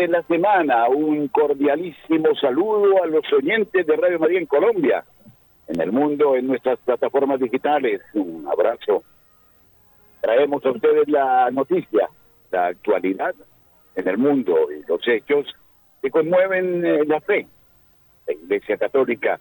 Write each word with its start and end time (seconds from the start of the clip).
De 0.00 0.08
la 0.08 0.22
semana, 0.22 0.88
un 0.88 1.28
cordialísimo 1.28 2.34
saludo 2.40 3.02
a 3.02 3.06
los 3.06 3.30
oyentes 3.34 3.86
de 3.86 3.96
Radio 3.96 4.18
María 4.18 4.38
en 4.38 4.46
Colombia, 4.46 5.04
en 5.68 5.78
el 5.78 5.92
mundo, 5.92 6.36
en 6.36 6.46
nuestras 6.46 6.78
plataformas 6.78 7.38
digitales. 7.38 8.00
Un 8.14 8.48
abrazo. 8.50 9.02
Traemos 10.22 10.64
a 10.64 10.70
ustedes 10.70 11.06
la 11.06 11.50
noticia, 11.50 12.08
la 12.50 12.68
actualidad 12.68 13.34
en 13.94 14.08
el 14.08 14.16
mundo 14.16 14.68
y 14.72 14.82
los 14.88 15.06
hechos 15.06 15.46
que 16.00 16.10
conmueven 16.10 16.84
eh, 16.86 17.04
la 17.04 17.20
fe. 17.20 17.46
La 18.26 18.32
Iglesia 18.32 18.78
Católica. 18.78 19.38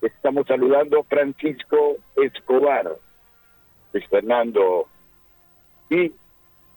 Estamos 0.00 0.48
saludando 0.48 0.98
a 0.98 1.04
Francisco 1.04 1.96
Escobar, 2.16 2.96
Luis 3.92 4.06
Fernando 4.08 4.88
y 5.88 6.12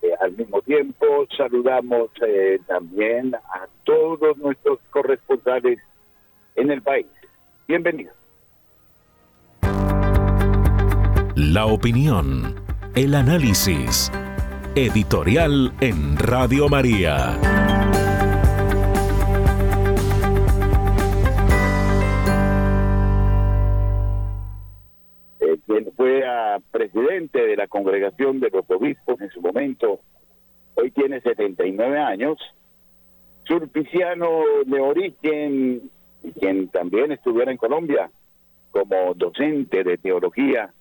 eh, 0.06 0.16
al 0.22 0.34
mismo 0.34 0.62
tiempo, 0.62 1.06
saludamos 1.36 2.10
eh, 2.26 2.60
también 2.68 3.36
a 3.36 3.68
todos 3.84 4.38
nuestros 4.38 4.80
corresponsales 4.90 5.80
en 6.56 6.72
el 6.72 6.82
país. 6.82 7.08
Bienvenidos. 7.68 8.16
La 11.36 11.66
opinión, 11.66 12.56
el 12.96 13.16
análisis, 13.16 14.12
editorial 14.76 15.74
en 15.82 16.18
Radio 16.18 16.70
María. 16.70 17.65
Presidente 26.72 27.46
de 27.46 27.56
la 27.56 27.68
congregación 27.68 28.40
de 28.40 28.50
los 28.50 28.70
obispos 28.70 29.20
en 29.22 29.30
su 29.30 29.42
momento, 29.42 30.00
hoy 30.76 30.92
tiene 30.92 31.22
79 31.22 32.00
años, 32.00 32.38
surpiciano 33.46 34.44
de 34.66 34.80
origen, 34.80 35.90
quien 36.40 36.68
también 36.70 37.12
estuviera 37.12 37.52
en 37.52 37.58
Colombia 37.58 38.10
como 38.72 39.14
docente 39.14 39.84
de 39.84 39.98
teología 39.98 40.74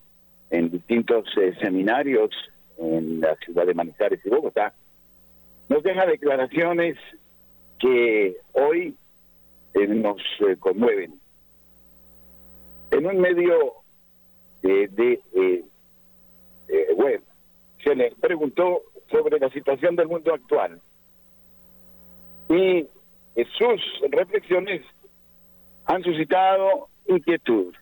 en 0.49 0.69
distintos 0.69 1.25
eh, 1.37 1.53
seminarios 1.61 2.29
en 2.77 3.21
la 3.21 3.35
ciudad 3.37 3.65
de 3.65 3.73
Manizales 3.73 4.19
y 4.25 4.29
Bogotá, 4.29 4.73
nos 5.69 5.81
deja 5.81 6.05
declaraciones 6.05 6.97
que 7.79 8.37
hoy 8.53 8.95
eh, 9.73 9.87
nos 9.87 10.21
eh, 10.41 10.55
conmueven. 10.59 11.19
En 12.91 13.05
un 13.05 13.19
medio 13.19 13.84
de 14.65 15.19
eh, 15.33 16.93
web, 16.95 17.21
se 17.83 17.95
le 17.95 18.11
preguntó 18.19 18.81
sobre 19.11 19.39
la 19.39 19.49
situación 19.49 19.95
del 19.95 20.07
mundo 20.07 20.33
actual. 20.33 20.81
Y 22.49 22.87
sus 23.57 24.11
reflexiones 24.11 24.81
han 25.85 26.03
suscitado 26.03 26.87
inquietud. 27.07 27.73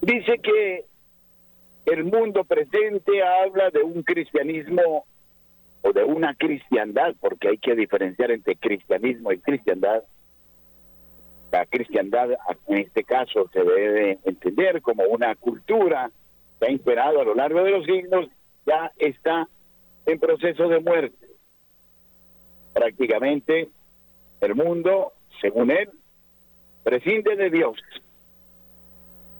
Dice 0.00 0.38
que 0.42 0.84
el 1.86 2.04
mundo 2.04 2.44
presente 2.44 3.22
habla 3.22 3.70
de 3.70 3.82
un 3.82 4.02
cristianismo 4.02 5.06
o 5.82 5.92
de 5.92 6.04
una 6.04 6.34
cristiandad, 6.34 7.14
porque 7.20 7.48
hay 7.48 7.58
que 7.58 7.74
diferenciar 7.74 8.32
entre 8.32 8.56
cristianismo 8.56 9.32
y 9.32 9.38
cristiandad. 9.38 10.02
La 11.52 11.64
cristiandad 11.66 12.30
en 12.66 12.78
este 12.78 13.04
caso 13.04 13.48
se 13.52 13.62
debe 13.62 14.18
entender 14.24 14.82
como 14.82 15.04
una 15.04 15.34
cultura 15.36 16.10
que 16.58 16.66
ha 16.66 16.70
imperado 16.70 17.20
a 17.20 17.24
lo 17.24 17.34
largo 17.34 17.62
de 17.62 17.70
los 17.70 17.84
siglos, 17.84 18.28
ya 18.66 18.92
está 18.98 19.48
en 20.06 20.18
proceso 20.18 20.68
de 20.68 20.80
muerte. 20.80 21.26
Prácticamente 22.74 23.68
el 24.40 24.54
mundo, 24.54 25.12
según 25.40 25.70
él, 25.70 25.90
prescinde 26.82 27.36
de 27.36 27.50
Dios. 27.50 27.78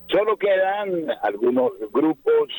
Solo 0.08 0.36
quedan 0.36 1.10
algunos 1.22 1.72
grupos 1.92 2.50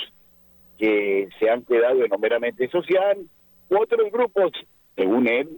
que 0.78 1.30
se 1.40 1.50
han 1.50 1.64
quedado 1.64 2.04
en 2.04 2.10
lo 2.10 2.20
meramente 2.20 2.68
social, 2.70 3.18
otros 3.70 4.12
grupos, 4.12 4.52
según 4.96 5.28
él, 5.28 5.50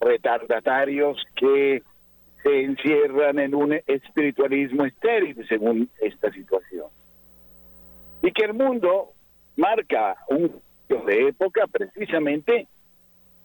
retardatarios 0.00 1.22
que 1.36 1.82
se 2.42 2.64
encierran 2.64 3.38
en 3.38 3.54
un 3.54 3.72
espiritualismo 3.86 4.84
estéril, 4.84 5.46
según 5.48 5.88
esta 6.00 6.32
situación. 6.32 6.86
Y 8.22 8.32
que 8.32 8.44
el 8.44 8.54
mundo 8.54 9.12
marca 9.56 10.16
un 10.28 10.60
de 10.88 11.28
época 11.28 11.66
precisamente 11.66 12.66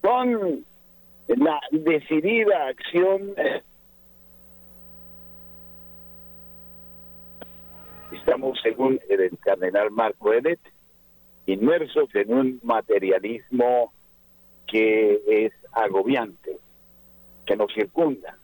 con 0.01 0.65
la 1.27 1.61
decidida 1.71 2.67
acción 2.67 3.33
estamos 8.11 8.59
según 8.61 8.99
el 9.09 9.37
cardenal 9.39 9.91
Marco 9.91 10.33
Elet 10.33 10.59
inmersos 11.45 12.13
en 12.15 12.33
un 12.33 12.59
materialismo 12.63 13.93
que 14.67 15.21
es 15.27 15.53
agobiante 15.71 16.57
que 17.45 17.55
nos 17.55 17.73
circunda 17.73 18.36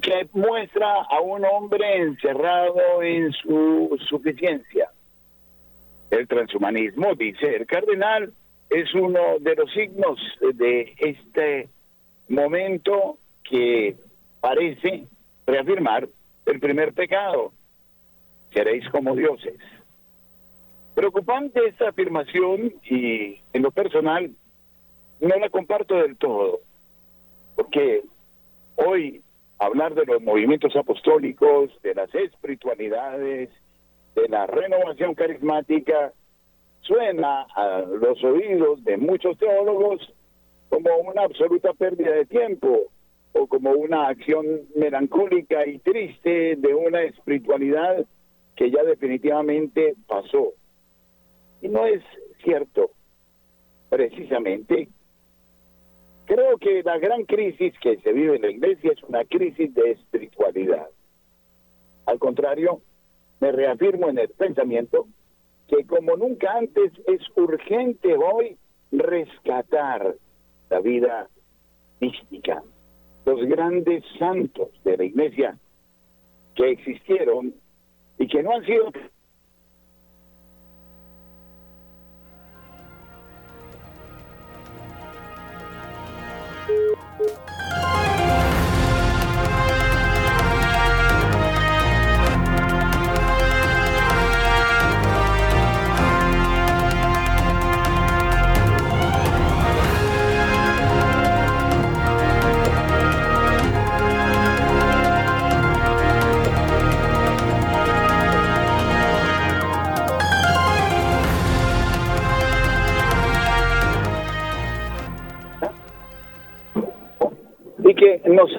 que 0.00 0.28
muestra 0.32 1.02
a 1.02 1.20
un 1.20 1.44
hombre 1.44 1.98
encerrado 1.98 3.02
en 3.02 3.32
su 3.32 3.98
suficiencia. 4.08 4.90
El 6.10 6.26
transhumanismo, 6.28 7.14
dice 7.14 7.56
el 7.56 7.66
cardenal, 7.66 8.32
es 8.70 8.94
uno 8.94 9.38
de 9.40 9.54
los 9.54 9.72
signos 9.72 10.20
de 10.54 10.94
este 10.98 11.68
momento 12.28 13.18
que 13.48 13.96
parece 14.40 15.06
reafirmar 15.46 16.08
el 16.46 16.60
primer 16.60 16.92
pecado. 16.92 17.52
Seréis 18.52 18.88
como 18.90 19.14
dioses. 19.14 19.58
Preocupante 20.94 21.60
esta 21.68 21.90
afirmación 21.90 22.72
y 22.88 23.38
en 23.52 23.62
lo 23.62 23.70
personal 23.70 24.30
no 25.20 25.36
la 25.36 25.50
comparto 25.50 25.96
del 25.96 26.16
todo, 26.16 26.60
porque 27.54 28.02
hoy 28.76 29.22
hablar 29.58 29.94
de 29.94 30.04
los 30.06 30.22
movimientos 30.22 30.74
apostólicos, 30.76 31.70
de 31.82 31.94
las 31.94 32.14
espiritualidades, 32.14 33.50
de 34.14 34.28
la 34.28 34.46
renovación 34.46 35.14
carismática, 35.14 36.12
suena 36.80 37.42
a 37.54 37.80
los 37.80 38.22
oídos 38.22 38.84
de 38.84 38.96
muchos 38.96 39.36
teólogos 39.38 40.12
como 40.68 40.94
una 40.96 41.22
absoluta 41.22 41.72
pérdida 41.72 42.12
de 42.12 42.26
tiempo 42.26 42.90
o 43.32 43.46
como 43.46 43.70
una 43.72 44.08
acción 44.08 44.44
melancólica 44.74 45.66
y 45.66 45.78
triste 45.78 46.56
de 46.56 46.74
una 46.74 47.02
espiritualidad 47.02 48.06
que 48.54 48.70
ya 48.70 48.82
definitivamente 48.82 49.94
pasó. 50.06 50.52
Y 51.60 51.68
no 51.68 51.86
es 51.86 52.02
cierto. 52.42 52.90
Precisamente 53.88 54.88
Creo 56.26 56.58
que 56.58 56.82
la 56.82 56.98
gran 56.98 57.24
crisis 57.24 57.72
que 57.80 57.98
se 57.98 58.12
vive 58.12 58.36
en 58.36 58.42
la 58.42 58.50
iglesia 58.50 58.92
es 58.92 59.02
una 59.04 59.24
crisis 59.24 59.72
de 59.74 59.92
espiritualidad. 59.92 60.88
Al 62.06 62.18
contrario, 62.18 62.80
me 63.40 63.52
reafirmo 63.52 64.08
en 64.08 64.18
el 64.18 64.28
pensamiento 64.30 65.06
que 65.68 65.84
como 65.86 66.16
nunca 66.16 66.52
antes 66.52 66.92
es 67.06 67.20
urgente 67.36 68.16
hoy 68.16 68.56
rescatar 68.90 70.16
la 70.68 70.80
vida 70.80 71.28
mística, 72.00 72.62
los 73.24 73.44
grandes 73.46 74.04
santos 74.18 74.68
de 74.84 74.96
la 74.96 75.04
iglesia 75.04 75.58
que 76.56 76.70
existieron 76.70 77.54
y 78.18 78.26
que 78.26 78.42
no 78.42 78.52
han 78.52 78.64
sido 78.64 78.90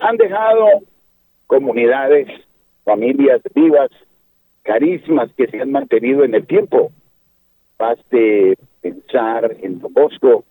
han 0.08 0.18
dejado 0.18 0.68
comunidades, 1.48 2.28
familias 2.86 3.42
vivas, 3.54 3.90
carismas 4.64 5.30
que 5.34 5.48
se 5.48 5.62
han 5.62 5.72
mantenido 5.72 6.24
en 6.24 6.34
el 6.34 6.48
tiempo. 6.48 6.92
Baste 7.78 8.58
pensar 8.82 9.58
en 9.62 9.80
Don 9.80 9.94
Bosco, 9.94 10.46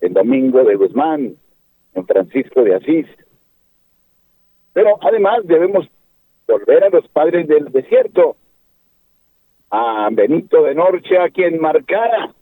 en 0.00 0.14
Domingo 0.14 0.64
de 0.64 0.74
Guzmán, 0.74 1.36
en 1.94 2.06
Francisco 2.06 2.64
de 2.64 2.74
Asís. 2.74 3.06
Pero 4.72 4.98
además 5.00 5.40
debemos 5.44 5.88
volver 6.48 6.84
a 6.84 6.90
los 6.90 7.06
padres 7.08 7.46
del 7.46 7.70
desierto, 7.70 8.36
a 9.70 10.08
Benito 10.10 10.64
de 10.64 10.74
Norcia, 10.74 11.30
quien 11.30 11.60
marcara 11.60 12.34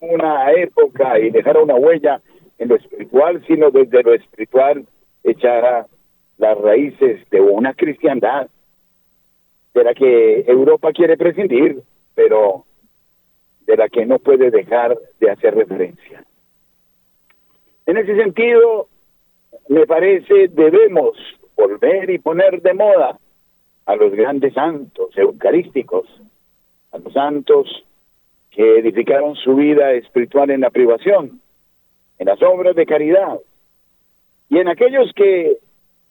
una 0.00 0.52
época 0.52 1.18
y 1.18 1.28
dejara 1.30 1.60
una 1.60 1.74
huella 1.74 2.22
en 2.58 2.68
lo 2.68 2.76
espiritual, 2.76 3.44
sino 3.46 3.70
desde 3.70 4.02
lo 4.02 4.14
espiritual 4.14 4.86
echara 5.24 5.86
las 6.38 6.58
raíces 6.58 7.28
de 7.30 7.40
una 7.40 7.74
cristiandad 7.74 8.48
de 9.74 9.84
la 9.84 9.94
que 9.94 10.40
Europa 10.46 10.92
quiere 10.92 11.16
prescindir, 11.16 11.82
pero 12.14 12.64
de 13.66 13.76
la 13.76 13.88
que 13.88 14.06
no 14.06 14.18
puede 14.18 14.50
dejar 14.50 14.96
de 15.20 15.30
hacer 15.30 15.54
referencia. 15.54 16.24
En 17.86 17.96
ese 17.96 18.16
sentido, 18.16 18.88
me 19.68 19.86
parece 19.86 20.48
debemos 20.48 21.16
volver 21.56 22.10
y 22.10 22.18
poner 22.18 22.62
de 22.62 22.74
moda 22.74 23.18
a 23.86 23.96
los 23.96 24.12
grandes 24.12 24.54
santos 24.54 25.16
eucarísticos, 25.16 26.06
a 26.92 26.98
los 26.98 27.12
santos 27.12 27.84
que 28.50 28.78
edificaron 28.78 29.36
su 29.36 29.54
vida 29.54 29.92
espiritual 29.92 30.50
en 30.50 30.60
la 30.60 30.70
privación, 30.70 31.40
en 32.18 32.26
las 32.26 32.42
obras 32.42 32.74
de 32.76 32.86
caridad, 32.86 33.38
y 34.50 34.58
en 34.58 34.68
aquellos 34.68 35.12
que 35.14 35.58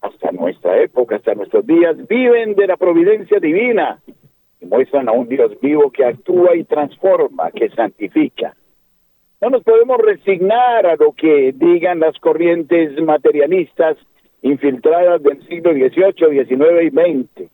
hasta 0.02 0.32
nuestra 0.32 0.82
época, 0.82 1.18
hasta 1.18 1.36
nuestros 1.36 1.68
días, 1.68 1.96
viven 2.08 2.56
de 2.56 2.68
la 2.68 2.78
providencia 2.78 3.38
divina 3.40 4.00
y 4.62 4.66
muestran 4.66 5.10
a 5.10 5.12
un 5.12 5.28
Dios 5.28 5.60
vivo 5.62 5.92
que 5.92 6.06
actúa 6.06 6.56
y 6.56 6.64
transforma, 6.64 7.52
que 7.52 7.70
santifica. 7.70 8.56
No 9.42 9.50
nos 9.50 9.64
podemos 9.64 9.98
resignar 9.98 10.86
a 10.86 10.96
lo 10.96 11.12
que 11.12 11.54
digan 11.54 12.00
las 12.00 12.18
corrientes 12.20 13.00
materialistas 13.02 13.98
infiltradas 14.42 15.22
del 15.22 15.46
siglo 15.48 15.74
XVIII, 15.74 16.46
XIX 16.46 16.84
y 16.84 16.90
XX. 16.90 17.52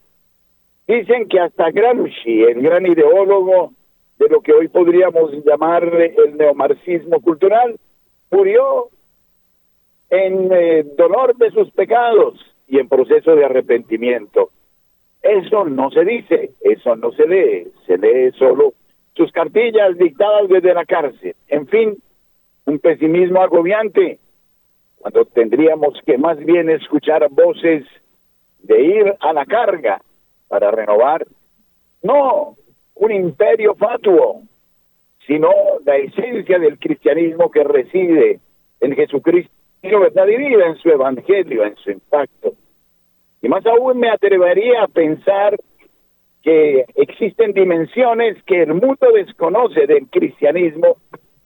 Dicen 0.88 1.28
que 1.28 1.40
hasta 1.40 1.72
Gramsci, 1.72 2.44
el 2.44 2.62
gran 2.62 2.86
ideólogo 2.86 3.74
de 4.20 4.30
lo 4.30 4.42
que 4.42 4.54
hoy 4.54 4.68
podríamos 4.68 5.32
llamar 5.44 5.84
el 5.84 6.38
neomarxismo 6.38 7.22
cultural, 7.22 7.76
murió 8.30 8.90
en 10.10 10.52
eh, 10.52 10.84
dolor 10.98 11.36
de 11.38 11.52
sus 11.52 11.72
pecados 11.72 12.40
y 12.68 12.80
en 12.80 12.88
proceso 12.88 13.36
de 13.36 13.46
arrepentimiento. 13.46 14.50
Eso 15.22 15.66
no 15.66 15.90
se 15.90 16.06
dice, 16.06 16.52
eso 16.62 16.96
no 16.96 17.12
se 17.12 17.28
lee, 17.28 17.68
se 17.88 17.98
lee 17.98 18.32
solo 18.38 18.74
sus 19.16 19.32
cartillas 19.32 19.98
dictadas 19.98 20.48
desde 20.50 20.74
la 20.74 20.86
cárcel. 20.86 21.36
En 21.48 21.68
fin, 21.68 21.98
un 22.66 22.80
pesimismo 22.80 23.42
agobiante, 23.42 24.20
cuando 24.98 25.26
tendríamos 25.26 26.00
que 26.06 26.18
más 26.18 26.38
bien 26.38 26.70
escuchar 26.70 27.28
voces 27.30 27.86
de 28.64 28.82
ir 28.82 29.16
a 29.20 29.34
la 29.34 29.46
carga 29.46 30.02
para 30.48 30.72
renovar, 30.72 31.26
no 32.04 32.56
un 32.96 33.12
imperio 33.12 33.76
fatuo, 33.76 34.42
sino 35.26 35.50
la 35.86 35.98
esencia 35.98 36.60
del 36.60 36.78
cristianismo 36.78 37.50
que 37.50 37.64
reside 37.64 38.40
en 38.80 38.96
Jesucristo 38.96 39.55
verdad 39.90 40.26
divina 40.26 40.68
en 40.68 40.78
su 40.78 40.90
evangelio, 40.90 41.66
en 41.66 41.76
su 41.78 41.92
impacto. 41.92 42.54
Y 43.42 43.48
más 43.48 43.66
aún 43.66 44.00
me 44.00 44.10
atrevería 44.10 44.84
a 44.84 44.88
pensar 44.88 45.56
que 46.42 46.86
existen 46.96 47.54
dimensiones 47.54 48.42
que 48.44 48.64
el 48.64 48.74
mundo 48.74 49.12
desconoce 49.14 49.88
del 49.88 50.08
cristianismo 50.08 50.98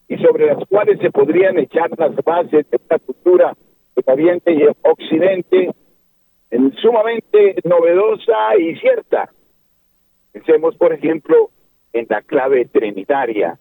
y 0.08 0.18
sobre 0.18 0.48
las 0.48 0.66
cuales 0.68 1.00
se 1.00 1.12
podrían 1.12 1.58
echar 1.58 1.90
las 1.98 2.16
bases 2.24 2.70
de 2.70 2.78
esta 2.78 3.00
cultura 3.00 3.56
de 3.96 4.04
Oriente 4.12 4.54
y 4.54 4.64
Occidente 4.82 5.72
en 6.52 6.74
sumamente 6.76 7.56
novedosa 7.64 8.58
y 8.58 8.76
cierta. 8.78 9.30
Pensemos, 10.32 10.76
por 10.76 10.94
ejemplo, 10.94 11.50
en 11.94 12.06
la 12.10 12.22
clave 12.22 12.66
trinitaria 12.66 13.60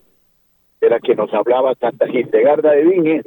de 0.80 0.90
la 0.90 1.00
que 1.00 1.14
nos 1.14 1.32
hablaba 1.34 1.74
Santa 1.74 2.06
Hildegarda 2.08 2.72
de 2.72 2.84
Bingen, 2.84 3.22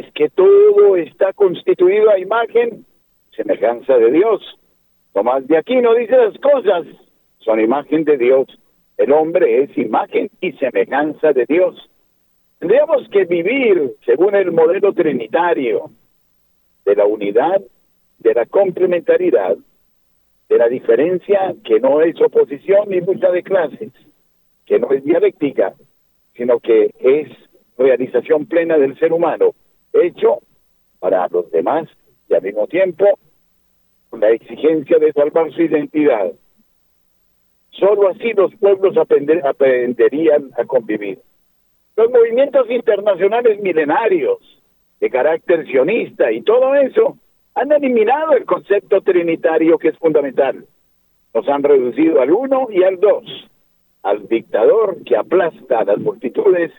es 0.00 0.12
que 0.14 0.30
todo 0.30 0.96
está 0.96 1.32
constituido 1.34 2.10
a 2.10 2.18
imagen, 2.18 2.86
semejanza 3.36 3.98
de 3.98 4.10
Dios. 4.10 4.40
Tomás 5.12 5.46
de 5.46 5.58
Aquino 5.58 5.94
dice 5.94 6.16
las 6.16 6.38
cosas, 6.38 6.86
son 7.38 7.60
imagen 7.60 8.04
de 8.04 8.16
Dios. 8.16 8.46
El 8.96 9.12
hombre 9.12 9.62
es 9.62 9.76
imagen 9.76 10.30
y 10.40 10.52
semejanza 10.52 11.32
de 11.32 11.44
Dios. 11.46 11.90
Tendríamos 12.58 13.08
que 13.10 13.24
vivir 13.24 13.94
según 14.06 14.34
el 14.34 14.52
modelo 14.52 14.92
trinitario 14.94 15.90
de 16.86 16.96
la 16.96 17.04
unidad, 17.04 17.60
de 18.18 18.34
la 18.34 18.46
complementariedad, 18.46 19.56
de 20.48 20.58
la 20.58 20.68
diferencia 20.68 21.54
que 21.62 21.78
no 21.78 22.00
es 22.00 22.18
oposición 22.20 22.88
ni 22.88 23.00
lucha 23.00 23.30
de 23.30 23.42
clases, 23.42 23.92
que 24.64 24.78
no 24.78 24.92
es 24.92 25.04
dialéctica, 25.04 25.74
sino 26.34 26.58
que 26.58 26.94
es 27.00 27.28
realización 27.76 28.46
plena 28.46 28.78
del 28.78 28.98
ser 28.98 29.12
humano 29.12 29.54
hecho 29.92 30.38
para 30.98 31.28
los 31.28 31.50
demás 31.50 31.88
y 32.28 32.34
al 32.34 32.42
mismo 32.42 32.66
tiempo 32.66 33.18
la 34.12 34.30
exigencia 34.30 34.98
de 34.98 35.12
salvar 35.12 35.52
su 35.52 35.62
identidad. 35.62 36.32
Solo 37.70 38.08
así 38.08 38.32
los 38.32 38.54
pueblos 38.56 38.96
aprenderían 38.96 40.50
a 40.58 40.64
convivir. 40.64 41.20
Los 41.96 42.10
movimientos 42.10 42.68
internacionales 42.70 43.60
milenarios 43.60 44.38
de 45.00 45.10
carácter 45.10 45.66
sionista 45.66 46.30
y 46.32 46.42
todo 46.42 46.74
eso 46.74 47.16
han 47.54 47.72
eliminado 47.72 48.32
el 48.32 48.44
concepto 48.44 49.00
trinitario 49.00 49.78
que 49.78 49.88
es 49.88 49.98
fundamental. 49.98 50.64
Nos 51.32 51.48
han 51.48 51.62
reducido 51.62 52.20
al 52.20 52.32
uno 52.32 52.68
y 52.70 52.82
al 52.82 52.98
dos, 52.98 53.24
al 54.02 54.26
dictador 54.28 55.02
que 55.04 55.16
aplasta 55.16 55.78
a 55.78 55.84
las 55.84 55.98
multitudes 55.98 56.72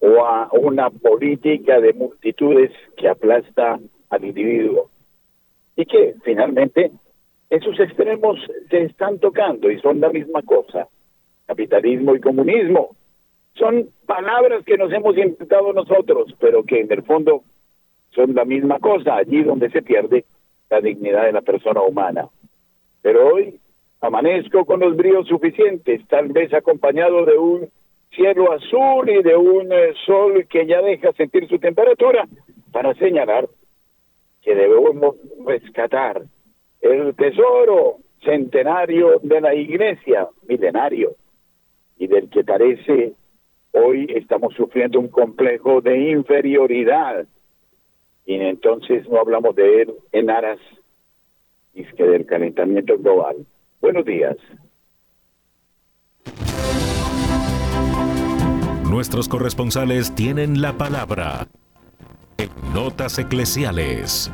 o 0.00 0.24
a 0.24 0.48
una 0.52 0.90
política 0.90 1.80
de 1.80 1.92
multitudes 1.92 2.70
que 2.96 3.08
aplasta 3.08 3.78
al 4.10 4.24
individuo. 4.24 4.90
Y 5.76 5.84
que 5.86 6.14
finalmente 6.24 6.90
en 7.50 7.60
sus 7.60 7.78
extremos 7.80 8.38
se 8.70 8.82
están 8.82 9.18
tocando 9.18 9.70
y 9.70 9.78
son 9.80 10.00
la 10.00 10.10
misma 10.10 10.42
cosa. 10.42 10.88
Capitalismo 11.46 12.14
y 12.14 12.20
comunismo 12.20 12.96
son 13.54 13.88
palabras 14.04 14.64
que 14.64 14.76
nos 14.76 14.92
hemos 14.92 15.16
inventado 15.16 15.72
nosotros, 15.72 16.34
pero 16.38 16.64
que 16.64 16.80
en 16.80 16.92
el 16.92 17.02
fondo 17.02 17.42
son 18.10 18.34
la 18.34 18.44
misma 18.44 18.78
cosa, 18.80 19.16
allí 19.16 19.42
donde 19.42 19.70
se 19.70 19.82
pierde 19.82 20.24
la 20.70 20.80
dignidad 20.80 21.24
de 21.24 21.32
la 21.32 21.42
persona 21.42 21.80
humana. 21.82 22.28
Pero 23.02 23.34
hoy 23.34 23.60
amanezco 24.00 24.64
con 24.64 24.80
los 24.80 24.96
bríos 24.96 25.26
suficientes, 25.28 26.06
tal 26.08 26.28
vez 26.28 26.52
acompañado 26.52 27.24
de 27.24 27.38
un 27.38 27.68
cielo 28.16 28.52
azul 28.52 29.08
y 29.08 29.22
de 29.22 29.36
un 29.36 29.72
eh, 29.72 29.92
sol 30.04 30.46
que 30.48 30.66
ya 30.66 30.80
deja 30.80 31.12
sentir 31.12 31.46
su 31.48 31.58
temperatura 31.58 32.26
para 32.72 32.94
señalar 32.94 33.46
que 34.42 34.54
debemos 34.54 35.16
rescatar 35.46 36.22
el 36.80 37.14
tesoro 37.14 37.98
centenario 38.24 39.20
de 39.22 39.40
la 39.40 39.54
iglesia, 39.54 40.28
milenario, 40.48 41.14
y 41.98 42.06
del 42.06 42.28
que 42.30 42.44
parece 42.44 43.12
hoy 43.72 44.06
estamos 44.14 44.54
sufriendo 44.54 44.98
un 44.98 45.08
complejo 45.08 45.80
de 45.80 46.10
inferioridad. 46.10 47.26
Y 48.24 48.34
entonces 48.34 49.08
no 49.08 49.20
hablamos 49.20 49.54
de 49.54 49.82
él 49.82 49.94
en 50.12 50.30
aras 50.30 50.58
que 51.96 52.04
del 52.04 52.26
calentamiento 52.26 52.98
global. 52.98 53.36
Buenos 53.80 54.04
días. 54.04 54.36
Nuestros 58.96 59.28
corresponsales 59.28 60.14
tienen 60.14 60.62
la 60.62 60.78
palabra 60.78 61.48
en 62.38 62.48
Notas 62.72 63.18
Eclesiales. 63.18 64.30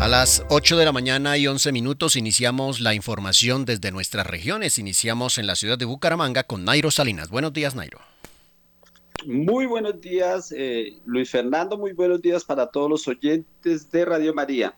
A 0.00 0.08
las 0.08 0.44
8 0.48 0.76
de 0.76 0.84
la 0.84 0.90
mañana 0.90 1.38
y 1.38 1.46
11 1.46 1.70
minutos 1.70 2.16
iniciamos 2.16 2.80
la 2.80 2.92
información 2.92 3.66
desde 3.66 3.92
nuestras 3.92 4.26
regiones. 4.26 4.80
Iniciamos 4.80 5.38
en 5.38 5.46
la 5.46 5.54
ciudad 5.54 5.78
de 5.78 5.84
Bucaramanga 5.84 6.42
con 6.42 6.64
Nairo 6.64 6.90
Salinas. 6.90 7.28
Buenos 7.28 7.52
días, 7.52 7.76
Nairo. 7.76 8.00
Muy 9.26 9.66
buenos 9.66 10.00
días, 10.00 10.52
eh, 10.56 10.98
Luis 11.06 11.30
Fernando. 11.30 11.78
Muy 11.78 11.92
buenos 11.92 12.20
días 12.20 12.44
para 12.44 12.66
todos 12.66 12.90
los 12.90 13.06
oyentes 13.06 13.88
de 13.92 14.04
Radio 14.06 14.34
María. 14.34 14.74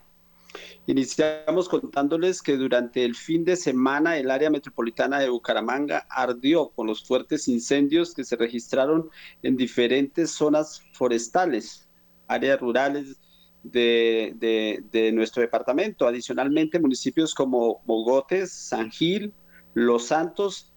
Iniciamos 0.87 1.69
contándoles 1.69 2.43
que 2.43 2.59
durante 2.59 3.05
el 3.05 3.14
fin 3.14 3.45
de 3.45 3.57
semana 3.57 4.19
el 4.19 4.31
área 4.31 4.50
metropolitana 4.50 5.19
de 5.19 5.31
Bucaramanga 5.31 6.07
ardió 6.11 6.69
con 6.69 6.87
los 6.87 7.03
fuertes 7.05 7.49
incendios 7.49 8.12
que 8.12 8.23
se 8.23 8.37
registraron 8.37 9.09
en 9.43 9.57
diferentes 9.57 10.33
zonas 10.33 10.83
forestales, 10.93 11.88
áreas 12.29 12.61
rurales 12.61 13.17
de, 13.62 14.83
de 14.91 15.12
nuestro 15.12 15.41
departamento. 15.41 16.07
Adicionalmente, 16.07 16.79
municipios 16.79 17.35
como 17.35 17.83
Mogotes, 17.87 18.53
San 18.53 18.91
Gil, 18.91 19.33
Los 19.73 20.09
Santos, 20.09 20.71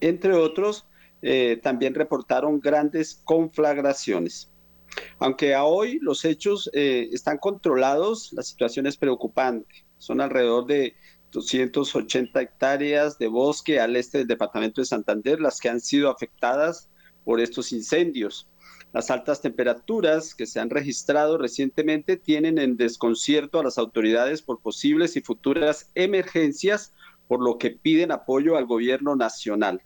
entre 0.00 0.34
otros, 0.34 0.86
eh, 1.22 1.58
también 1.62 1.94
reportaron 1.94 2.60
grandes 2.60 3.22
conflagraciones. 3.24 4.52
Aunque 5.18 5.54
a 5.54 5.64
hoy 5.64 5.98
los 6.00 6.24
hechos 6.24 6.70
eh, 6.72 7.08
están 7.12 7.38
controlados, 7.38 8.32
la 8.32 8.42
situación 8.42 8.86
es 8.86 8.96
preocupante. 8.96 9.86
Son 9.98 10.20
alrededor 10.20 10.66
de 10.66 10.94
280 11.32 12.40
hectáreas 12.40 13.18
de 13.18 13.28
bosque 13.28 13.80
al 13.80 13.96
este 13.96 14.18
del 14.18 14.26
departamento 14.26 14.80
de 14.80 14.86
Santander 14.86 15.40
las 15.40 15.60
que 15.60 15.68
han 15.68 15.80
sido 15.80 16.10
afectadas 16.10 16.88
por 17.24 17.40
estos 17.40 17.72
incendios. 17.72 18.48
Las 18.92 19.10
altas 19.10 19.42
temperaturas 19.42 20.34
que 20.34 20.46
se 20.46 20.60
han 20.60 20.70
registrado 20.70 21.36
recientemente 21.36 22.16
tienen 22.16 22.58
en 22.58 22.76
desconcierto 22.76 23.58
a 23.58 23.64
las 23.64 23.78
autoridades 23.78 24.40
por 24.40 24.60
posibles 24.60 25.16
y 25.16 25.20
futuras 25.20 25.90
emergencias, 25.94 26.94
por 27.28 27.42
lo 27.42 27.58
que 27.58 27.70
piden 27.70 28.12
apoyo 28.12 28.56
al 28.56 28.64
gobierno 28.64 29.16
nacional. 29.16 29.82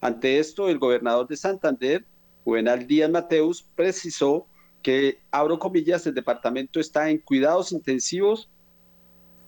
Ante 0.00 0.38
esto, 0.38 0.68
el 0.68 0.78
gobernador 0.78 1.28
de 1.28 1.36
Santander, 1.36 2.06
Juvenal 2.46 2.86
Díaz 2.86 3.10
Mateus, 3.10 3.66
precisó 3.74 4.46
que, 4.80 5.18
abro 5.32 5.58
comillas, 5.58 6.06
el 6.06 6.14
departamento 6.14 6.78
está 6.78 7.10
en 7.10 7.18
cuidados 7.18 7.72
intensivos 7.72 8.48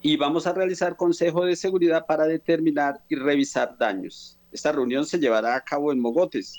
y 0.03 0.17
vamos 0.17 0.49
a 0.49 0.53
realizar 0.53 0.97
consejo 0.97 1.45
de 1.45 1.55
seguridad 1.55 2.07
para 2.07 2.25
determinar 2.25 3.05
y 3.09 3.15
revisar 3.15 3.79
daños. 3.79 4.41
Esta 4.51 4.73
reunión 4.73 5.07
se 5.07 5.21
llevará 5.21 5.55
a 5.55 5.61
cabo 5.61 5.93
en 5.93 6.01
Mogotes. 6.01 6.59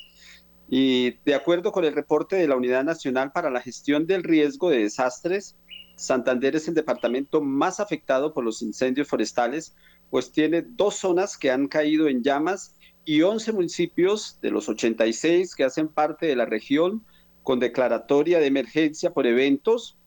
Y 0.70 1.18
de 1.26 1.36
acuerdo 1.36 1.74
con 1.74 1.84
el 1.84 1.94
reporte 1.94 2.38
de 2.38 2.48
la 2.48 2.56
Unidad 2.56 2.86
Nacional 2.86 3.34
para 3.34 3.50
la 3.50 3.60
Gestión 3.60 4.08
del 4.08 4.24
Riesgo 4.24 4.70
de 4.70 4.84
Desastres, 4.84 5.58
Santander 5.98 6.56
es 6.56 6.70
el 6.70 6.74
departamento 6.74 7.42
más 7.42 7.82
afectado 7.82 8.34
por 8.34 8.46
los 8.46 8.62
incendios 8.62 9.10
forestales, 9.10 9.76
pues 10.10 10.32
tiene 10.32 10.62
dos 10.62 10.96
zonas 10.96 11.38
que 11.38 11.52
han 11.52 11.68
caído 11.68 12.08
en 12.08 12.24
llamas 12.24 12.78
y 13.10 13.24
11 13.24 13.54
municipios 13.54 14.38
de 14.40 14.52
los 14.52 14.70
86 14.70 15.56
que 15.56 15.64
hacen 15.64 15.88
parte 15.88 16.28
de 16.28 16.36
la 16.36 16.46
región 16.46 17.04
con 17.42 17.60
declaratoria 17.60 18.38
de 18.38 18.46
emergencia 18.46 19.10
por 19.16 19.26
eventos 19.26 19.98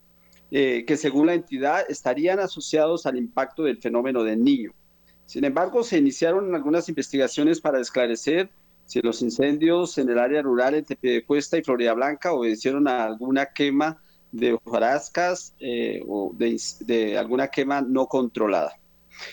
eh, 0.52 0.84
que 0.86 0.96
según 0.96 1.26
la 1.26 1.34
entidad 1.34 1.84
estarían 1.88 2.38
asociados 2.38 3.04
al 3.04 3.16
impacto 3.16 3.64
del 3.64 3.78
fenómeno 3.78 4.22
del 4.22 4.44
niño. 4.44 4.72
Sin 5.26 5.44
embargo, 5.44 5.82
se 5.82 5.98
iniciaron 5.98 6.54
algunas 6.54 6.88
investigaciones 6.88 7.60
para 7.60 7.80
esclarecer 7.80 8.50
si 8.86 9.00
los 9.00 9.20
incendios 9.20 9.98
en 9.98 10.08
el 10.08 10.20
área 10.20 10.40
rural 10.40 10.76
entre 10.76 10.94
Piedecuesta 10.94 11.58
y 11.58 11.64
Florida 11.64 11.94
Blanca 11.94 12.32
obedecieron 12.32 12.86
a 12.86 13.02
alguna 13.02 13.46
quema 13.46 14.00
de 14.30 14.52
hojarascas 14.52 15.56
eh, 15.58 16.04
o 16.06 16.32
de, 16.36 16.56
de, 16.82 17.18
alguna 17.18 17.48
quema 17.48 17.80
no 17.80 18.06
controlada. 18.06 18.78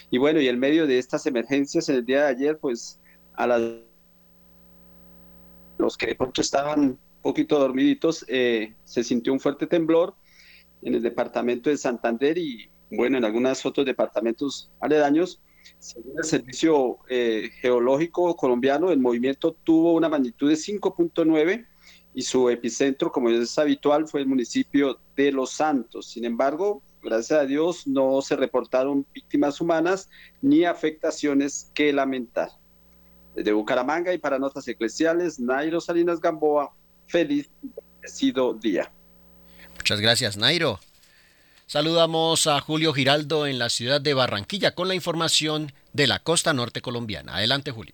Y 0.10 0.18
bueno, 0.18 0.42
y 0.42 0.48
en 0.48 0.58
medio 0.58 0.88
de 0.88 0.98
estas 0.98 1.28
emergencias 1.28 1.88
en 1.88 1.98
el 1.98 2.06
día 2.06 2.24
de 2.24 2.30
ayer, 2.30 2.58
pues 2.58 2.99
a 3.40 3.48
las, 3.48 3.62
los 5.78 5.98
que 5.98 6.08
de 6.08 6.16
pronto 6.16 6.42
estaban 6.42 6.82
un 6.82 7.00
poquito 7.22 7.58
dormiditos, 7.58 8.26
eh, 8.28 8.76
se 8.84 9.02
sintió 9.02 9.32
un 9.32 9.40
fuerte 9.40 9.66
temblor 9.66 10.14
en 10.82 10.96
el 10.96 11.02
departamento 11.02 11.70
de 11.70 11.78
Santander 11.78 12.38
y 12.38 12.70
bueno, 12.92 13.18
en 13.18 13.24
algunos 13.24 13.66
otros 13.66 13.86
departamentos 13.86 14.70
aledaños. 14.82 15.40
Según 15.78 16.18
el 16.18 16.26
Servicio 16.26 17.00
eh, 17.08 17.50
Geológico 17.62 18.36
Colombiano, 18.36 18.92
el 18.92 19.00
movimiento 19.00 19.56
tuvo 19.64 19.94
una 19.94 20.10
magnitud 20.10 20.50
de 20.50 20.56
5.9 20.56 21.66
y 22.14 22.22
su 22.24 22.50
epicentro, 22.50 23.10
como 23.10 23.30
es 23.30 23.58
habitual, 23.58 24.06
fue 24.10 24.20
el 24.20 24.28
municipio 24.28 25.00
de 25.16 25.32
Los 25.32 25.52
Santos. 25.52 26.08
Sin 26.08 26.26
embargo, 26.26 26.84
gracias 27.02 27.40
a 27.40 27.46
Dios, 27.46 27.88
no 27.88 28.22
se 28.22 28.36
reportaron 28.36 29.06
víctimas 29.14 29.62
humanas 29.62 30.10
ni 30.42 30.66
afectaciones 30.66 31.72
que 31.74 31.94
lamentar 31.94 32.50
de 33.36 33.52
Bucaramanga 33.54 34.14
y 34.14 34.18
para 34.18 34.40
Notas 34.40 34.68
Eclesiales, 34.68 35.40
Nairo 35.40 35.80
Salinas 35.80 36.20
Gamboa, 36.20 36.74
feliz 37.08 37.50
sido 38.06 38.54
día. 38.54 38.92
Muchas 39.76 40.02
gracias, 40.02 40.38
Nairo. 40.38 40.80
Saludamos 41.68 42.48
a 42.48 42.60
Julio 42.62 42.94
Giraldo 42.94 43.46
en 43.46 43.60
la 43.60 43.70
ciudad 43.70 44.02
de 44.02 44.14
Barranquilla 44.14 44.74
con 44.74 44.88
la 44.88 44.96
información 44.96 45.72
de 45.94 46.08
la 46.08 46.20
costa 46.20 46.54
norte 46.54 46.82
colombiana. 46.82 47.36
Adelante, 47.36 47.72
Julio. 47.72 47.94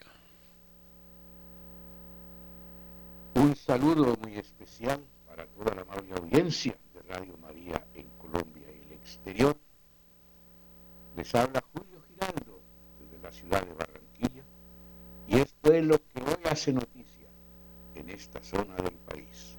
Un 3.35 3.55
saludo 3.55 4.17
muy 4.21 4.37
especial 4.37 5.01
para 5.27 5.45
toda 5.47 5.75
la 5.75 5.81
amable 5.81 6.13
audiencia 6.13 6.77
de 6.93 7.01
Radio 7.01 7.37
María 7.37 7.85
en 7.93 8.07
Colombia 8.17 8.67
y 8.71 8.85
el 8.85 8.93
exterior. 8.93 9.57
Les 11.17 11.35
habla 11.35 11.61
Julio 11.73 12.01
Giraldo 12.07 12.61
desde 12.99 13.21
la 13.21 13.31
ciudad 13.33 13.61
de 13.61 13.73
Barranquilla 13.73 14.04
es 15.73 15.83
lo 15.83 15.97
que 15.97 16.21
hoy 16.21 16.37
hace 16.49 16.71
noticia 16.73 17.29
en 17.95 18.09
esta 18.09 18.41
zona 18.43 18.75
del 18.75 18.93
país. 18.93 19.57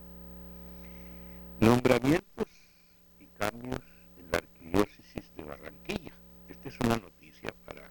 Nombramientos 1.60 2.46
y 3.18 3.26
cambios 3.38 3.80
en 4.18 4.30
la 4.30 4.38
arquidiócesis 4.38 5.34
de 5.36 5.42
Barranquilla. 5.42 6.12
Esta 6.48 6.68
es 6.68 6.78
una 6.80 6.96
noticia 6.96 7.52
para 7.64 7.90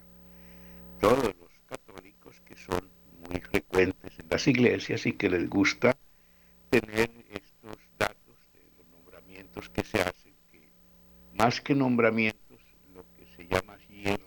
todos 1.00 1.34
los 1.38 1.50
católicos 1.66 2.40
que 2.40 2.56
son 2.56 2.88
muy 3.28 3.40
frecuentes 3.40 4.18
en 4.18 4.26
las 4.30 4.46
iglesias 4.46 5.04
y 5.06 5.12
que 5.12 5.28
les 5.28 5.48
gusta 5.50 5.96
tener 6.70 7.10
estos 7.30 7.76
datos 7.98 8.36
de 8.54 8.62
los 8.78 8.86
nombramientos 8.88 9.68
que 9.68 9.82
se 9.82 10.00
hacen, 10.00 10.34
que 10.50 10.70
más 11.34 11.60
que 11.60 11.74
nombramientos, 11.74 12.60
lo 12.94 13.04
que 13.14 13.26
se 13.36 13.46
llama 13.46 13.74
allí 13.74 14.04
es 14.04 14.20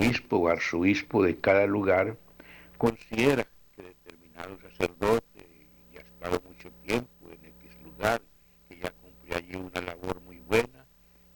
obispo 0.00 0.38
o 0.38 0.48
arzobispo 0.60 1.22
de 1.22 1.40
cada 1.40 1.66
lugar 1.66 2.18
considera 2.76 3.46
que 3.74 3.82
determinado 3.82 4.58
sacerdote 4.60 5.66
ya 5.92 6.00
ha 6.00 6.04
estado 6.04 6.42
mucho 6.46 6.70
tiempo 6.84 7.30
en 7.30 7.44
X 7.46 7.82
lugar, 7.82 8.20
que 8.68 8.76
ya 8.76 8.90
cumple 8.90 9.36
allí 9.36 9.56
una 9.56 9.80
labor 9.80 10.20
muy 10.20 10.38
buena 10.40 10.84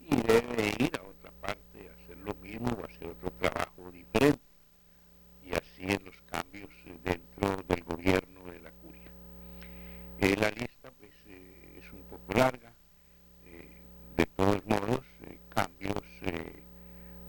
y 0.01 0.15
debe 0.15 0.75
ir 0.79 0.93
a 0.99 1.03
otra 1.03 1.31
parte 1.41 1.89
a 1.89 1.93
hacer 1.95 2.19
lo 2.19 2.35
mismo 2.35 2.69
o 2.69 2.85
hacer 2.85 3.07
otro 3.07 3.31
trabajo 3.33 3.91
diferente. 3.91 4.45
Y 5.43 5.53
así 5.53 5.85
en 5.85 6.05
los 6.05 6.21
cambios 6.27 6.71
dentro 7.03 7.63
del 7.69 7.83
gobierno 7.85 8.45
de 8.53 8.61
la 8.61 8.71
curia. 8.73 9.11
Eh, 10.19 10.37
la 10.37 10.51
lista 10.51 10.91
pues 10.99 11.13
eh, 11.27 11.81
es 11.83 11.93
un 11.93 12.03
poco 12.03 12.33
larga, 12.35 12.73
eh, 13.47 13.83
de 14.17 14.27
todos 14.27 14.65
modos, 14.67 15.01
cambios 15.49 16.03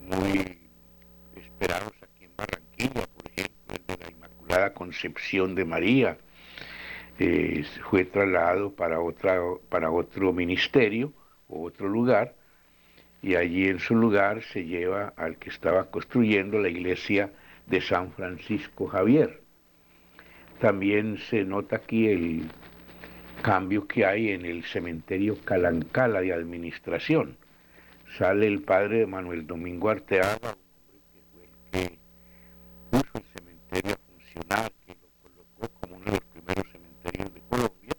muy 0.01 0.65
esperados 1.55 1.93
aquí 2.01 2.25
en 2.25 2.35
Barranquilla, 2.35 3.07
por 3.07 3.27
ejemplo, 3.27 3.75
el 3.75 3.85
de 3.85 3.97
la 3.97 4.11
Inmaculada 4.11 4.73
De 5.35 5.65
María, 5.65 6.17
eh, 7.19 7.65
fue 7.89 8.05
trasladado 8.05 8.71
para, 8.71 9.01
otra, 9.01 9.37
para 9.67 9.91
otro 9.91 10.31
ministerio 10.31 11.11
o 11.49 11.63
otro 11.63 11.89
lugar, 11.89 12.35
y 13.21 13.35
allí 13.35 13.67
en 13.67 13.79
su 13.79 13.95
lugar 13.95 14.43
se 14.43 14.63
lleva 14.63 15.13
al 15.17 15.35
que 15.35 15.49
estaba 15.49 15.91
construyendo 15.91 16.57
la 16.57 16.69
iglesia 16.69 17.33
de 17.67 17.81
San 17.81 18.13
Francisco 18.13 18.87
Javier. 18.87 19.41
También 20.61 21.17
se 21.17 21.43
nota 21.43 21.75
aquí 21.75 22.07
el 22.07 22.49
cambio 23.41 23.87
que 23.87 24.05
hay 24.05 24.31
en 24.31 24.45
el 24.45 24.63
cementerio 24.63 25.35
Calancala 25.43 26.21
de 26.21 26.31
administración. 26.31 27.35
Sale 28.17 28.47
el 28.47 28.61
padre 28.61 28.99
de 28.99 29.05
Manuel 29.05 29.45
Domingo 29.45 29.89
Arteaga, 29.89 30.55
puso 32.89 33.11
el 33.15 33.25
cementerio 33.37 33.95
a 33.95 33.97
funcionar, 33.97 34.71
que 34.85 34.95
lo 34.95 35.09
colocó 35.21 35.79
como 35.81 35.95
uno 35.97 36.05
de 36.05 36.11
los 36.11 36.21
primeros 36.21 36.65
cementerios 36.71 37.33
de 37.33 37.41
Colombia, 37.49 37.95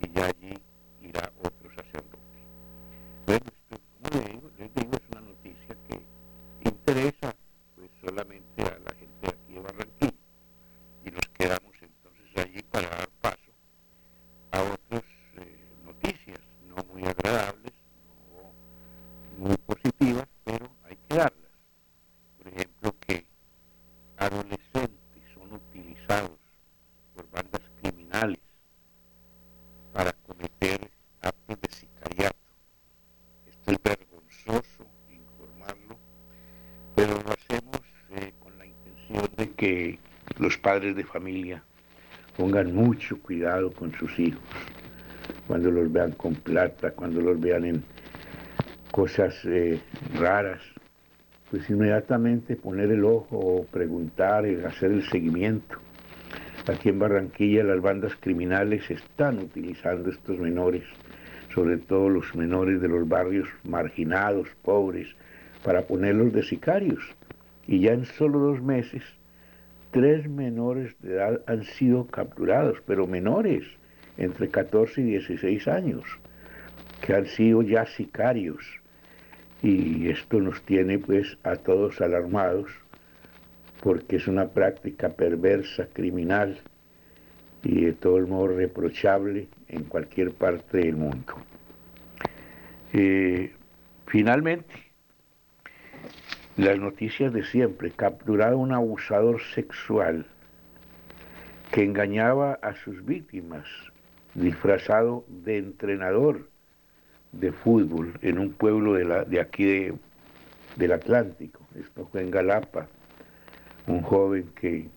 y 0.00 0.10
ya 0.10 0.26
allí 0.26 0.54
irá 1.02 1.30
otro 1.38 1.70
sacerdote. 1.76 2.38
Bueno, 3.26 3.44
esto, 3.46 3.80
como 3.94 4.08
les 4.18 4.32
digo, 4.32 4.50
les 4.58 4.74
digo, 4.74 4.92
es 4.94 5.08
una 5.12 5.20
noticia 5.20 5.76
que 5.86 6.68
interesa 6.68 7.36
pues 7.76 7.90
solamente 8.04 8.62
a 8.62 8.78
la 8.84 8.92
gente 8.94 9.20
de 9.22 9.28
aquí 9.28 9.52
de 9.54 9.60
Barranquilla, 9.60 10.24
y 11.04 11.10
nos 11.10 11.28
quedamos 11.28 11.74
entonces 11.80 12.36
allí 12.36 12.62
para 12.70 12.88
dar 12.88 13.08
paso 13.20 13.52
a 14.50 14.62
otras 14.62 15.04
eh, 15.36 15.64
noticias 15.84 16.40
no 16.66 16.76
muy 16.92 17.04
agradables, 17.04 17.72
no 19.38 19.46
muy 19.46 19.56
positivas, 19.58 20.26
pero 20.44 20.68
hay 20.88 20.96
que 21.08 21.14
darlas. 21.14 21.50
Por 22.38 22.48
ejemplo, 22.48 22.94
que 23.06 23.24
adolescentes 24.16 25.22
son 25.34 25.52
utilizados 25.52 26.40
los 40.38 40.56
padres 40.56 40.96
de 40.96 41.04
familia 41.04 41.62
pongan 42.36 42.74
mucho 42.74 43.20
cuidado 43.20 43.70
con 43.70 43.92
sus 43.92 44.18
hijos, 44.18 44.42
cuando 45.46 45.70
los 45.70 45.92
vean 45.92 46.12
con 46.12 46.34
plata, 46.34 46.92
cuando 46.92 47.20
los 47.20 47.38
vean 47.38 47.64
en 47.66 47.84
cosas 48.90 49.34
eh, 49.44 49.78
raras, 50.14 50.62
pues 51.50 51.68
inmediatamente 51.68 52.56
poner 52.56 52.90
el 52.90 53.04
ojo 53.04 53.36
o 53.36 53.64
preguntar, 53.66 54.46
y 54.46 54.54
hacer 54.64 54.92
el 54.92 55.02
seguimiento. 55.10 55.76
Aquí 56.66 56.88
en 56.88 56.98
Barranquilla 56.98 57.62
las 57.64 57.82
bandas 57.82 58.16
criminales 58.18 58.90
están 58.90 59.40
utilizando 59.40 60.10
estos 60.10 60.38
menores, 60.38 60.84
sobre 61.52 61.76
todo 61.76 62.08
los 62.08 62.34
menores 62.34 62.80
de 62.80 62.88
los 62.88 63.06
barrios 63.06 63.48
marginados, 63.64 64.48
pobres, 64.62 65.08
para 65.62 65.82
ponerlos 65.82 66.32
de 66.32 66.42
sicarios. 66.44 67.02
Y 67.66 67.80
ya 67.80 67.92
en 67.92 68.06
solo 68.06 68.38
dos 68.38 68.62
meses, 68.62 69.02
tres 69.90 70.28
menores 70.28 70.94
de 71.00 71.14
edad 71.14 71.40
han 71.46 71.64
sido 71.64 72.06
capturados, 72.06 72.78
pero 72.86 73.06
menores, 73.06 73.64
entre 74.16 74.48
14 74.48 75.00
y 75.00 75.04
16 75.04 75.68
años, 75.68 76.04
que 77.00 77.14
han 77.14 77.26
sido 77.26 77.62
ya 77.62 77.86
sicarios 77.86 78.64
y 79.62 80.08
esto 80.08 80.40
nos 80.40 80.62
tiene 80.62 80.98
pues 80.98 81.36
a 81.42 81.56
todos 81.56 82.00
alarmados 82.00 82.70
porque 83.82 84.16
es 84.16 84.28
una 84.28 84.48
práctica 84.48 85.10
perversa, 85.10 85.86
criminal 85.92 86.58
y 87.62 87.84
de 87.84 87.92
todo 87.92 88.18
el 88.18 88.26
modo 88.26 88.48
reprochable 88.48 89.48
en 89.68 89.84
cualquier 89.84 90.32
parte 90.32 90.78
del 90.78 90.96
mundo. 90.96 91.34
Eh, 92.92 93.52
finalmente, 94.06 94.89
las 96.56 96.78
noticias 96.78 97.32
de 97.32 97.44
siempre, 97.44 97.90
capturado 97.90 98.58
un 98.58 98.72
abusador 98.72 99.40
sexual 99.54 100.26
que 101.70 101.84
engañaba 101.84 102.58
a 102.62 102.74
sus 102.74 103.04
víctimas, 103.04 103.66
disfrazado 104.34 105.24
de 105.28 105.58
entrenador 105.58 106.48
de 107.32 107.52
fútbol 107.52 108.18
en 108.22 108.38
un 108.38 108.52
pueblo 108.52 108.94
de, 108.94 109.04
la, 109.04 109.24
de 109.24 109.40
aquí 109.40 109.88
del 110.76 110.92
Atlántico. 110.92 111.60
Esto 111.78 112.08
fue 112.10 112.22
en 112.22 112.30
Galapa. 112.30 112.86
Un 113.86 114.02
joven 114.02 114.50
que 114.60 114.88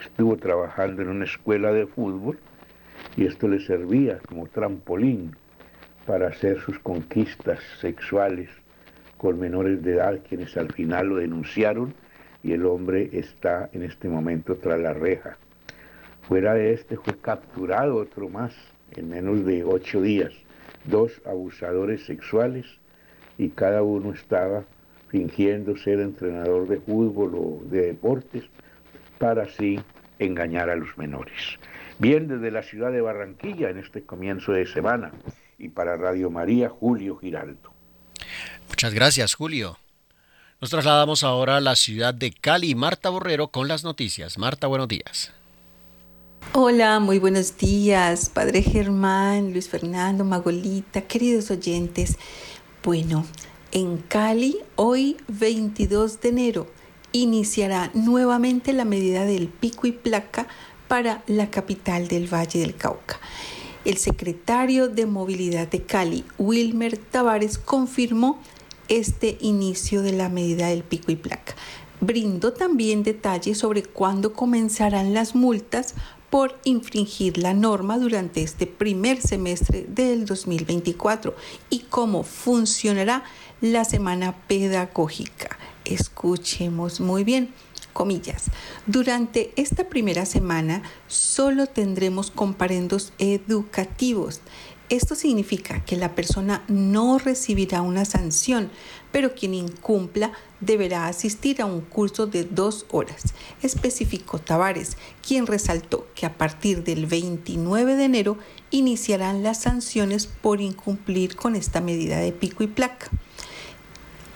estuvo 0.00 0.36
trabajando 0.36 1.02
en 1.02 1.08
una 1.08 1.24
escuela 1.24 1.72
de 1.72 1.86
fútbol 1.86 2.38
y 3.16 3.26
esto 3.26 3.48
le 3.48 3.60
servía 3.60 4.18
como 4.28 4.46
trampolín 4.46 5.36
para 6.06 6.28
hacer 6.28 6.60
sus 6.60 6.78
conquistas 6.78 7.58
sexuales 7.80 8.48
con 9.20 9.38
menores 9.38 9.82
de 9.82 9.96
edad, 9.96 10.18
quienes 10.26 10.56
al 10.56 10.72
final 10.72 11.08
lo 11.08 11.16
denunciaron 11.16 11.92
y 12.42 12.52
el 12.52 12.64
hombre 12.64 13.10
está 13.12 13.68
en 13.74 13.82
este 13.82 14.08
momento 14.08 14.56
tras 14.56 14.80
la 14.80 14.94
reja. 14.94 15.36
Fuera 16.22 16.54
de 16.54 16.72
este 16.72 16.96
fue 16.96 17.18
capturado 17.18 17.96
otro 17.96 18.30
más 18.30 18.54
en 18.92 19.10
menos 19.10 19.44
de 19.44 19.62
ocho 19.62 20.00
días 20.00 20.32
dos 20.86 21.20
abusadores 21.26 22.06
sexuales 22.06 22.64
y 23.36 23.50
cada 23.50 23.82
uno 23.82 24.14
estaba 24.14 24.64
fingiendo 25.08 25.76
ser 25.76 26.00
entrenador 26.00 26.66
de 26.66 26.80
fútbol 26.80 27.34
o 27.34 27.60
de 27.64 27.88
deportes 27.88 28.44
para 29.18 29.42
así 29.42 29.78
engañar 30.18 30.70
a 30.70 30.76
los 30.76 30.96
menores. 30.96 31.58
Bien 31.98 32.26
desde 32.26 32.50
la 32.50 32.62
ciudad 32.62 32.90
de 32.90 33.02
Barranquilla 33.02 33.68
en 33.68 33.76
este 33.76 34.02
comienzo 34.02 34.52
de 34.52 34.64
semana 34.64 35.12
y 35.58 35.68
para 35.68 35.98
Radio 35.98 36.30
María 36.30 36.70
Julio 36.70 37.18
Giraldo. 37.18 37.79
Muchas 38.80 38.94
gracias 38.94 39.34
Julio. 39.34 39.76
Nos 40.58 40.70
trasladamos 40.70 41.22
ahora 41.22 41.58
a 41.58 41.60
la 41.60 41.76
ciudad 41.76 42.14
de 42.14 42.32
Cali. 42.32 42.74
Marta 42.74 43.10
Borrero 43.10 43.48
con 43.48 43.68
las 43.68 43.84
noticias. 43.84 44.38
Marta, 44.38 44.68
buenos 44.68 44.88
días. 44.88 45.32
Hola, 46.54 46.98
muy 46.98 47.18
buenos 47.18 47.58
días, 47.58 48.30
Padre 48.30 48.62
Germán, 48.62 49.52
Luis 49.52 49.68
Fernando, 49.68 50.24
Magolita, 50.24 51.02
queridos 51.02 51.50
oyentes. 51.50 52.16
Bueno, 52.82 53.26
en 53.72 53.98
Cali, 53.98 54.56
hoy 54.76 55.18
22 55.28 56.22
de 56.22 56.28
enero, 56.30 56.66
iniciará 57.12 57.90
nuevamente 57.92 58.72
la 58.72 58.86
medida 58.86 59.26
del 59.26 59.48
pico 59.48 59.88
y 59.88 59.92
placa 59.92 60.48
para 60.88 61.22
la 61.26 61.50
capital 61.50 62.08
del 62.08 62.32
Valle 62.32 62.60
del 62.60 62.76
Cauca. 62.76 63.20
El 63.84 63.98
secretario 63.98 64.88
de 64.88 65.04
Movilidad 65.04 65.68
de 65.68 65.82
Cali, 65.82 66.24
Wilmer 66.38 66.96
Tavares, 66.96 67.58
confirmó 67.58 68.40
este 68.90 69.38
inicio 69.40 70.02
de 70.02 70.12
la 70.12 70.28
medida 70.28 70.66
del 70.66 70.82
pico 70.82 71.10
y 71.10 71.16
placa. 71.16 71.54
Brindó 72.00 72.52
también 72.52 73.02
detalles 73.02 73.58
sobre 73.58 73.82
cuándo 73.82 74.34
comenzarán 74.34 75.14
las 75.14 75.34
multas 75.34 75.94
por 76.28 76.58
infringir 76.64 77.38
la 77.38 77.54
norma 77.54 77.98
durante 77.98 78.42
este 78.42 78.66
primer 78.66 79.20
semestre 79.20 79.84
del 79.88 80.26
2024 80.26 81.34
y 81.70 81.80
cómo 81.80 82.22
funcionará 82.22 83.24
la 83.60 83.84
semana 83.84 84.36
pedagógica. 84.46 85.58
Escuchemos 85.84 87.00
muy 87.00 87.24
bien. 87.24 87.52
Comillas. 87.92 88.44
Durante 88.86 89.52
esta 89.56 89.88
primera 89.88 90.24
semana 90.24 90.82
solo 91.08 91.66
tendremos 91.66 92.30
comparendos 92.30 93.12
educativos 93.18 94.40
esto 94.90 95.14
significa 95.14 95.84
que 95.84 95.96
la 95.96 96.16
persona 96.16 96.64
no 96.66 97.18
recibirá 97.18 97.80
una 97.80 98.04
sanción, 98.04 98.70
pero 99.12 99.34
quien 99.34 99.54
incumpla 99.54 100.32
deberá 100.60 101.06
asistir 101.06 101.62
a 101.62 101.64
un 101.64 101.80
curso 101.80 102.26
de 102.26 102.44
dos 102.44 102.86
horas, 102.90 103.22
especificó 103.62 104.40
Tavares, 104.40 104.96
quien 105.26 105.46
resaltó 105.46 106.08
que 106.16 106.26
a 106.26 106.36
partir 106.36 106.82
del 106.82 107.06
29 107.06 107.94
de 107.94 108.04
enero 108.04 108.36
iniciarán 108.70 109.44
las 109.44 109.62
sanciones 109.62 110.26
por 110.26 110.60
incumplir 110.60 111.36
con 111.36 111.54
esta 111.54 111.80
medida 111.80 112.18
de 112.18 112.32
pico 112.32 112.64
y 112.64 112.66
placa. 112.66 113.08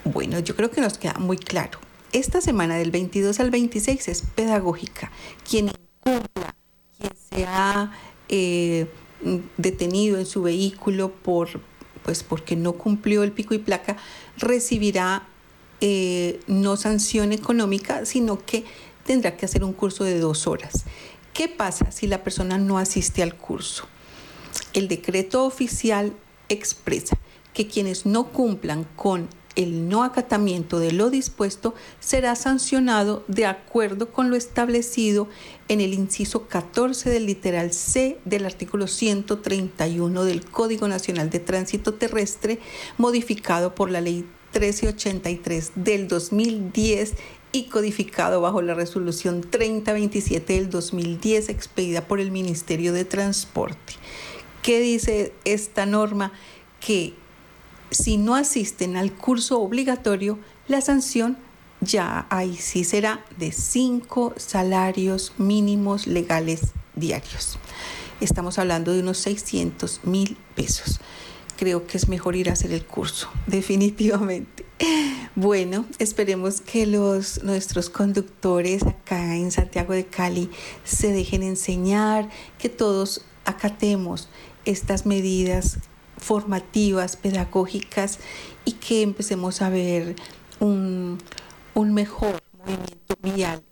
Bueno, 0.05 0.39
yo 0.39 0.55
creo 0.55 0.71
que 0.71 0.81
nos 0.81 0.99
queda 0.99 1.15
muy 1.19 1.37
claro. 1.37 1.81
Esta 2.13 2.41
semana 2.41 2.77
del 2.77 2.93
22 2.93 3.41
al 3.41 3.51
26 3.51 4.07
es 4.07 4.23
pedagógica. 4.23 5.11
Quien 5.49 5.67
incumpla, 5.67 6.55
quien 6.97 7.13
sea... 7.29 7.91
Eh, 8.29 8.87
detenido 9.57 10.19
en 10.19 10.27
su 10.27 10.43
vehículo 10.43 11.11
por, 11.11 11.49
pues 12.03 12.23
porque 12.23 12.57
no 12.57 12.75
cumplió 12.75 13.23
el 13.23 13.33
pico 13.33 13.55
y 13.55 13.59
placa, 13.59 13.97
recibirá 14.37 15.27
eh, 15.81 16.41
no 16.47 16.77
sanción 16.77 17.33
económica, 17.33 18.05
sino 18.05 18.45
que 18.45 18.65
tendrá 19.05 19.37
que 19.37 19.47
hacer 19.47 19.65
un 19.65 19.73
curso 19.73 20.05
de 20.05 20.19
dos 20.19 20.47
horas. 20.47 20.85
¿Qué 21.33 21.49
pasa 21.49 21.91
si 21.91 22.07
la 22.07 22.23
persona 22.23 22.59
no 22.59 22.79
asiste 22.79 23.23
al 23.23 23.35
curso? 23.35 23.87
El 24.73 24.89
decreto 24.89 25.45
oficial 25.45 26.15
expresa 26.49 27.19
que 27.53 27.67
quienes 27.67 28.07
no 28.07 28.29
cumplan 28.29 28.85
con 28.97 29.29
el 29.57 29.89
no 29.89 30.03
acatamiento 30.03 30.79
de 30.79 30.93
lo 30.93 31.11
dispuesto 31.11 31.75
será 32.01 32.35
sancionado 32.37 33.25
de 33.29 33.47
acuerdo 33.47 34.11
con 34.13 34.31
lo 34.31 34.37
establecido 34.37 35.29
en 35.69 35.81
el 35.81 35.95
inciso 35.95 36.47
14 36.49 37.11
del 37.11 37.27
literal 37.27 37.73
C 37.73 38.19
del 38.25 38.47
artículo 38.47 38.87
131 38.87 40.25
del 40.25 40.45
Código 40.45 40.89
Nacional 40.89 41.31
de 41.31 41.41
Tránsito 41.41 41.95
Terrestre, 41.95 42.59
modificado 42.99 43.75
por 43.75 43.91
la 43.91 44.01
Ley 44.01 44.27
1383 44.53 45.73
del 45.77 46.09
2010 46.09 47.15
y 47.53 47.65
codificado 47.65 48.41
bajo 48.41 48.63
la 48.63 48.75
resolución 48.75 49.41
3027 49.41 50.55
del 50.55 50.71
2010 50.71 51.49
expedida 51.49 52.07
por 52.07 52.19
el 52.19 52.31
Ministerio 52.31 52.93
de 52.93 53.05
Transporte. 53.05 53.95
¿Qué 54.63 54.81
dice 54.81 55.33
esta 55.45 55.87
norma? 55.87 56.33
Que 56.81 57.15
si 57.91 58.17
no 58.17 58.35
asisten 58.35 58.97
al 58.97 59.13
curso 59.13 59.61
obligatorio, 59.61 60.39
la 60.69 60.81
sanción 60.81 61.39
ya 61.81 62.27
ahí 62.31 62.57
sí 62.57 62.85
será 62.85 63.25
de 63.37 63.53
cinco 63.53 64.33
salarios 64.37 65.33
mínimos 65.39 66.07
legales 66.07 66.61
diarios. 66.95 67.59
Estamos 68.21 68.59
hablando 68.59 68.93
de 68.93 69.01
unos 69.01 69.19
600 69.19 70.01
mil 70.05 70.37
pesos. 70.55 71.01
Creo 71.57 71.87
que 71.87 71.97
es 71.97 72.09
mejor 72.09 72.37
ir 72.37 72.51
a 72.51 72.55
hacer 72.55 72.73
el 72.73 72.85
curso, 72.85 73.29
definitivamente. 73.47 74.65
Bueno, 75.37 75.85
esperemos 75.99 76.61
que 76.61 76.87
los, 76.87 77.43
nuestros 77.43 77.91
conductores 77.91 78.85
acá 78.85 79.37
en 79.37 79.51
Santiago 79.51 79.93
de 79.93 80.07
Cali 80.07 80.51
se 80.85 81.13
dejen 81.13 81.43
enseñar, 81.43 82.29
que 82.59 82.69
todos 82.69 83.25
acatemos 83.45 84.29
estas 84.65 85.07
medidas 85.07 85.79
formativas, 86.25 87.17
pedagógicas 87.17 88.19
y 88.65 88.73
que 88.73 89.03
empecemos 89.03 89.63
a 89.63 89.69
ver 89.69 90.17
un, 90.61 91.19
mejor 91.75 92.43
movimiento 92.59 93.15
vial 93.23 93.63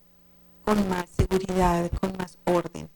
con 0.64 0.88
más 0.88 1.06
seguridad, 1.16 1.90
con 2.00 2.16
más 2.18 2.38
orden. 2.44 2.88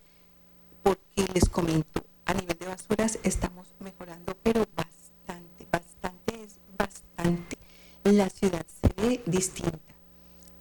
Porque 0.83 1.27
les 1.35 1.49
comento, 1.49 2.05
a 2.27 2.35
nivel 2.35 2.57
de 2.59 2.67
basuras 2.67 3.19
estamos 3.23 3.75
mejorando, 3.81 4.37
pero 4.43 4.65
bastante, 4.77 5.67
bastante 5.73 6.45
es 6.45 6.59
bastante. 6.79 7.59
La 8.05 8.29
ciudad 8.29 8.65
se 8.81 8.89
ve 9.01 9.23
distinta. 9.27 9.95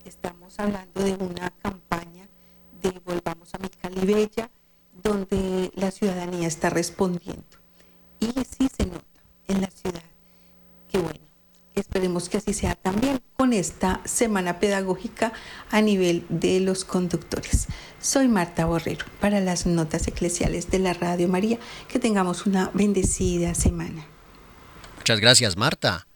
Estamos 0.06 0.60
hablando 0.60 1.04
de 1.04 1.14
una 1.14 1.52
campaña 1.62 2.28
de 2.82 2.92
volver 3.04 3.26
bella 4.06 4.50
donde 5.04 5.72
la 5.76 5.92
ciudadanía 5.92 6.48
está 6.48 6.70
respondiendo. 6.70 7.65
Y 8.20 8.28
sí 8.28 8.70
se 8.76 8.86
nota 8.86 9.06
en 9.48 9.62
la 9.62 9.70
ciudad. 9.70 10.04
Qué 10.92 10.98
bueno. 10.98 11.20
Esperemos 11.76 12.30
que 12.30 12.38
así 12.38 12.54
sea 12.54 12.76
también 12.76 13.22
con 13.36 13.52
esta 13.52 14.02
semana 14.06 14.60
pedagógica 14.60 15.34
a 15.70 15.82
nivel 15.82 16.26
de 16.30 16.62
los 16.62 16.86
conductores. 16.86 17.68
Soy 18.00 18.30
Marta 18.30 18.66
Borrero 18.66 19.06
para 19.20 19.42
las 19.42 19.66
notas 19.66 20.08
eclesiales 20.08 20.72
de 20.72 20.80
la 20.80 20.94
Radio 20.94 21.28
María. 21.28 21.60
Que 21.90 22.00
tengamos 22.00 22.46
una 22.46 22.72
bendecida 22.74 23.54
semana. 23.56 24.08
Muchas 24.98 25.20
gracias, 25.20 25.58
Marta. 25.58 26.08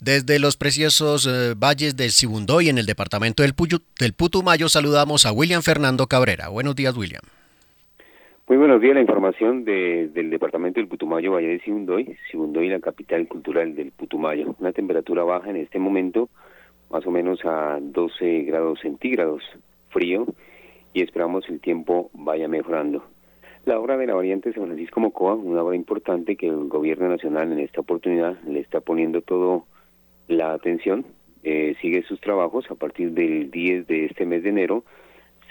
Desde 0.00 0.40
los 0.40 0.56
preciosos 0.56 1.26
eh, 1.26 1.54
valles 1.54 1.96
del 1.96 2.10
Sibundoy 2.10 2.68
en 2.68 2.78
el 2.78 2.86
departamento 2.86 3.44
del, 3.44 3.54
del 3.98 4.12
Putumayo 4.12 4.68
saludamos 4.68 5.24
a 5.24 5.32
William 5.32 5.62
Fernando 5.62 6.08
Cabrera. 6.08 6.48
Buenos 6.48 6.74
días, 6.74 6.96
William. 6.96 7.22
Muy 8.46 8.58
buenos 8.58 8.82
días, 8.82 8.94
la 8.94 9.00
información 9.00 9.64
del 9.64 10.28
departamento 10.28 10.78
del 10.78 10.86
Putumayo, 10.86 11.32
Valle 11.32 11.48
de 11.48 11.60
Sibundoy, 11.60 12.14
Sibundoy, 12.30 12.68
la 12.68 12.78
capital 12.78 13.26
cultural 13.26 13.74
del 13.74 13.90
Putumayo. 13.90 14.54
Una 14.60 14.70
temperatura 14.70 15.24
baja 15.24 15.48
en 15.48 15.56
este 15.56 15.78
momento, 15.78 16.28
más 16.90 17.06
o 17.06 17.10
menos 17.10 17.42
a 17.46 17.78
12 17.80 18.42
grados 18.42 18.80
centígrados, 18.80 19.42
frío, 19.88 20.26
y 20.92 21.00
esperamos 21.00 21.48
el 21.48 21.58
tiempo 21.58 22.10
vaya 22.12 22.46
mejorando. 22.46 23.02
La 23.64 23.80
obra 23.80 23.96
de 23.96 24.08
la 24.08 24.14
variante 24.14 24.52
San 24.52 24.66
Francisco 24.66 25.00
Mocoa, 25.00 25.36
una 25.36 25.62
obra 25.62 25.74
importante 25.74 26.36
que 26.36 26.48
el 26.48 26.68
gobierno 26.68 27.08
nacional 27.08 27.50
en 27.50 27.60
esta 27.60 27.80
oportunidad 27.80 28.38
le 28.42 28.60
está 28.60 28.82
poniendo 28.82 29.22
todo 29.22 29.64
la 30.28 30.52
atención, 30.52 31.06
eh, 31.44 31.76
sigue 31.80 32.02
sus 32.02 32.20
trabajos 32.20 32.70
a 32.70 32.74
partir 32.74 33.12
del 33.12 33.50
10 33.50 33.86
de 33.86 34.04
este 34.04 34.26
mes 34.26 34.42
de 34.42 34.50
enero, 34.50 34.84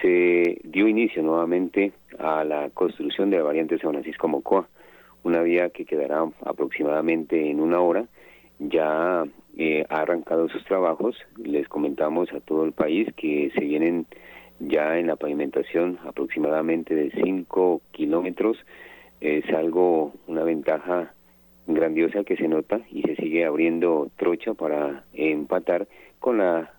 se 0.04 0.60
dio 0.66 0.88
inicio 0.89 1.24
nuevamente 1.24 1.94
a 2.20 2.44
la 2.44 2.70
construcción 2.72 3.30
de 3.30 3.38
la 3.38 3.44
variante 3.44 3.80
San 3.80 3.92
Francisco 3.92 4.28
Mocoa, 4.28 4.68
una 5.24 5.42
vía 5.42 5.70
que 5.70 5.86
quedará 5.86 6.30
aproximadamente 6.44 7.50
en 7.50 7.62
una 7.62 7.80
hora. 7.80 8.06
Ya 8.60 9.24
eh, 9.58 9.86
ha 9.89 10.02
arrancado 10.02 10.50
sus 10.50 10.63
trabajos. 10.66 11.16
Les 11.38 11.70
comentamos 11.70 12.34
a 12.34 12.42
todo 12.42 12.66
el 12.66 12.74
país 12.74 13.08
que 13.16 13.50
se 13.56 13.62
vienen 13.62 14.06
ya 14.60 15.00
en 15.00 15.08
la 15.08 15.16
pavimentación 15.16 16.00
aproximadamente 16.06 16.94
de 16.94 17.10
5 17.12 17.82
kilómetros. 17.92 18.58
Es 19.22 19.50
algo, 19.54 20.12
una 20.28 20.44
ventaja 20.44 21.13
grandiosa 21.66 22.26
que 22.26 22.36
se 22.36 22.50
nota 22.50 22.82
y 22.92 23.04
se 23.04 23.16
sigue 23.16 23.46
abriendo 23.46 24.10
trocha 24.18 24.54
para 24.54 25.06
empatar 25.13 25.88
con 26.20 26.39
la 26.39 26.74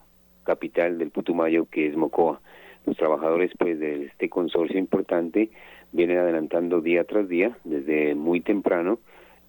capital 0.45 0.99
del 0.99 1.11
Putumayo 1.11 1.65
que 1.71 1.87
es 1.87 1.97
Mocoa. 1.97 2.43
Los 2.87 2.97
trabajadores 2.97 3.51
pues 3.59 3.79
de 3.79 4.07
este 4.07 4.29
consorcio 4.29 4.79
importante 4.79 5.51
vienen 5.92 6.18
adelantando 6.18 6.81
día 6.81 7.05
tras 7.05 7.29
día, 7.29 7.57
desde 7.64 8.14
muy 8.14 8.40
temprano, 8.40 8.99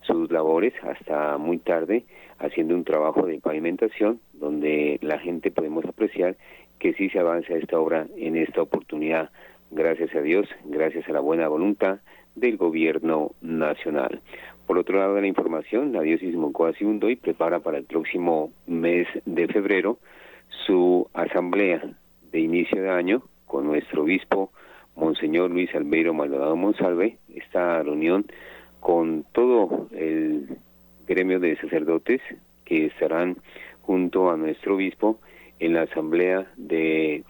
sus 0.01 0.31
labores 0.31 0.73
hasta 0.83 1.37
muy 1.37 1.57
tarde, 1.57 2.05
haciendo 2.39 2.75
un 2.75 2.83
trabajo 2.83 3.25
de 3.25 3.39
pavimentación 3.39 4.19
donde 4.33 4.99
la 5.01 5.19
gente 5.19 5.51
podemos 5.51 5.83
apreciar 5.85 6.37
que 6.79 6.93
sí 6.93 7.09
se 7.09 7.19
avanza 7.19 7.55
esta 7.55 7.79
obra 7.79 8.07
en 8.17 8.37
esta 8.37 8.61
oportunidad, 8.61 9.31
gracias 9.71 10.13
a 10.15 10.21
Dios, 10.21 10.47
gracias 10.65 11.07
a 11.09 11.13
la 11.13 11.19
buena 11.19 11.47
voluntad 11.47 11.99
del 12.35 12.57
gobierno 12.57 13.31
nacional. 13.41 14.21
Por 14.67 14.77
otro 14.77 14.97
lado 14.99 15.15
de 15.15 15.21
la 15.21 15.27
información, 15.27 15.93
la 15.93 16.01
diócesis 16.01 16.35
Moncoa 16.35 16.71
y 16.79 17.15
prepara 17.15 17.59
para 17.59 17.77
el 17.77 17.85
próximo 17.85 18.51
mes 18.67 19.07
de 19.25 19.47
febrero 19.47 19.99
su 20.67 21.07
asamblea 21.13 21.81
de 22.35 22.41
inicio 22.41 22.81
de 22.81 22.89
año 22.89 23.23
con 23.45 23.65
nuestro 23.65 24.03
obispo 24.03 24.51
Monseñor 24.97 25.51
Luis 25.51 25.73
Albeiro 25.73 26.13
Maldonado 26.13 26.57
Monsalve, 26.57 27.17
esta 27.33 27.81
reunión 27.81 28.25
con 28.81 29.25
todo 29.31 29.87
el 29.91 30.57
gremio 31.07 31.39
de 31.39 31.55
sacerdotes 31.55 32.19
que 32.65 32.87
estarán 32.87 33.37
junto 33.83 34.29
a 34.29 34.35
nuestro 34.35 34.75
obispo 34.75 35.17
en 35.59 35.75
la 35.75 35.83
asamblea 35.83 36.51
de 36.57 37.23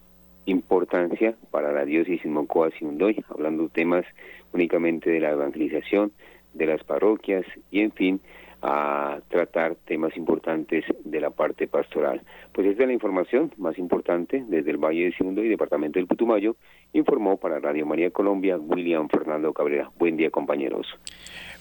importancia 0.48 1.36
para 1.52 1.72
la 1.72 1.86
diócesis 1.86 2.26
Mocoa 2.26 2.72
Siundoy, 2.72 3.24
hablando 3.30 3.70
temas 3.70 4.06
únicamente 4.54 5.12
de 5.12 5.20
la 5.20 5.30
evangelización, 5.30 6.14
de 6.56 6.66
las 6.66 6.84
parroquias 6.84 7.46
y 7.70 7.82
en 7.82 7.92
fin, 7.92 8.22
a 8.68 9.20
tratar 9.30 9.76
temas 9.86 10.18
importantes 10.18 10.84
de 11.04 11.20
la 11.20 11.30
parte 11.30 11.68
pastoral. 11.68 12.24
Pues 12.52 12.66
esta 12.66 12.82
es 12.82 12.88
la 12.88 12.94
información 12.94 13.54
más 13.58 13.78
importante 13.78 14.44
desde 14.48 14.72
el 14.72 14.78
Valle 14.78 15.06
de 15.06 15.14
Segundo 15.16 15.44
y 15.44 15.50
Departamento 15.50 16.00
del 16.00 16.08
Putumayo, 16.08 16.56
informó 16.92 17.38
para 17.38 17.60
Radio 17.60 17.86
María 17.86 18.10
Colombia 18.10 18.58
William 18.58 19.08
Fernando 19.08 19.54
Cabrera. 19.54 19.92
Buen 20.00 20.18
día 20.18 20.32
compañeros. 20.32 20.88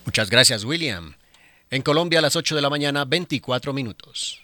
Muchas 0.06 0.30
gracias 0.30 0.64
William. 0.64 1.12
En 1.70 1.82
Colombia 1.82 2.20
a 2.20 2.22
las 2.22 2.36
8 2.36 2.56
de 2.56 2.62
la 2.62 2.70
mañana, 2.70 3.04
24 3.04 3.74
minutos. 3.74 4.43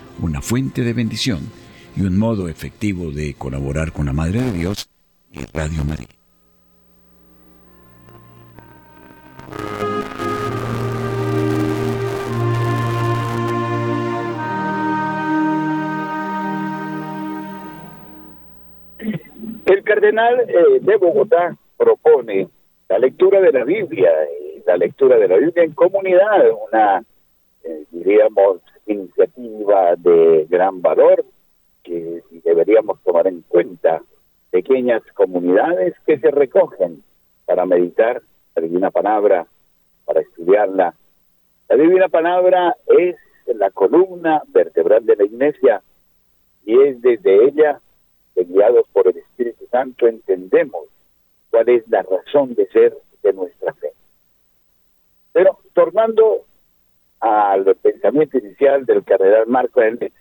una 0.19 0.41
fuente 0.41 0.83
de 0.83 0.93
bendición 0.93 1.39
y 1.95 2.01
un 2.01 2.17
modo 2.17 2.47
efectivo 2.47 3.11
de 3.11 3.33
colaborar 3.33 3.91
con 3.91 4.05
la 4.05 4.13
Madre 4.13 4.41
de 4.41 4.51
Dios 4.51 4.89
y 5.31 5.39
Radio 5.53 5.83
María. 5.83 6.07
El 19.65 19.83
cardenal 19.83 20.41
eh, 20.41 20.79
de 20.81 20.95
Bogotá 20.97 21.55
propone 21.77 22.49
la 22.89 22.99
lectura 22.99 23.39
de 23.39 23.51
la 23.51 23.63
Biblia 23.63 24.11
y 24.39 24.63
la 24.65 24.75
lectura 24.75 25.17
de 25.17 25.27
la 25.27 25.37
Biblia 25.37 25.63
en 25.63 25.73
comunidad, 25.73 26.45
una, 26.67 27.03
eh, 27.63 27.85
diríamos, 27.91 28.59
iniciativa 28.91 29.95
de 29.95 30.45
gran 30.49 30.81
valor 30.81 31.25
que 31.83 32.21
deberíamos 32.43 33.01
tomar 33.03 33.27
en 33.27 33.41
cuenta. 33.41 34.01
Pequeñas 34.49 35.01
comunidades 35.13 35.93
que 36.05 36.19
se 36.19 36.29
recogen 36.29 37.03
para 37.45 37.65
meditar 37.65 38.21
la 38.55 38.61
divina 38.61 38.91
palabra, 38.91 39.47
para 40.05 40.21
estudiarla. 40.21 40.93
La 41.69 41.75
divina 41.75 42.09
palabra 42.09 42.75
es 42.87 43.15
la 43.55 43.71
columna 43.71 44.43
vertebral 44.47 45.05
de 45.05 45.15
la 45.15 45.23
iglesia 45.23 45.81
y 46.65 46.79
es 46.81 47.01
desde 47.01 47.45
ella 47.45 47.79
que 48.35 48.43
guiados 48.43 48.87
por 48.91 49.07
el 49.07 49.17
Espíritu 49.17 49.65
Santo 49.71 50.07
entendemos 50.07 50.85
cuál 51.49 51.69
es 51.69 51.87
la 51.87 52.03
razón 52.03 52.55
de 52.55 52.67
ser 52.67 52.97
de 53.23 53.33
nuestra 53.33 53.73
fe. 53.73 53.91
Pero 55.33 55.59
tornando 55.73 56.45
al 57.21 57.75
pensamiento 57.75 58.39
inicial 58.39 58.85
del 58.85 59.03
cardenal 59.03 59.45
Marco 59.47 59.79
Hernández. 59.79 60.11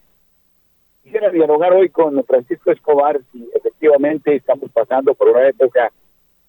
Quisiera 1.03 1.31
dialogar 1.31 1.73
hoy 1.73 1.89
con 1.89 2.23
Francisco 2.25 2.71
Escobar 2.71 3.19
si 3.33 3.51
efectivamente 3.55 4.37
estamos 4.37 4.71
pasando 4.71 5.15
por 5.15 5.29
una 5.29 5.49
época 5.49 5.91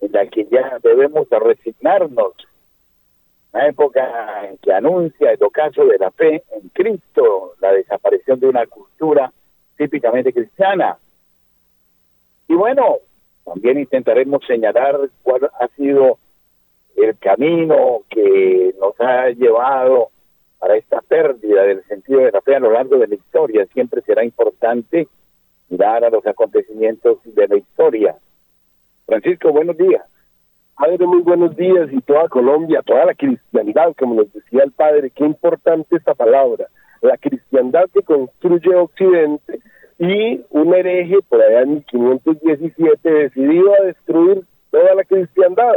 en 0.02 0.12
la 0.12 0.28
que 0.28 0.46
ya 0.52 0.78
debemos 0.84 1.28
resignarnos, 1.30 2.34
una 3.54 3.68
época 3.68 4.50
en 4.50 4.58
que 4.58 4.74
anuncia 4.74 5.32
el 5.32 5.42
ocaso 5.42 5.86
de 5.86 5.98
la 5.98 6.12
fe 6.12 6.44
en 6.52 6.68
Cristo, 6.70 7.54
la 7.62 7.72
desaparición 7.72 8.40
de 8.40 8.48
una 8.48 8.66
cultura 8.66 9.32
típicamente 9.78 10.34
cristiana. 10.34 10.98
Y 12.50 12.56
bueno, 12.56 12.98
también 13.46 13.80
intentaremos 13.80 14.46
señalar 14.46 15.00
cuál 15.24 15.50
ha 15.60 15.68
sido 15.78 16.18
el 16.98 17.18
camino 17.18 18.02
que 18.10 18.76
nos 18.80 19.00
ha 19.00 19.30
llevado 19.30 20.10
para 20.62 20.78
esta 20.78 21.02
pérdida 21.02 21.64
del 21.64 21.84
sentido 21.86 22.20
de 22.20 22.32
la 22.32 22.40
fe 22.40 22.56
a 22.56 22.60
lo 22.60 22.72
largo 22.72 23.00
de 23.00 23.08
la 23.08 23.16
historia. 23.16 23.66
Siempre 23.74 24.02
será 24.04 24.24
importante 24.24 25.08
mirar 25.70 26.06
a 26.06 26.12
los 26.12 26.26
acontecimientos 26.28 27.18
de 27.26 27.48
la 27.48 27.58
historia. 27.58 28.16
Francisco, 29.08 29.52
buenos 29.52 29.76
días. 29.76 30.04
Padre, 30.76 31.08
muy 31.08 31.22
buenos 31.22 31.56
días 31.56 31.90
y 31.92 32.00
toda 32.02 32.30
Colombia, 32.30 32.84
toda 32.86 33.06
la 33.06 33.16
cristiandad, 33.16 33.96
como 33.98 34.14
nos 34.14 34.32
decía 34.32 34.62
el 34.64 34.72
Padre, 34.72 35.10
qué 35.10 35.26
importante 35.26 35.96
esta 35.96 36.14
palabra, 36.14 36.68
la 37.02 37.18
cristiandad 37.18 37.90
que 37.92 38.04
construye 38.04 38.76
Occidente 38.76 39.60
y 39.98 40.46
un 40.52 40.76
hereje 40.76 41.18
por 41.28 41.42
allá 41.42 41.62
en 41.62 41.84
1517 41.92 43.10
decidido 43.10 43.74
a 43.74 43.86
destruir 43.86 44.44
toda 44.70 44.94
la 44.94 45.04
cristiandad. 45.06 45.74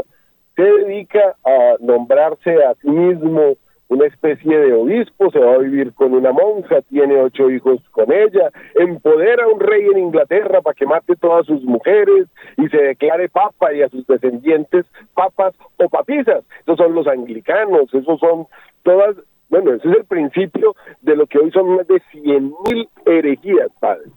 Se 0.56 0.62
dedica 0.62 1.36
a 1.42 1.76
nombrarse 1.80 2.62
a 2.64 2.74
sí 2.74 2.90
mismo 2.90 3.56
una 3.88 4.06
especie 4.06 4.58
de 4.58 4.72
obispo, 4.72 5.30
se 5.30 5.38
va 5.38 5.54
a 5.54 5.58
vivir 5.58 5.92
con 5.92 6.14
una 6.14 6.32
monja, 6.32 6.80
tiene 6.82 7.20
ocho 7.20 7.50
hijos 7.50 7.80
con 7.90 8.10
ella, 8.12 8.50
empodera 8.74 9.44
a 9.44 9.48
un 9.48 9.60
rey 9.60 9.84
en 9.86 9.98
Inglaterra 9.98 10.62
para 10.62 10.74
que 10.74 10.86
mate 10.86 11.16
todas 11.16 11.46
sus 11.46 11.62
mujeres 11.62 12.26
y 12.56 12.68
se 12.68 12.78
declare 12.78 13.28
papa 13.28 13.72
y 13.74 13.82
a 13.82 13.88
sus 13.88 14.06
descendientes 14.06 14.86
papas 15.14 15.54
o 15.76 15.88
papisas. 15.88 16.44
Esos 16.62 16.78
son 16.78 16.94
los 16.94 17.06
anglicanos, 17.06 17.92
esos 17.92 18.18
son 18.18 18.46
todas, 18.82 19.16
bueno, 19.48 19.74
ese 19.74 19.88
es 19.88 19.96
el 19.96 20.04
principio 20.04 20.74
de 21.02 21.16
lo 21.16 21.26
que 21.26 21.38
hoy 21.38 21.50
son 21.50 21.76
más 21.76 21.86
de 21.86 22.00
cien 22.10 22.52
mil 22.66 22.88
herejías, 23.04 23.68
padre. 23.80 24.10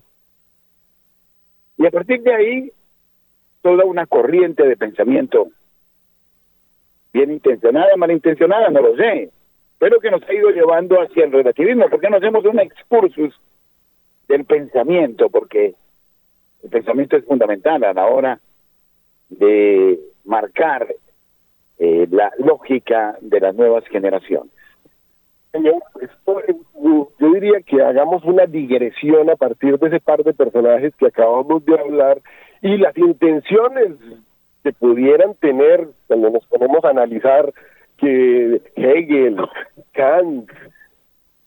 Y 1.78 1.86
a 1.86 1.92
partir 1.92 2.22
de 2.22 2.34
ahí, 2.34 2.72
toda 3.62 3.86
una 3.86 4.06
corriente 4.06 4.64
de 4.64 4.78
pensamiento 4.78 5.50
bien 7.14 7.32
intencionada, 7.32 7.96
malintencionada, 7.98 8.70
no 8.70 8.82
lo 8.82 8.96
sé, 8.96 9.32
pero 9.80 10.00
que 10.00 10.12
nos 10.12 10.22
ha 10.28 10.34
ido 10.34 10.50
llevando 10.50 11.02
hacia 11.02 11.26
el 11.26 11.32
relativismo. 11.32 11.90
porque 11.90 12.10
no 12.10 12.18
hacemos 12.18 12.46
un 12.46 12.60
excursus 12.60 13.40
del 14.28 14.46
pensamiento? 14.46 15.30
Porque 15.30 15.76
el 16.63 16.70
pensamiento 16.70 17.18
es 17.18 17.26
fundamental 17.26 17.84
a 17.84 17.94
la 17.94 18.08
hora 18.08 18.40
de 19.30 20.00
marcar 20.26 20.88
eh, 21.80 22.08
la 22.10 22.32
lógica 22.40 23.18
de 23.22 23.40
las 23.40 23.56
nuevas 23.56 23.86
generaciones. 23.88 24.52
Señor, 25.52 25.76
esto, 26.02 26.42
yo 27.20 27.34
diría 27.34 27.62
que 27.62 27.82
hagamos 27.82 28.24
una 28.26 28.46
digresión 28.46 29.30
a 29.30 29.36
partir 29.36 29.78
de 29.80 29.88
ese 29.88 30.00
par 30.00 30.24
de 30.24 30.34
personajes 30.34 30.96
que 30.96 31.08
acabamos 31.08 31.63
de 31.66 31.80
hablar 31.80 32.20
y 32.62 32.78
las 32.78 32.98
intenciones 32.98 33.94
que 34.63 34.74
pudieran 34.74 35.36
tener 35.36 35.88
cuando 36.08 36.30
nos 36.30 36.46
ponemos 36.48 36.84
a 36.84 36.90
analizar 36.90 37.54
que 37.98 38.62
Hegel, 38.76 39.38
Kant, 39.94 40.50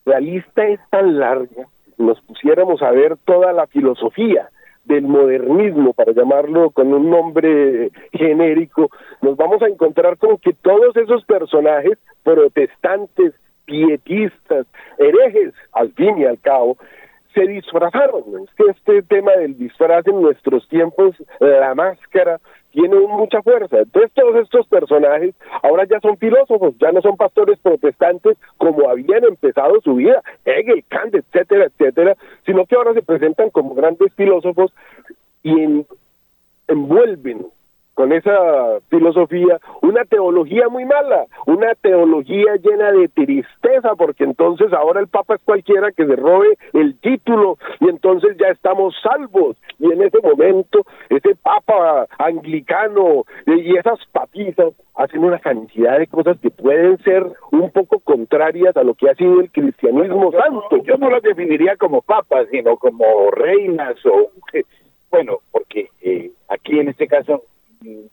la 0.04 0.20
lista 0.20 0.66
es 0.66 0.80
tan 0.90 1.18
larga, 1.18 1.66
nos 1.98 2.20
pusiéramos 2.22 2.82
a 2.82 2.90
ver 2.90 3.16
toda 3.24 3.52
la 3.52 3.66
filosofía 3.66 4.48
del 4.84 5.02
modernismo, 5.02 5.92
para 5.92 6.12
llamarlo 6.12 6.70
con 6.70 6.92
un 6.92 7.10
nombre 7.10 7.90
genérico, 8.12 8.90
nos 9.22 9.36
vamos 9.36 9.62
a 9.62 9.68
encontrar 9.68 10.16
con 10.16 10.38
que 10.38 10.52
todos 10.52 10.96
esos 10.96 11.24
personajes 11.24 11.98
protestantes, 12.24 13.34
pietistas, 13.66 14.66
herejes, 14.98 15.54
al 15.72 15.92
fin 15.92 16.18
y 16.18 16.24
al 16.24 16.40
cabo, 16.40 16.76
se 17.34 17.42
disfrazaron. 17.42 18.24
Este 18.68 19.02
tema 19.02 19.32
del 19.32 19.56
disfraz 19.56 20.06
en 20.06 20.20
nuestros 20.20 20.68
tiempos, 20.68 21.14
la 21.38 21.74
máscara, 21.74 22.40
tiene 22.72 22.96
mucha 23.00 23.42
fuerza. 23.42 23.78
Entonces 23.78 24.12
todos 24.12 24.36
estos 24.36 24.66
personajes 24.68 25.34
ahora 25.62 25.84
ya 25.84 26.00
son 26.00 26.16
filósofos, 26.16 26.74
ya 26.78 26.92
no 26.92 27.00
son 27.02 27.16
pastores 27.16 27.58
protestantes 27.60 28.38
como 28.56 28.88
habían 28.88 29.24
empezado 29.24 29.80
su 29.82 29.96
vida, 29.96 30.22
Hegel, 30.44 30.84
Kant, 30.88 31.14
etcétera, 31.14 31.66
etcétera, 31.66 32.16
sino 32.46 32.64
que 32.66 32.76
ahora 32.76 32.94
se 32.94 33.02
presentan 33.02 33.50
como 33.50 33.74
grandes 33.74 34.14
filósofos 34.14 34.72
y 35.42 35.84
envuelven 36.68 37.46
con 38.00 38.14
esa 38.14 38.80
filosofía, 38.88 39.60
una 39.82 40.06
teología 40.06 40.70
muy 40.70 40.86
mala, 40.86 41.26
una 41.44 41.74
teología 41.74 42.56
llena 42.56 42.92
de 42.92 43.08
tristeza, 43.08 43.94
porque 43.94 44.24
entonces 44.24 44.72
ahora 44.72 45.00
el 45.00 45.08
Papa 45.08 45.34
es 45.34 45.42
cualquiera 45.44 45.92
que 45.92 46.06
se 46.06 46.16
robe 46.16 46.56
el 46.72 46.98
título 47.00 47.58
y 47.78 47.90
entonces 47.90 48.38
ya 48.38 48.46
estamos 48.46 48.94
salvos. 49.02 49.58
Y 49.78 49.92
en 49.92 50.00
ese 50.00 50.18
momento, 50.22 50.86
ese 51.10 51.34
Papa 51.42 52.06
anglicano 52.16 53.24
y 53.44 53.76
esas 53.76 53.98
papisas 54.12 54.72
hacen 54.94 55.22
una 55.22 55.38
cantidad 55.38 55.98
de 55.98 56.06
cosas 56.06 56.38
que 56.40 56.48
pueden 56.48 56.96
ser 57.02 57.26
un 57.52 57.70
poco 57.70 57.98
contrarias 57.98 58.74
a 58.78 58.82
lo 58.82 58.94
que 58.94 59.10
ha 59.10 59.14
sido 59.14 59.40
el 59.42 59.50
cristianismo 59.50 60.32
santo. 60.32 60.78
Yo 60.84 60.96
no 60.96 61.10
las 61.10 61.22
definiría 61.22 61.76
como 61.76 62.00
papas, 62.00 62.46
sino 62.50 62.78
como 62.78 63.30
reinas 63.30 63.94
o 64.06 64.30
bueno, 65.10 65.40
porque 65.52 65.90
eh, 66.00 66.30
aquí 66.48 66.78
en 66.78 66.88
este 66.88 67.06
caso 67.06 67.42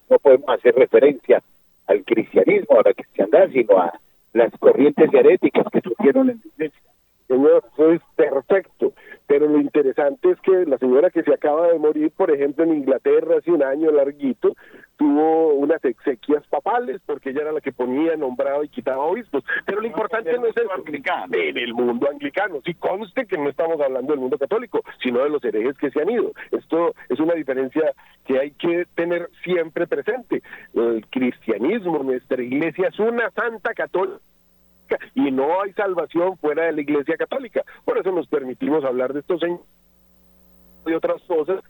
no 0.10 0.20
podemos 0.20 0.50
hacer 0.50 0.76
referencia 0.76 1.42
al 1.88 2.04
cristianismo, 2.04 2.80
a 2.80 2.90
la 2.90 2.94
cristiandad, 2.94 3.50
sino 3.52 3.78
a 3.78 4.00
las 4.34 4.52
corrientes 4.60 5.14
heréticas 5.14 5.66
que 5.72 5.82
surgieron 5.82 6.30
en 6.30 6.42
la 6.44 6.52
iglesia. 6.54 6.82
Señor, 7.28 7.64
eso 7.74 7.92
es 7.92 8.02
perfecto. 8.16 8.94
Pero 9.28 9.48
lo 9.48 9.60
interesante 9.60 10.32
es 10.32 10.40
que 10.40 10.66
la 10.66 10.78
señora 10.78 11.10
que 11.10 11.22
se 11.24 11.34
acaba 11.34 11.68
de 11.68 11.78
morir, 11.78 12.12
por 12.16 12.32
ejemplo, 12.32 12.64
en 12.64 12.76
Inglaterra 12.76 13.36
hace 13.38 13.52
un 13.52 13.62
año 13.62 13.92
larguito, 13.92 14.56
tuvo 14.96 15.54
unas 15.54 15.84
exequias 15.84 16.48
papales, 16.48 17.02
porque 17.06 17.32
ella 17.32 17.42
era 17.42 17.52
la 17.52 17.60
que 17.60 17.74
ponía, 17.74 18.16
nombrado 18.16 18.64
y 18.64 18.70
quitaba 18.70 19.04
obispos. 19.04 19.44
Pero 19.66 19.82
lo 19.82 19.88
importante 19.88 20.32
no, 20.32 20.46
es 20.46 20.56
eso. 20.56 20.72
Anglicano. 20.72 21.36
En 21.36 21.58
el 21.58 21.74
mundo 21.74 22.10
anglicano. 22.10 22.62
Sí, 22.64 22.74
conste 22.76 23.26
que 23.26 23.38
no 23.38 23.50
estamos 23.50 23.82
hablando 23.82 24.14
del 24.14 24.22
mundo 24.22 24.38
católico, 24.38 24.82
sino 25.04 25.22
de 25.22 25.30
los 25.30 25.44
herejes 25.44 25.78
que 25.78 25.92
se 25.92 26.02
han 26.02 26.10
ido. 26.10 26.32
Esto 26.52 26.96
es 27.10 27.20
una 27.20 27.34
diferencia 27.34 27.94
que 28.28 28.40
hay 28.40 28.52
que 28.52 28.86
tener 28.94 29.30
siempre 29.44 29.88
presente. 29.88 30.44
El 30.74 31.06
cristianismo, 31.08 32.04
nuestra 32.04 32.44
iglesia 32.44 32.90
es 32.90 33.00
una 33.00 33.32
santa 33.32 33.74
católica 33.74 34.20
y 35.16 35.32
no 35.32 35.62
hay 35.62 35.74
salvación 35.74 36.38
fuera 36.38 36.66
de 36.66 36.74
la 36.74 36.82
Iglesia 36.82 37.18
Católica. 37.18 37.64
Por 37.86 37.98
eso 37.98 38.12
nos 38.12 38.28
permitimos 38.28 38.84
hablar 38.84 39.14
de 39.14 39.22
estos 39.22 39.42
y 40.86 40.94
otras 40.94 41.22
cosas 41.24 41.64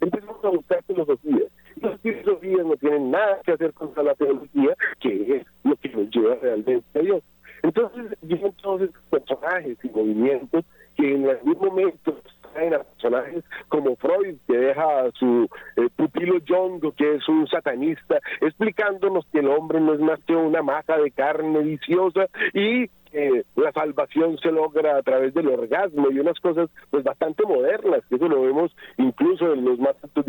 empezamos 0.00 0.44
a 0.44 0.48
buscar 0.48 0.82
filosofías. 0.84 1.50
Y 1.76 1.80
las 1.80 2.00
filosofías 2.00 2.66
no 2.66 2.76
tienen 2.76 3.10
nada 3.10 3.40
que 3.44 3.52
hacer 3.52 3.72
con 3.72 3.92
la 4.04 4.14
teología, 4.14 4.74
que 5.00 5.36
es 5.36 5.46
lo 5.64 5.76
que 5.76 5.88
nos 5.90 6.10
lleva 6.10 6.36
realmente 6.36 6.98
a 6.98 7.02
Dios. 7.02 7.22
Entonces, 7.62 8.16
vienen 8.22 8.52
todos 8.62 8.82
estos 8.82 9.02
personajes 9.10 9.76
y 9.82 9.88
movimientos 9.90 10.64
que 10.96 11.14
en 11.14 11.28
algún 11.28 11.58
momento 11.58 12.20
traen 12.52 12.74
a 12.74 12.82
personajes 12.82 13.44
como 13.68 13.96
Freud, 13.96 14.36
que 14.46 14.56
deja 14.56 15.00
a 15.00 15.10
su 15.12 15.48
eh, 15.76 15.88
pupilo 15.96 16.38
Jung, 16.46 16.80
que 16.96 17.16
es 17.16 17.28
un 17.28 17.46
satanista, 17.46 18.18
explicándonos 18.40 19.26
que 19.26 19.40
el 19.40 19.48
hombre 19.48 19.80
no 19.80 19.94
es 19.94 20.00
más 20.00 20.18
que 20.24 20.34
una 20.34 20.62
masa 20.62 20.96
de 20.96 21.10
carne 21.10 21.60
viciosa 21.60 22.26
y 22.54 22.90
que 23.10 23.44
la 23.56 23.72
salvación 23.72 24.38
se 24.38 24.52
logra 24.52 24.96
a 24.96 25.02
través 25.02 25.34
del 25.34 25.48
orgasmo 25.48 26.10
y 26.10 26.18
unas 26.18 26.38
cosas 26.40 26.70
pues 26.90 27.04
bastante 27.04 27.44
modernas, 27.44 28.02
que 28.08 28.16
eso 28.16 28.28
lo 28.28 28.42
vemos 28.42 28.74
incluso 28.98 29.52
en 29.52 29.64
los 29.64 29.78
más 29.78 29.96
altos 30.02 30.24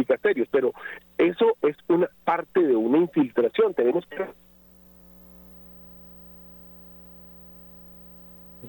pero 0.51 0.71
eso 1.17 1.55
es 1.61 1.75
una 1.87 2.09
parte 2.23 2.61
de 2.61 2.75
una 2.75 2.97
infiltración, 2.97 3.73
tenemos 3.73 4.05
que 4.05 4.25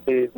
de 0.07 0.31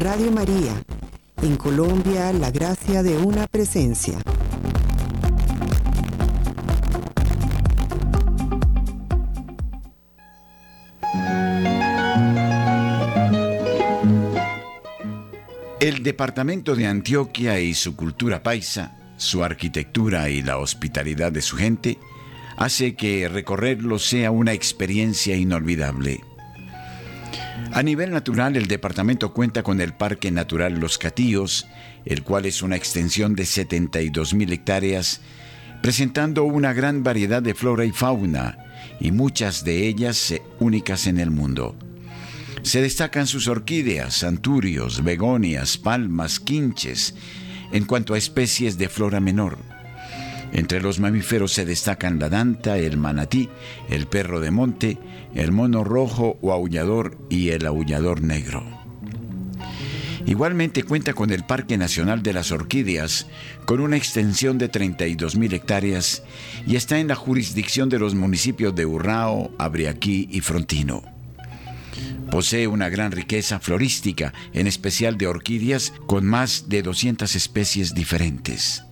Radio 0.00 0.32
María. 0.32 0.82
En 1.42 1.56
Colombia, 1.56 2.32
la 2.32 2.50
gracia 2.50 3.02
de 3.02 3.18
una 3.18 3.46
presencia. 3.46 4.18
El 15.80 16.02
departamento 16.02 16.74
de 16.74 16.86
Antioquia 16.86 17.60
y 17.60 17.74
su 17.74 17.94
cultura 17.94 18.42
paisa, 18.42 18.96
su 19.18 19.44
arquitectura 19.44 20.30
y 20.30 20.40
la 20.40 20.56
hospitalidad 20.56 21.30
de 21.30 21.42
su 21.42 21.58
gente, 21.58 21.98
hace 22.56 22.96
que 22.96 23.28
recorrerlo 23.28 23.98
sea 23.98 24.30
una 24.30 24.54
experiencia 24.54 25.36
inolvidable. 25.36 26.22
A 27.72 27.82
nivel 27.82 28.10
natural, 28.10 28.56
el 28.56 28.66
departamento 28.66 29.32
cuenta 29.32 29.62
con 29.62 29.80
el 29.80 29.94
Parque 29.94 30.30
Natural 30.30 30.78
Los 30.78 30.98
Catíos, 30.98 31.66
el 32.04 32.22
cual 32.22 32.46
es 32.46 32.62
una 32.62 32.76
extensión 32.76 33.34
de 33.34 33.46
72 33.46 34.34
mil 34.34 34.52
hectáreas, 34.52 35.20
presentando 35.80 36.44
una 36.44 36.72
gran 36.72 37.02
variedad 37.02 37.42
de 37.42 37.54
flora 37.54 37.84
y 37.84 37.92
fauna, 37.92 38.58
y 39.00 39.12
muchas 39.12 39.64
de 39.64 39.86
ellas 39.86 40.34
únicas 40.58 41.06
en 41.06 41.18
el 41.18 41.30
mundo. 41.30 41.76
Se 42.62 42.82
destacan 42.82 43.26
sus 43.26 43.48
orquídeas, 43.48 44.22
anturios, 44.24 45.02
begonias, 45.02 45.78
palmas, 45.78 46.40
quinches, 46.40 47.14
en 47.72 47.84
cuanto 47.84 48.14
a 48.14 48.18
especies 48.18 48.76
de 48.76 48.88
flora 48.88 49.20
menor. 49.20 49.58
Entre 50.52 50.80
los 50.80 50.98
mamíferos 50.98 51.52
se 51.52 51.64
destacan 51.64 52.18
la 52.18 52.28
danta, 52.28 52.76
el 52.76 52.96
manatí, 52.96 53.48
el 53.88 54.06
perro 54.06 54.40
de 54.40 54.50
monte, 54.50 54.98
el 55.34 55.52
mono 55.52 55.84
rojo 55.84 56.38
o 56.40 56.52
aullador 56.52 57.18
y 57.28 57.50
el 57.50 57.66
aullador 57.66 58.22
negro. 58.22 58.64
Igualmente 60.26 60.82
cuenta 60.82 61.14
con 61.14 61.30
el 61.30 61.44
Parque 61.44 61.78
Nacional 61.78 62.22
de 62.22 62.32
las 62.32 62.52
Orquídeas, 62.52 63.26
con 63.64 63.80
una 63.80 63.96
extensión 63.96 64.58
de 64.58 64.70
32.000 64.70 65.52
hectáreas 65.54 66.22
y 66.66 66.76
está 66.76 66.98
en 66.98 67.08
la 67.08 67.14
jurisdicción 67.14 67.88
de 67.88 67.98
los 67.98 68.14
municipios 68.14 68.74
de 68.74 68.86
Urrao, 68.86 69.50
Abriaquí 69.58 70.28
y 70.30 70.40
Frontino. 70.40 71.02
Posee 72.30 72.68
una 72.68 72.88
gran 72.88 73.10
riqueza 73.12 73.58
florística, 73.58 74.32
en 74.52 74.66
especial 74.66 75.18
de 75.18 75.26
orquídeas, 75.26 75.92
con 76.06 76.26
más 76.26 76.68
de 76.68 76.82
200 76.82 77.34
especies 77.34 77.94
diferentes. 77.94 78.84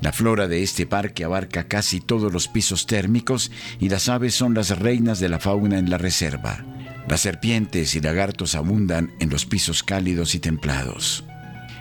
La 0.00 0.12
flora 0.12 0.46
de 0.46 0.62
este 0.62 0.86
parque 0.86 1.24
abarca 1.24 1.64
casi 1.64 2.00
todos 2.00 2.32
los 2.32 2.48
pisos 2.48 2.86
térmicos 2.86 3.50
y 3.80 3.88
las 3.88 4.08
aves 4.08 4.34
son 4.34 4.54
las 4.54 4.78
reinas 4.78 5.20
de 5.20 5.28
la 5.28 5.38
fauna 5.38 5.78
en 5.78 5.90
la 5.90 5.98
reserva. 5.98 6.64
Las 7.08 7.20
serpientes 7.20 7.94
y 7.94 8.00
lagartos 8.00 8.54
abundan 8.54 9.12
en 9.20 9.30
los 9.30 9.46
pisos 9.46 9.82
cálidos 9.82 10.34
y 10.34 10.40
templados. 10.40 11.24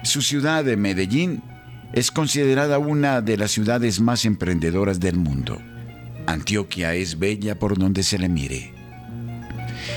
Su 0.03 0.21
ciudad 0.21 0.63
de 0.63 0.77
Medellín 0.77 1.41
es 1.93 2.11
considerada 2.11 2.77
una 2.77 3.21
de 3.21 3.37
las 3.37 3.51
ciudades 3.51 3.99
más 3.99 4.25
emprendedoras 4.25 4.99
del 4.99 5.17
mundo. 5.17 5.61
Antioquia 6.27 6.93
es 6.93 7.19
bella 7.19 7.59
por 7.59 7.77
donde 7.77 8.03
se 8.03 8.17
le 8.17 8.29
mire. 8.29 8.73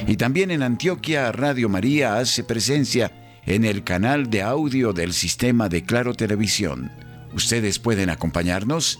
Y 0.06 0.16
también 0.16 0.50
en 0.50 0.62
Antioquia 0.62 1.30
Radio 1.32 1.68
María 1.68 2.18
hace 2.18 2.42
presencia 2.44 3.12
en 3.46 3.64
el 3.64 3.84
canal 3.84 4.28
de 4.28 4.42
audio 4.42 4.92
del 4.92 5.12
sistema 5.12 5.68
de 5.68 5.84
Claro 5.84 6.14
Televisión 6.14 6.90
Ustedes 7.34 7.78
pueden 7.78 8.10
acompañarnos 8.10 8.98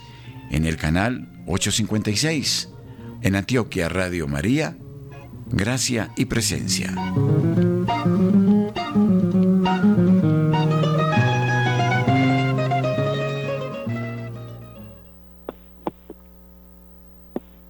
en 0.50 0.64
el 0.64 0.76
canal 0.76 1.28
856, 1.46 2.68
en 3.22 3.36
Antioquia 3.36 3.88
Radio 3.88 4.28
María, 4.28 4.76
Gracia 5.50 6.10
y 6.16 6.26
Presencia. 6.26 6.92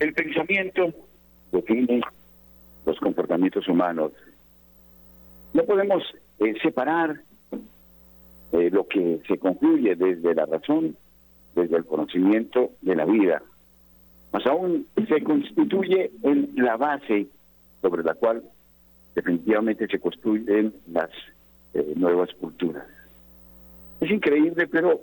El 0.00 0.12
pensamiento 0.14 0.92
define 1.52 2.00
los 2.84 2.98
comportamientos 2.98 3.68
humanos. 3.68 4.12
No 5.54 5.64
podemos 5.64 6.02
eh, 6.40 6.54
separar 6.62 7.20
eh, 8.52 8.70
lo 8.70 8.86
que 8.86 9.20
se 9.28 9.38
concluye 9.38 9.94
desde 9.94 10.34
la 10.34 10.46
razón, 10.46 10.96
desde 11.54 11.76
el 11.76 11.84
conocimiento 11.84 12.70
de 12.80 12.96
la 12.96 13.04
vida. 13.04 13.42
Más 14.32 14.46
aún 14.46 14.86
se 15.06 15.22
constituye 15.22 16.10
en 16.22 16.52
la 16.56 16.76
base 16.76 17.26
sobre 17.82 18.02
la 18.02 18.14
cual 18.14 18.42
definitivamente 19.14 19.86
se 19.86 19.98
construyen 19.98 20.72
las 20.90 21.10
eh, 21.74 21.92
nuevas 21.96 22.30
culturas. 22.34 22.86
Es 24.00 24.10
increíble, 24.10 24.66
pero 24.66 25.02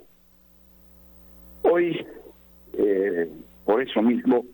hoy, 1.62 2.04
eh, 2.72 3.30
por 3.64 3.82
eso 3.82 4.02
mismo, 4.02 4.44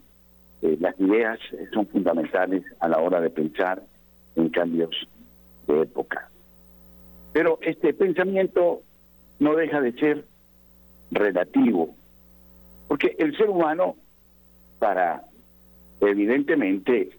las 0.61 0.99
ideas 1.01 1.41
son 1.73 1.89
fundamentales 1.89 2.63
a 2.79 2.89
la 2.89 2.99
hora 2.99 3.21
de 3.21 3.31
pensar 3.31 3.83
en 4.37 4.49
cambios 4.49 4.95
de 5.67 5.83
época. 5.83 6.32
Pero 7.33 7.59
este 7.63 7.95
pensamiento 7.95 8.83
no 9.39 9.55
deja 9.55 9.81
de 9.81 9.93
ser 9.93 10.25
relativo, 11.11 11.95
porque 12.89 13.17
el 13.19 13.37
ser 13.37 13.49
humano, 13.49 13.97
para 14.79 15.23
evidentemente 16.01 17.11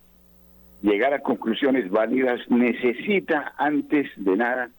llegar 0.81 1.13
a 1.13 1.19
conclusiones 1.19 1.89
válidas, 1.89 2.39
necesita 2.49 3.53
antes 3.57 4.09
de 4.15 4.35
nada 4.35 4.69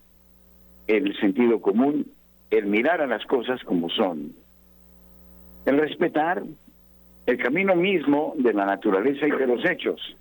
el 0.87 1.17
sentido 1.19 1.61
común, 1.61 2.11
el 2.51 2.67
mirar 2.67 3.01
a 3.01 3.07
las 3.07 3.25
cosas 3.25 3.63
como 3.65 3.89
son, 3.89 4.33
el 5.65 5.79
respetar 5.79 6.43
el 7.27 7.39
camino 7.39 7.75
mismo 7.75 8.35
de 8.37 8.53
la 8.53 8.67
naturaleza 8.67 9.27
y 9.27 9.31
de 9.31 9.47
los 9.47 9.65
hechos, 9.65 10.15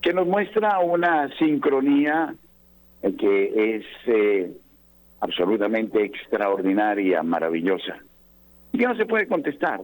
que 0.00 0.12
nos 0.12 0.26
muestra 0.26 0.78
una 0.78 1.28
sincronía 1.36 2.34
que 3.02 3.76
es 3.76 3.84
eh, 4.06 4.52
absolutamente 5.20 6.02
extraordinaria, 6.04 7.22
maravillosa, 7.22 7.98
y 8.72 8.78
que 8.78 8.86
no 8.86 8.96
se 8.96 9.06
puede 9.06 9.26
contestar. 9.26 9.80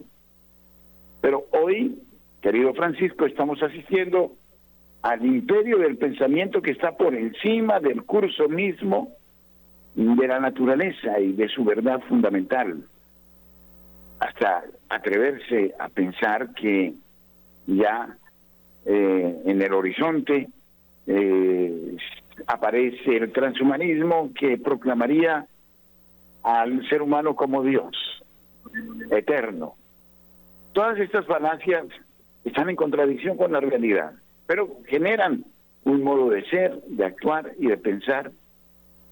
Pero 1.20 1.46
hoy, 1.52 1.98
querido 2.40 2.74
Francisco, 2.74 3.26
estamos 3.26 3.62
asistiendo 3.62 4.32
al 5.02 5.24
imperio 5.24 5.78
del 5.78 5.96
pensamiento 5.96 6.60
que 6.60 6.72
está 6.72 6.96
por 6.96 7.14
encima 7.14 7.80
del 7.80 8.02
curso 8.04 8.48
mismo 8.48 9.12
de 9.94 10.28
la 10.28 10.40
naturaleza 10.40 11.18
y 11.18 11.32
de 11.32 11.48
su 11.48 11.64
verdad 11.64 12.00
fundamental, 12.08 12.84
hasta 14.18 14.64
atreverse 14.88 15.74
a 15.78 15.88
pensar 15.88 16.52
que 16.54 16.92
ya 17.66 18.16
eh, 18.84 19.42
en 19.44 19.62
el 19.62 19.72
horizonte 19.72 20.48
eh, 21.06 21.96
aparece 22.46 23.16
el 23.16 23.32
transhumanismo 23.32 24.30
que 24.38 24.58
proclamaría 24.58 25.46
al 26.42 26.88
ser 26.88 27.02
humano 27.02 27.34
como 27.34 27.62
Dios, 27.62 28.22
eterno. 29.10 29.74
Todas 30.72 30.98
estas 30.98 31.26
falacias 31.26 31.86
están 32.44 32.68
en 32.68 32.76
contradicción 32.76 33.36
con 33.36 33.52
la 33.52 33.60
realidad, 33.60 34.12
pero 34.46 34.68
generan 34.86 35.44
un 35.84 36.02
modo 36.02 36.30
de 36.30 36.44
ser, 36.48 36.80
de 36.86 37.04
actuar 37.04 37.52
y 37.58 37.68
de 37.68 37.76
pensar 37.76 38.30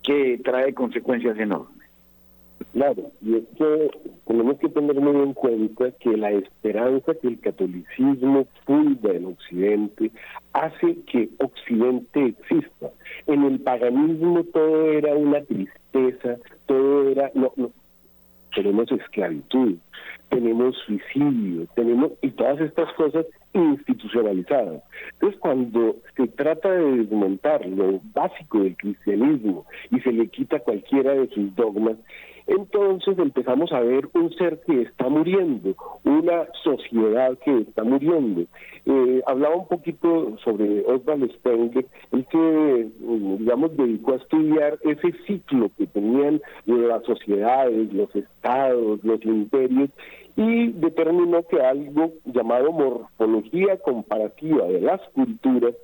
que 0.03 0.41
trae 0.45 0.75
consecuencias 0.75 1.39
enormes. 1.39 1.74
Claro, 2.75 3.12
y 3.22 3.37
es 3.37 3.45
que 3.57 3.91
tenemos 4.27 4.59
que 4.59 4.68
tener 4.68 5.01
muy 5.01 5.14
en 5.22 5.33
cuenta 5.33 5.93
que 5.93 6.16
la 6.16 6.33
esperanza 6.33 7.14
que 7.14 7.29
el 7.29 7.39
catolicismo 7.39 8.49
funda 8.66 9.12
en 9.12 9.27
Occidente 9.27 10.11
hace 10.53 10.97
que 11.07 11.29
Occidente 11.39 12.27
exista. 12.27 12.91
En 13.29 13.45
el 13.45 13.61
paganismo 13.61 14.43
todo 14.53 14.91
era 14.91 15.14
una 15.14 15.41
tristeza, 15.43 16.37
todo 16.66 17.11
era, 17.11 17.31
no, 17.35 17.53
no, 17.55 17.70
tenemos 18.53 18.91
esclavitud, 18.91 19.77
tenemos 20.31 20.77
suicidio, 20.79 21.68
tenemos 21.77 22.11
y 22.22 22.31
todas 22.31 22.61
estas 22.61 22.93
cosas 22.95 23.25
institucionalizadas. 23.53 24.83
Entonces, 25.12 25.39
cuando 25.39 25.95
se 26.16 26.27
trata 26.27 26.72
de 26.72 26.97
desmontar 26.97 27.64
lo 27.66 28.01
básico 28.12 28.64
del 28.64 28.77
cristianismo 28.77 29.64
y 29.93 30.01
se 30.01 30.11
le 30.11 30.27
quita 30.27 30.59
cualquiera 30.59 31.14
de 31.14 31.29
sus 31.29 31.55
dogmas, 31.55 31.99
entonces 32.47 33.19
empezamos 33.19 33.73
a 33.73 33.81
ver 33.81 34.09
un 34.15 34.33
ser 34.35 34.61
que 34.67 34.83
está 34.83 35.09
muriendo, 35.09 35.75
una 36.05 36.47
sociedad 36.63 37.37
que 37.45 37.61
está 37.61 37.85
muriendo. 37.85 38.45
Eh, 38.87 39.23
hablaba 39.27 39.57
un 39.57 39.67
poquito 39.67 40.37
sobre 40.45 40.85
Oswald 40.87 41.33
Spengler, 41.33 41.87
el 42.13 42.27
que, 42.27 42.89
digamos, 43.39 43.77
dedicó 43.77 44.13
a 44.13 44.17
estudiar 44.17 44.79
ese 44.83 45.13
ciclo 45.27 45.71
que 45.79 45.87
tenían 45.87 46.43
las 46.67 47.03
sociedades, 47.05 47.93
los 47.93 48.15
estados, 48.15 49.03
los 49.03 49.25
imperios, 49.25 49.91
y 50.37 50.73
determinó 50.73 51.45
que 51.45 51.61
algo 51.61 52.13
llamado 52.25 52.73
morfología 52.73 53.79
comparativa 53.79 54.67
de 54.67 54.81
las 54.81 55.01
culturas 55.11 55.75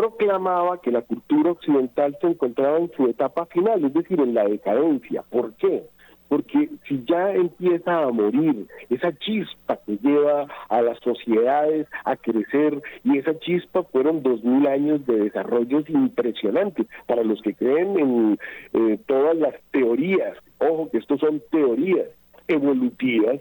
proclamaba 0.00 0.80
que 0.80 0.90
la 0.90 1.02
cultura 1.02 1.50
occidental 1.50 2.16
se 2.22 2.28
encontraba 2.28 2.78
en 2.78 2.90
su 2.92 3.06
etapa 3.06 3.44
final, 3.44 3.84
es 3.84 3.92
decir, 3.92 4.18
en 4.18 4.32
la 4.32 4.44
decadencia. 4.44 5.22
¿Por 5.30 5.52
qué? 5.56 5.82
Porque 6.28 6.70
si 6.88 7.04
ya 7.04 7.34
empieza 7.34 8.04
a 8.04 8.10
morir 8.10 8.66
esa 8.88 9.12
chispa 9.18 9.76
que 9.84 9.98
lleva 9.98 10.46
a 10.70 10.80
las 10.80 10.98
sociedades 11.00 11.86
a 12.06 12.16
crecer, 12.16 12.80
y 13.04 13.18
esa 13.18 13.38
chispa 13.40 13.82
fueron 13.82 14.22
dos 14.22 14.42
mil 14.42 14.66
años 14.68 15.04
de 15.04 15.24
desarrollos 15.24 15.84
impresionantes. 15.90 16.86
Para 17.06 17.22
los 17.22 17.42
que 17.42 17.52
creen 17.52 17.98
en 17.98 18.38
eh, 18.72 18.98
todas 19.06 19.36
las 19.36 19.54
teorías, 19.70 20.34
ojo 20.60 20.88
que 20.90 20.96
estos 20.96 21.20
son 21.20 21.42
teorías 21.50 22.08
evolutivas, 22.48 23.40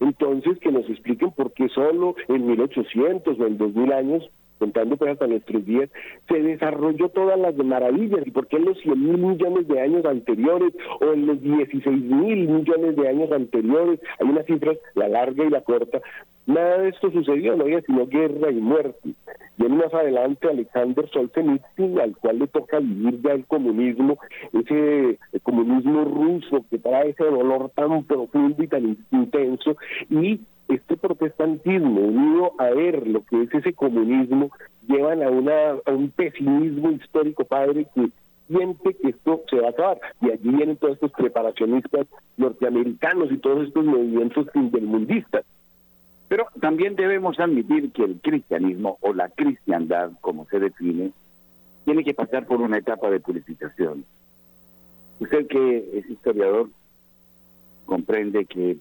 entonces 0.00 0.58
que 0.58 0.72
nos 0.72 0.90
expliquen 0.90 1.30
por 1.30 1.52
qué 1.52 1.68
solo 1.68 2.16
en 2.26 2.48
1800 2.48 3.38
o 3.38 3.46
en 3.46 3.58
2000 3.58 3.92
años 3.92 4.30
contando 4.60 4.96
pues 4.96 5.10
hasta 5.10 5.26
nuestros 5.26 5.66
días, 5.66 5.90
se 6.28 6.40
desarrolló 6.40 7.08
todas 7.08 7.38
las 7.40 7.56
maravillas. 7.56 8.24
¿Y 8.26 8.30
por 8.30 8.46
en 8.50 8.66
los 8.66 8.78
100 8.80 9.02
mil 9.02 9.18
millones 9.18 9.66
de 9.66 9.80
años 9.80 10.04
anteriores 10.04 10.72
o 11.00 11.12
en 11.12 11.26
los 11.26 11.42
16 11.42 12.02
mil 12.02 12.48
millones 12.48 12.94
de 12.94 13.08
años 13.08 13.32
anteriores? 13.32 13.98
Hay 14.20 14.28
unas 14.28 14.46
cifras, 14.46 14.76
la 14.94 15.08
larga 15.08 15.44
y 15.44 15.50
la 15.50 15.62
corta. 15.62 16.00
Nada 16.46 16.78
de 16.78 16.88
esto 16.90 17.10
sucedió, 17.10 17.56
no 17.56 17.64
había 17.64 17.80
sino 17.82 18.06
guerra 18.06 18.50
y 18.50 18.60
muerte. 18.60 19.10
Viene 19.56 19.76
más 19.76 19.92
adelante 19.92 20.48
Alexander 20.48 21.08
Solzhenitsyn, 21.10 22.00
al 22.00 22.16
cual 22.16 22.38
le 22.38 22.46
toca 22.46 22.80
vivir 22.80 23.20
ya 23.22 23.32
el 23.32 23.44
comunismo, 23.44 24.18
ese 24.52 25.18
comunismo 25.42 26.04
ruso 26.04 26.64
que 26.70 26.78
trae 26.78 27.10
ese 27.10 27.24
dolor 27.24 27.70
tan 27.74 28.04
profundo 28.04 28.62
y 28.62 28.68
tan 28.68 28.96
intenso, 29.12 29.76
y 30.08 30.40
este 30.74 30.96
protestantismo 30.96 32.00
unido 32.00 32.52
a 32.58 32.70
ver 32.70 33.06
lo 33.06 33.24
que 33.24 33.42
es 33.42 33.54
ese 33.54 33.72
comunismo 33.72 34.50
llevan 34.86 35.22
a, 35.22 35.30
una, 35.30 35.76
un 35.86 36.10
pesimismo 36.10 36.90
histórico, 36.90 37.44
padre, 37.44 37.86
que 37.94 38.10
siente 38.48 38.94
que 38.94 39.08
esto 39.10 39.42
se 39.48 39.60
va 39.60 39.68
a 39.68 39.70
acabar. 39.70 40.00
Y 40.20 40.30
allí 40.30 40.48
vienen 40.50 40.76
todos 40.76 40.94
estos 40.94 41.12
preparacionistas 41.12 42.06
norteamericanos 42.36 43.30
y 43.30 43.38
todos 43.38 43.66
estos 43.68 43.84
movimientos 43.84 44.46
intermundistas. 44.54 45.44
Pero 46.28 46.46
también 46.60 46.96
debemos 46.96 47.38
admitir 47.40 47.90
que 47.92 48.04
el 48.04 48.20
cristianismo 48.20 48.98
o 49.00 49.12
la 49.12 49.28
cristiandad, 49.28 50.12
como 50.20 50.46
se 50.46 50.60
define, 50.60 51.12
tiene 51.84 52.04
que 52.04 52.14
pasar 52.14 52.46
por 52.46 52.60
una 52.60 52.78
etapa 52.78 53.10
de 53.10 53.20
purificación. 53.20 54.04
Usted 55.18 55.46
que 55.48 55.98
es 55.98 56.08
historiador 56.08 56.68
comprende 57.84 58.44
que 58.44 58.78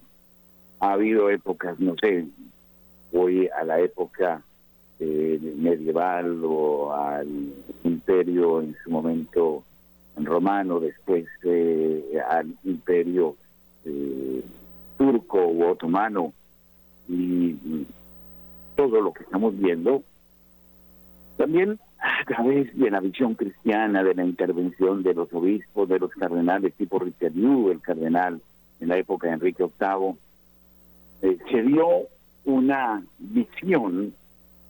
ha 0.79 0.93
habido 0.93 1.29
épocas, 1.29 1.79
no 1.79 1.95
sé, 2.01 2.25
voy 3.11 3.47
a 3.47 3.63
la 3.63 3.79
época 3.79 4.41
eh, 4.99 5.39
medieval 5.57 6.41
o 6.43 6.93
al 6.93 7.27
imperio 7.83 8.61
en 8.61 8.75
su 8.83 8.91
momento 8.91 9.63
romano, 10.17 10.79
después 10.79 11.25
eh, 11.43 12.19
al 12.29 12.53
imperio 12.63 13.35
eh, 13.85 14.43
turco 14.97 15.47
u 15.47 15.63
otomano. 15.65 16.33
Y 17.07 17.55
todo 18.75 19.01
lo 19.01 19.13
que 19.13 19.23
estamos 19.23 19.57
viendo, 19.57 20.03
también 21.37 21.79
a 21.99 22.23
través 22.25 22.77
de 22.77 22.91
la 22.91 22.99
visión 22.99 23.33
cristiana, 23.33 24.03
de 24.03 24.13
la 24.13 24.23
intervención 24.23 25.01
de 25.03 25.13
los 25.13 25.33
obispos, 25.33 25.89
de 25.89 25.99
los 25.99 26.11
cardenales 26.11 26.73
tipo 26.75 26.99
Richelieu, 26.99 27.71
el 27.71 27.81
cardenal 27.81 28.41
en 28.79 28.87
la 28.87 28.97
época 28.97 29.27
de 29.27 29.33
Enrique 29.33 29.63
VIII, 29.63 30.15
eh, 31.21 31.37
se 31.51 31.61
dio 31.63 32.07
una 32.45 33.03
visión 33.17 34.13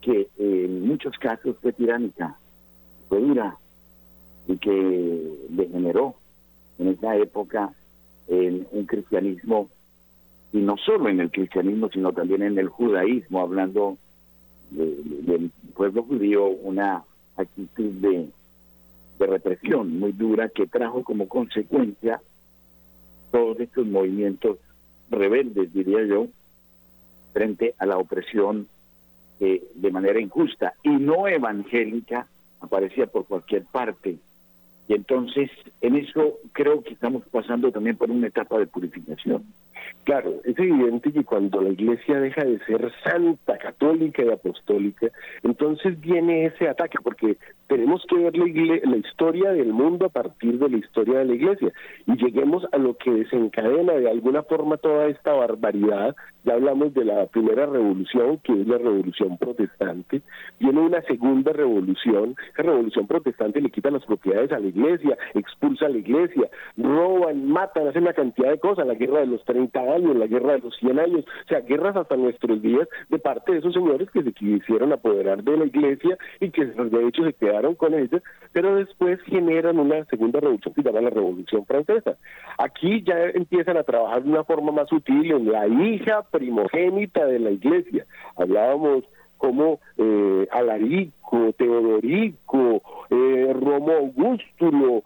que 0.02 0.30
en 0.38 0.88
muchos 0.88 1.18
casos 1.20 1.56
fue 1.62 1.74
tiránica, 1.74 2.36
fue 3.08 3.20
dura 3.20 3.58
y 4.47 4.58
que 4.58 5.38
degeneró 5.50 6.16
en 6.80 6.88
esa 6.89 7.16
época 7.18 7.74
en 8.28 8.68
un 8.72 8.86
cristianismo, 8.86 9.70
y 10.52 10.60
no 10.60 10.78
solo 10.78 11.10
en 11.10 11.20
el 11.20 11.32
cristianismo, 11.32 11.89
sino 11.89 12.14
también 12.14 12.41
en 12.41 12.58
el 12.58 12.70
judaísmo, 12.70 13.41
hablando 13.41 13.97
del 14.72 15.52
pueblo 15.76 16.04
judío, 16.04 16.47
una 16.47 17.04
actitud 17.36 17.91
de, 18.02 18.30
de 19.20 19.26
represión 19.28 20.00
muy 20.00 20.12
dura 20.12 20.50
que 20.50 20.68
trajo 20.68 21.04
como 21.04 21.28
consecuencia 21.28 22.22
todos 23.32 23.60
estos 23.60 23.86
movimientos 23.86 24.58
rebeldes, 25.10 25.74
diría 25.74 26.06
yo, 26.06 26.28
frente 27.34 27.76
a 27.78 27.86
la 27.86 27.98
opresión 27.98 28.68
eh, 29.40 29.64
de 29.76 29.92
manera 29.92 30.20
injusta 30.20 30.74
y 30.84 30.90
no 30.90 31.28
evangélica 31.28 32.28
aparecía 32.60 33.08
por 33.08 33.26
cualquier 33.26 33.64
parte. 33.64 34.18
Y 34.88 34.94
entonces 34.94 35.50
en 35.82 35.96
eso 35.96 36.40
creo 36.52 36.84
que 36.84 36.94
estamos 36.94 37.24
pasando 37.32 37.72
también 37.72 37.96
por 37.96 38.10
una 38.10 38.28
etapa 38.28 38.58
de 38.58 38.68
purificación. 38.68 39.44
Claro, 40.04 40.42
es 40.44 40.58
evidente 40.58 41.12
que 41.12 41.24
cuando 41.24 41.62
la 41.62 41.70
iglesia 41.70 42.20
deja 42.20 42.44
de 42.44 42.60
ser 42.66 42.92
santa, 43.04 43.58
católica 43.58 44.24
y 44.24 44.30
apostólica, 44.30 45.08
entonces 45.44 46.00
viene 46.00 46.46
ese 46.46 46.68
ataque, 46.68 46.98
porque 47.04 47.38
tenemos 47.70 48.03
que 48.09 48.15
ver 48.15 48.36
la, 48.36 48.45
la, 48.45 48.97
historia 48.97 49.51
del 49.51 49.72
mundo 49.72 50.07
a 50.07 50.09
partir 50.09 50.57
de 50.57 50.70
la 50.70 50.78
historia 50.78 51.20
de 51.20 51.26
la 51.26 51.36
iglesia 51.36 51.72
y 52.07 52.17
lleguemos 52.17 52.65
a 52.72 52.78
lo 52.78 52.97
que 52.97 53.11
desencadena 53.11 53.93
de 53.93 54.09
alguna 54.09 54.41
forma 54.41 54.78
toda 54.78 55.07
esta 55.07 55.34
barbaridad. 55.34 56.15
Ya 56.45 56.53
hablamos 56.53 56.93
de 56.93 57.05
la 57.05 57.28
primera 57.28 57.67
revolución, 57.67 58.39
que 58.43 58.53
es 58.53 58.67
la 58.67 58.78
revolución 58.78 59.38
protestante. 59.38 60.22
Viene 60.59 60.80
una 60.80 61.01
segunda 61.03 61.53
revolución. 61.53 62.36
La 62.57 62.63
revolución 62.63 63.05
protestante 63.05 63.61
le 63.61 63.70
quita 63.70 63.91
las 63.91 64.05
propiedades 64.05 64.51
a 64.51 64.59
la 64.59 64.67
iglesia, 64.67 65.17
expulsa 65.36 65.86
a 65.86 65.89
la 65.89 65.97
iglesia, 65.97 66.49
roban, 66.78 67.45
matan, 67.45 67.88
hacen 67.88 68.03
una 68.03 68.13
cantidad 68.13 68.49
de 68.49 68.59
cosas. 68.59 68.88
La 68.88 68.95
guerra 68.95 69.20
de 69.20 69.28
los 69.28 69.43
30 69.45 69.80
años, 69.80 70.15
la 70.15 70.28
guerra 70.28 70.53
de 70.53 70.59
los 70.59 70.76
100 70.78 70.99
años, 70.99 71.26
o 71.45 71.47
sea, 71.47 71.59
guerras 71.59 71.95
hasta 71.97 72.15
nuestros 72.15 72.61
días 72.61 72.88
de 73.09 73.20
parte 73.20 73.51
de 73.51 73.59
esos 73.59 73.74
señores 73.74 74.09
que 74.09 74.24
se 74.24 74.32
quisieron 74.32 74.91
apoderar 74.93 75.43
de 75.43 75.57
la 75.57 75.65
iglesia 75.65 76.17
y 76.39 76.49
que 76.49 76.65
de 76.65 77.07
hecho 77.07 77.26
se 77.26 77.34
quedaron 77.34 77.59
con 77.78 77.93
ella, 77.93 78.22
pero 78.51 78.76
después 78.76 79.20
generan 79.24 79.80
una 79.80 80.05
segunda 80.05 80.39
revolución 80.39 80.74
que 80.74 80.82
se 80.82 80.89
llama 80.89 81.01
la 81.01 81.10
Revolución 81.10 81.66
Francesa. 81.66 82.18
Aquí 82.57 83.03
ya 83.03 83.16
empiezan 83.34 83.78
a 83.78 83.84
trabajar 83.84 84.24
de 84.24 84.30
una 84.30 84.43
forma 84.43 84.72
más 84.72 84.89
sutil 84.89 85.32
en 85.32 85.51
la 85.51 85.68
hija 85.68 86.24
primogénita 86.32 87.26
de 87.26 87.39
la 87.39 87.51
iglesia. 87.51 88.05
Hablábamos 88.36 89.03
como 89.38 89.80
eh, 89.97 90.47
Alarico, 90.51 91.53
Teodorico, 91.57 92.82
eh, 93.10 93.53
Romo 93.53 93.91
Augustulo, 93.91 95.03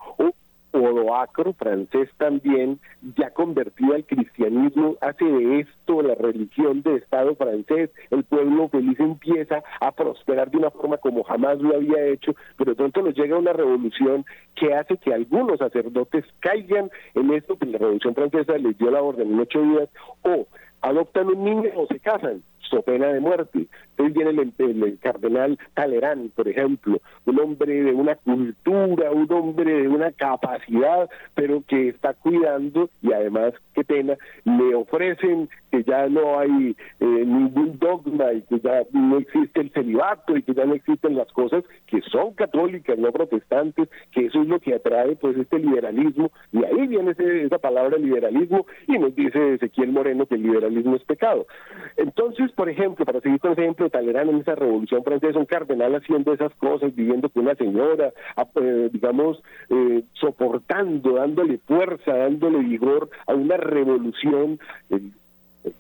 Odoacro, 0.73 1.53
francés 1.53 2.09
también, 2.17 2.79
ya 3.15 3.29
convertido 3.29 3.93
al 3.93 4.05
cristianismo, 4.05 4.95
hace 5.01 5.23
de 5.23 5.59
esto 5.61 6.01
la 6.01 6.15
religión 6.15 6.81
de 6.81 6.95
Estado 6.95 7.35
francés. 7.35 7.91
El 8.09 8.23
pueblo 8.23 8.69
feliz 8.69 8.99
empieza 8.99 9.63
a 9.79 9.91
prosperar 9.91 10.49
de 10.49 10.57
una 10.57 10.71
forma 10.71 10.97
como 10.97 11.23
jamás 11.23 11.59
lo 11.59 11.75
había 11.75 12.05
hecho, 12.07 12.33
pero 12.57 12.71
de 12.71 12.75
pronto 12.75 13.01
nos 13.03 13.15
llega 13.15 13.37
una 13.37 13.53
revolución 13.53 14.25
que 14.55 14.73
hace 14.73 14.97
que 14.97 15.13
algunos 15.13 15.59
sacerdotes 15.59 16.25
caigan 16.39 16.89
en 17.13 17.33
esto 17.33 17.57
que 17.57 17.65
la 17.67 17.77
revolución 17.77 18.15
francesa 18.15 18.57
les 18.57 18.77
dio 18.77 18.89
la 18.89 19.01
orden 19.01 19.31
en 19.31 19.39
ocho 19.39 19.61
días, 19.61 19.89
o 20.23 20.47
adoptan 20.81 21.27
un 21.27 21.43
niño 21.43 21.69
o 21.75 21.87
se 21.87 21.99
casan. 21.99 22.43
So 22.69 22.81
pena 22.81 23.07
de 23.07 23.19
muerte. 23.19 23.67
Entonces 23.91 24.13
viene 24.13 24.53
el, 24.57 24.99
cardenal 24.99 25.59
Talerán, 25.73 26.31
por 26.35 26.47
ejemplo, 26.47 26.99
un 27.25 27.39
hombre 27.39 27.83
de 27.83 27.91
una 27.91 28.15
cultura, 28.15 29.11
un 29.11 29.31
hombre 29.31 29.83
de 29.83 29.87
una 29.87 30.11
capacidad, 30.11 31.09
pero 31.35 31.63
que 31.67 31.89
está 31.89 32.13
cuidando 32.13 32.89
y 33.01 33.13
además, 33.13 33.53
qué 33.73 33.83
pena, 33.83 34.17
le 34.45 34.75
ofrecen 34.75 35.49
que 35.71 35.83
ya 35.83 36.07
no 36.07 36.39
hay 36.39 36.75
eh, 36.99 37.05
ningún 37.05 37.77
dogma 37.79 38.33
y 38.33 38.41
que 38.43 38.59
ya 38.59 38.83
no 38.91 39.17
existe 39.17 39.61
el 39.61 39.71
celibato 39.71 40.37
y 40.37 40.43
que 40.43 40.53
ya 40.53 40.65
no 40.65 40.73
existen 40.73 41.15
las 41.15 41.31
cosas 41.31 41.63
que 41.87 42.01
son 42.01 42.33
católicas, 42.33 42.97
no 42.97 43.11
protestantes, 43.11 43.89
que 44.11 44.25
eso 44.25 44.41
es 44.41 44.47
lo 44.47 44.59
que 44.59 44.75
atrae 44.75 45.15
pues 45.15 45.37
este 45.37 45.59
liberalismo 45.59 46.31
y 46.51 46.63
ahí 46.63 46.87
viene 46.87 47.13
esa 47.17 47.57
palabra 47.57 47.97
liberalismo 47.97 48.65
y 48.87 48.97
nos 48.97 49.15
dice 49.15 49.55
Ezequiel 49.55 49.91
Moreno 49.91 50.25
que 50.25 50.35
el 50.35 50.43
liberalismo 50.43 50.95
es 50.95 51.03
pecado. 51.03 51.45
Entonces, 51.97 52.51
por 52.53 52.69
ejemplo, 52.69 53.05
para 53.05 53.21
seguir 53.21 53.39
con 53.39 53.51
ese 53.51 53.61
ejemplo, 53.61 53.89
Talleyrand 53.89 54.29
en 54.29 54.37
esa 54.37 54.55
revolución 54.55 55.03
francesa, 55.03 55.39
un 55.39 55.45
cardenal 55.45 55.95
haciendo 55.95 56.33
esas 56.33 56.53
cosas, 56.55 56.95
viviendo 56.95 57.29
con 57.29 57.43
una 57.43 57.55
señora, 57.55 58.13
eh, 58.61 58.89
digamos, 58.91 59.41
eh, 59.69 60.03
soportando, 60.13 61.13
dándole 61.15 61.57
fuerza, 61.59 62.15
dándole 62.15 62.59
vigor 62.59 63.09
a 63.27 63.33
una 63.33 63.57
revolución. 63.57 64.59
el 64.89 65.11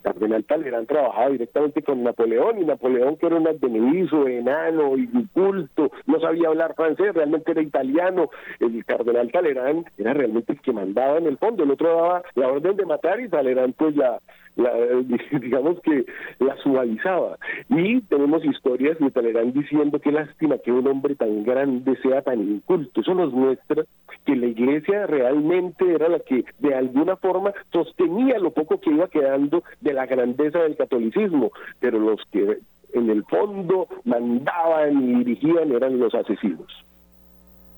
cardenal 0.01 0.45
Talleyrand 0.45 0.87
trabajaba 0.87 1.29
directamente 1.29 1.81
con 1.81 2.03
Napoleón 2.03 2.57
y 2.61 2.65
Napoleón 2.65 3.17
que 3.17 3.25
era 3.25 3.35
un 3.35 3.47
advenedizo, 3.49 4.27
enano, 4.29 4.95
inculto, 4.95 5.91
no 6.05 6.21
sabía 6.21 6.47
hablar 6.47 6.73
francés, 6.73 7.13
realmente 7.13 7.51
era 7.51 7.61
italiano. 7.61 8.29
El 8.61 8.85
cardenal 8.85 9.29
Talleyrand 9.29 9.85
era 9.97 10.13
realmente 10.13 10.53
el 10.53 10.61
que 10.61 10.71
mandaba 10.71 11.17
en 11.17 11.27
el 11.27 11.37
fondo, 11.37 11.63
el 11.63 11.71
otro 11.71 11.95
daba 11.95 12.23
la 12.35 12.47
orden 12.47 12.77
de 12.77 12.85
matar 12.85 13.19
y 13.19 13.27
Talleyrand 13.27 13.75
pues 13.75 13.93
ya 13.95 14.19
la, 14.55 14.71
digamos 15.39 15.79
que 15.81 16.05
la 16.39 16.55
suavizaba. 16.57 17.37
Y 17.69 18.01
tenemos 18.01 18.43
historias 18.45 18.97
de 18.99 19.11
Talleyrand 19.11 19.53
diciendo 19.53 19.99
que 19.99 20.11
lástima 20.11 20.57
que 20.57 20.71
un 20.71 20.87
hombre 20.87 21.15
tan 21.15 21.43
grande 21.43 21.97
sea 22.01 22.21
tan 22.21 22.41
inculto. 22.41 23.01
Eso 23.01 23.13
nos 23.13 23.33
muestra 23.33 23.83
que 24.25 24.35
la 24.35 24.47
iglesia 24.47 25.07
realmente 25.07 25.91
era 25.93 26.09
la 26.09 26.19
que 26.19 26.45
de 26.59 26.75
alguna 26.75 27.15
forma 27.17 27.53
sostenía 27.71 28.39
lo 28.39 28.51
poco 28.51 28.79
que 28.79 28.91
iba 28.91 29.07
quedando 29.07 29.63
de 29.81 29.93
la 29.93 30.05
grandeza 30.05 30.59
del 30.59 30.77
catolicismo, 30.77 31.51
pero 31.79 31.99
los 31.99 32.21
que 32.31 32.59
en 32.93 33.09
el 33.09 33.23
fondo 33.25 33.87
mandaban 34.05 35.01
y 35.03 35.23
dirigían 35.23 35.71
eran 35.71 35.99
los 35.99 36.13
asesinos. 36.13 36.67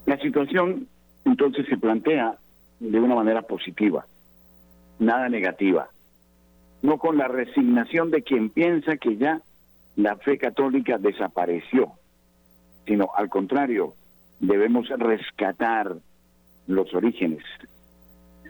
La 0.06 0.18
situación 0.20 0.88
entonces 1.24 1.66
se 1.68 1.78
plantea 1.78 2.36
de 2.80 3.00
una 3.00 3.16
manera 3.16 3.42
positiva, 3.42 4.06
nada 5.00 5.30
negativa 5.30 5.90
no 6.82 6.98
con 6.98 7.18
la 7.18 7.28
resignación 7.28 8.12
de 8.12 8.22
quien 8.22 8.50
piensa 8.50 8.98
que 8.98 9.18
ya 9.18 9.42
la 9.96 10.18
fe 10.18 10.38
católica 10.38 10.98
desapareció, 10.98 11.94
sino 12.86 13.10
al 13.16 13.30
contrario, 13.30 13.94
debemos 14.40 14.88
rescatar 14.90 15.96
los 16.68 16.94
orígenes, 16.94 17.44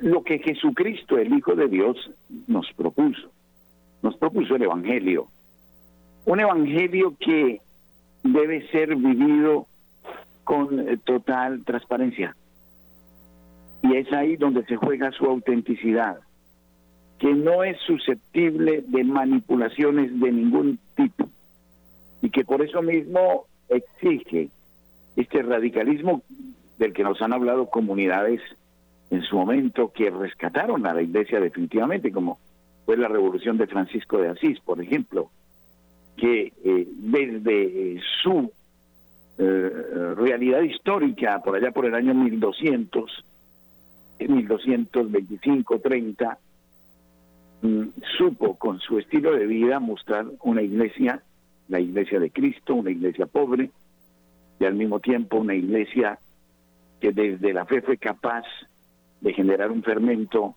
lo 0.01 0.23
que 0.23 0.39
Jesucristo, 0.39 1.17
el 1.17 1.33
Hijo 1.33 1.55
de 1.55 1.67
Dios, 1.67 1.97
nos 2.47 2.71
propuso. 2.73 3.31
Nos 4.01 4.17
propuso 4.17 4.55
el 4.55 4.63
Evangelio. 4.63 5.27
Un 6.25 6.39
Evangelio 6.39 7.15
que 7.19 7.61
debe 8.23 8.67
ser 8.69 8.95
vivido 8.95 9.67
con 10.43 10.99
total 11.05 11.63
transparencia. 11.63 12.35
Y 13.83 13.95
es 13.95 14.11
ahí 14.11 14.35
donde 14.35 14.65
se 14.65 14.75
juega 14.75 15.11
su 15.11 15.25
autenticidad 15.25 16.19
que 17.19 17.33
no 17.33 17.63
es 17.63 17.77
susceptible 17.81 18.83
de 18.87 19.03
manipulaciones 19.03 20.19
de 20.19 20.31
ningún 20.31 20.79
tipo 20.95 21.29
y 22.21 22.29
que 22.29 22.43
por 22.43 22.61
eso 22.61 22.81
mismo 22.81 23.45
exige 23.69 24.49
este 25.15 25.41
radicalismo 25.41 26.23
del 26.77 26.93
que 26.93 27.03
nos 27.03 27.21
han 27.21 27.33
hablado 27.33 27.69
comunidades 27.69 28.41
en 29.11 29.21
su 29.21 29.37
momento 29.37 29.93
que 29.93 30.09
rescataron 30.09 30.85
a 30.85 30.93
la 30.93 31.01
iglesia 31.01 31.39
definitivamente, 31.39 32.11
como 32.11 32.39
fue 32.85 32.97
la 32.97 33.07
revolución 33.07 33.57
de 33.57 33.67
Francisco 33.67 34.17
de 34.17 34.29
Asís, 34.29 34.59
por 34.59 34.81
ejemplo, 34.81 35.29
que 36.17 36.51
eh, 36.63 36.87
desde 36.91 38.01
su 38.23 38.51
eh, 39.37 39.69
realidad 40.17 40.61
histórica, 40.61 41.41
por 41.41 41.55
allá 41.55 41.71
por 41.71 41.85
el 41.85 41.95
año 41.95 42.13
1200, 42.13 43.25
1225, 44.19 45.79
30, 45.79 46.39
Mm, 46.39 46.44
supo 48.17 48.55
con 48.55 48.79
su 48.79 48.99
estilo 48.99 49.33
de 49.35 49.45
vida 49.45 49.79
mostrar 49.79 50.25
una 50.43 50.61
iglesia, 50.61 51.23
la 51.67 51.79
iglesia 51.79 52.19
de 52.19 52.29
Cristo, 52.29 52.75
una 52.75 52.91
iglesia 52.91 53.25
pobre, 53.25 53.71
y 54.59 54.65
al 54.65 54.75
mismo 54.75 54.99
tiempo 54.99 55.37
una 55.37 55.55
iglesia 55.55 56.19
que 56.99 57.11
desde 57.11 57.53
la 57.53 57.65
fe 57.65 57.81
fue 57.81 57.97
capaz 57.97 58.45
de 59.21 59.33
generar 59.33 59.71
un 59.71 59.83
fermento 59.83 60.55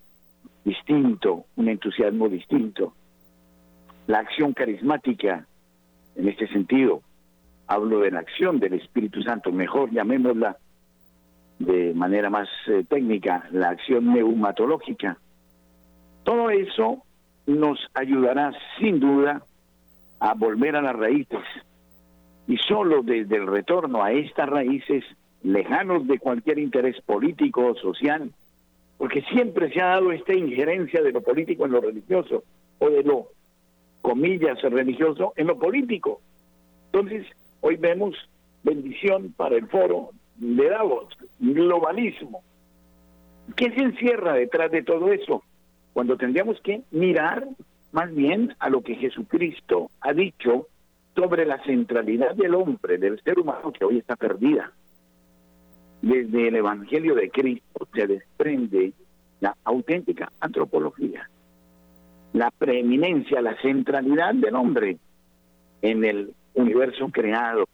distinto, 0.64 1.46
un 1.57 1.68
entusiasmo 1.68 2.28
distinto. 2.28 2.94
La 4.07 4.18
acción 4.18 4.53
carismática, 4.53 5.46
en 6.16 6.28
este 6.28 6.46
sentido, 6.49 7.03
hablo 7.66 8.01
de 8.01 8.11
la 8.11 8.20
acción 8.20 8.59
del 8.59 8.74
Espíritu 8.74 9.22
Santo, 9.22 9.53
mejor 9.53 9.90
llamémosla 9.90 10.57
de 11.59 11.92
manera 11.94 12.30
más 12.30 12.49
eh, 12.68 12.84
técnica, 12.88 13.49
la 13.51 13.70
acción 13.70 14.12
neumatológica, 14.12 15.18
todo 16.29 16.51
eso 16.51 17.03
nos 17.47 17.79
ayudará 17.95 18.53
sin 18.79 19.01
duda 19.01 19.41
a 20.20 20.35
volver 20.35 20.76
a 20.76 20.83
las 20.83 20.95
raíces. 20.95 21.41
Y 22.47 22.59
solo 22.59 23.03
desde 23.03 23.37
el 23.37 23.47
retorno 23.47 24.05
a 24.05 24.12
estas 24.12 24.47
raíces, 24.47 25.05
lejanos 25.43 26.07
de 26.07 26.18
cualquier 26.18 26.59
interés 26.59 27.01
político 27.01 27.68
o 27.68 27.74
social, 27.76 28.31
porque 28.99 29.22
siempre 29.22 29.72
se 29.72 29.81
ha 29.81 29.87
dado 29.87 30.12
esta 30.12 30.35
injerencia 30.35 31.01
de 31.01 31.12
lo 31.12 31.22
político 31.22 31.64
en 31.64 31.72
lo 31.72 31.81
religioso, 31.81 32.45
o 32.79 32.91
de 32.91 33.05
lo, 33.05 33.29
comillas, 34.03 34.61
religioso 34.61 35.33
en 35.35 35.47
lo 35.47 35.59
político. 35.59 36.20
Entonces, 36.93 37.26
hoy 37.62 37.76
vemos 37.76 38.14
bendición 38.64 39.33
para 39.35 39.57
el 39.57 39.66
foro 39.68 40.11
de 40.37 40.68
Davos, 40.68 41.07
globalismo. 41.39 42.43
¿Qué 43.57 43.70
se 43.70 43.81
encierra 43.81 44.35
detrás 44.35 44.70
de 44.70 44.83
todo 44.83 45.11
eso? 45.11 45.43
Cuando 45.99 46.16
tendríamos 46.16 46.61
que 46.61 46.82
mirar 46.92 47.49
más 47.90 48.14
bien 48.14 48.55
a 48.61 48.70
lo 48.70 48.82
que 48.82 48.94
Jesucristo 48.94 49.90
ha 50.01 50.12
dicho 50.12 50.68
sobre 51.16 51.44
la 51.44 51.61
centralidad 51.64 52.36
del 52.36 52.55
hombre, 52.55 52.99
del 52.99 53.20
ser 53.24 53.40
humano 53.40 53.72
que 53.72 53.84
hoy 53.84 53.99
está 53.99 54.14
perdida. 54.14 54.70
Desde 56.01 56.46
el 56.46 56.55
Evangelio 56.55 57.16
de 57.16 57.28
Cristo 57.30 57.88
se 57.92 58.07
desprende 58.07 58.92
la 59.40 59.57
auténtica 59.64 60.30
antropología, 60.38 61.28
la 62.32 62.53
preeminencia, 62.53 63.42
la 63.42 63.61
centralidad 63.61 64.34
del 64.34 64.55
hombre 64.55 64.99
en 65.82 66.05
el 66.05 66.32
universo 66.55 67.09
creado 67.09 67.64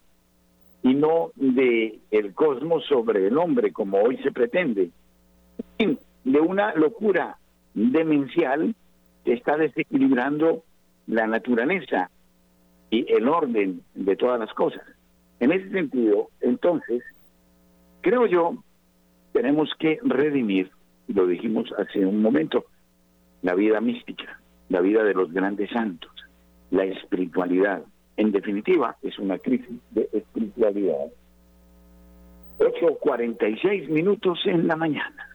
y 0.81 0.95
no 0.95 1.29
de 1.35 1.99
el 2.09 2.33
cosmos 2.33 2.85
sobre 2.85 3.27
el 3.27 3.37
hombre 3.37 3.71
como 3.71 3.99
hoy 3.99 4.17
se 4.23 4.31
pretende, 4.31 4.89
de 5.77 6.39
una 6.39 6.73
locura 6.73 7.37
demencial 7.75 8.73
que 9.23 9.33
está 9.33 9.57
desequilibrando 9.57 10.63
la 11.07 11.27
naturaleza 11.27 12.09
y 12.89 13.05
el 13.11 13.27
orden 13.27 13.81
de 13.93 14.15
todas 14.15 14.39
las 14.39 14.53
cosas. 14.53 14.83
En 15.39 15.51
ese 15.51 15.69
sentido, 15.69 16.29
entonces, 16.39 17.03
creo 18.01 18.25
yo, 18.25 18.55
tenemos 19.33 19.69
que 19.77 19.99
redimir, 20.01 20.71
lo 21.07 21.27
dijimos 21.27 21.71
hace 21.77 22.05
un 22.05 22.21
momento, 22.21 22.65
la 23.41 23.53
vida 23.53 23.81
mística, 23.81 24.39
la 24.69 24.81
vida 24.81 25.03
de 25.03 25.13
los 25.13 25.31
grandes 25.31 25.69
santos, 25.69 26.11
la 26.71 26.85
espiritualidad. 26.85 27.83
En 28.17 28.31
definitiva, 28.31 28.95
es 29.01 29.19
una 29.19 29.37
crisis 29.37 29.77
de 29.91 30.09
espiritualidad. 30.13 31.11
8.46 32.59 33.89
minutos 33.89 34.39
en 34.45 34.67
la 34.67 34.77
mañana. 34.77 35.34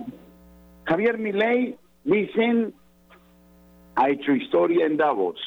Javier 0.85 1.17
Milei 1.17 1.75
dicen 2.03 2.73
ha 3.95 4.09
hecho 4.09 4.31
historia 4.31 4.85
en 4.85 4.97
Davos. 4.97 5.39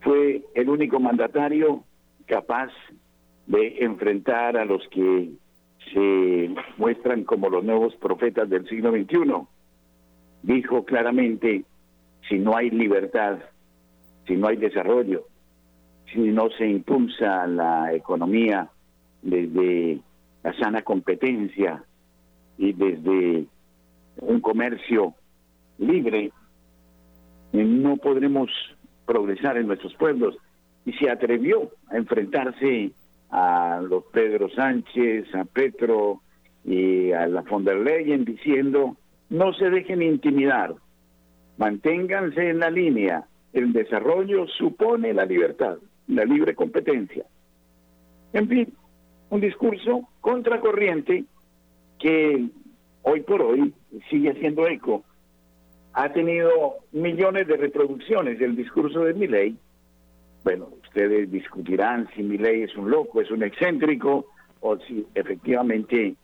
Fue 0.00 0.42
el 0.54 0.68
único 0.68 1.00
mandatario 1.00 1.84
capaz 2.26 2.70
de 3.46 3.78
enfrentar 3.80 4.56
a 4.56 4.64
los 4.64 4.86
que 4.88 5.30
se 5.92 6.54
muestran 6.76 7.24
como 7.24 7.48
los 7.48 7.64
nuevos 7.64 7.94
profetas 7.96 8.48
del 8.48 8.68
siglo 8.68 8.90
XXI. 8.92 9.46
Dijo 10.42 10.84
claramente, 10.84 11.64
si 12.28 12.38
no 12.38 12.56
hay 12.56 12.70
libertad, 12.70 13.38
si 14.26 14.36
no 14.36 14.48
hay 14.48 14.56
desarrollo, 14.56 15.24
si 16.12 16.20
no 16.20 16.50
se 16.50 16.66
impulsa 16.66 17.46
la 17.46 17.92
economía 17.94 18.68
desde 19.22 20.00
la 20.42 20.52
sana 20.58 20.82
competencia 20.82 21.82
y 22.56 22.72
desde 22.72 23.46
un 24.20 24.40
comercio 24.40 25.14
libre, 25.78 26.32
eh, 27.52 27.64
no 27.64 27.96
podremos 27.96 28.50
progresar 29.06 29.56
en 29.56 29.66
nuestros 29.66 29.94
pueblos. 29.94 30.36
Y 30.84 30.92
se 30.94 31.10
atrevió 31.10 31.70
a 31.88 31.96
enfrentarse 31.96 32.92
a 33.30 33.80
los 33.86 34.04
Pedro 34.04 34.48
Sánchez, 34.50 35.34
a 35.34 35.44
Petro 35.44 36.22
y 36.64 37.12
a 37.12 37.26
la 37.26 37.42
von 37.42 37.64
der 37.64 37.78
Leyen 37.78 38.24
diciendo, 38.24 38.96
no 39.30 39.52
se 39.52 39.70
dejen 39.70 40.02
intimidar, 40.02 40.74
manténganse 41.58 42.48
en 42.48 42.60
la 42.60 42.70
línea, 42.70 43.24
el 43.52 43.72
desarrollo 43.72 44.46
supone 44.46 45.12
la 45.12 45.24
libertad, 45.24 45.78
la 46.06 46.24
libre 46.24 46.54
competencia. 46.54 47.24
En 48.32 48.48
fin, 48.48 48.72
un 49.30 49.40
discurso 49.40 50.08
contracorriente 50.20 51.24
que 51.98 52.48
hoy 53.08 53.20
por 53.20 53.42
hoy 53.42 53.72
sigue 54.10 54.30
haciendo 54.30 54.66
eco. 54.66 55.02
Ha 55.94 56.12
tenido 56.12 56.76
millones 56.92 57.46
de 57.46 57.56
reproducciones 57.56 58.38
del 58.38 58.54
discurso 58.54 59.00
de 59.00 59.14
Milley. 59.14 59.56
Bueno, 60.44 60.68
ustedes 60.82 61.30
discutirán 61.30 62.08
si 62.14 62.22
Milley 62.22 62.62
es 62.62 62.76
un 62.76 62.90
loco, 62.90 63.20
es 63.20 63.30
un 63.30 63.42
excéntrico, 63.42 64.26
o 64.60 64.76
si 64.78 65.06
efectivamente 65.14 66.14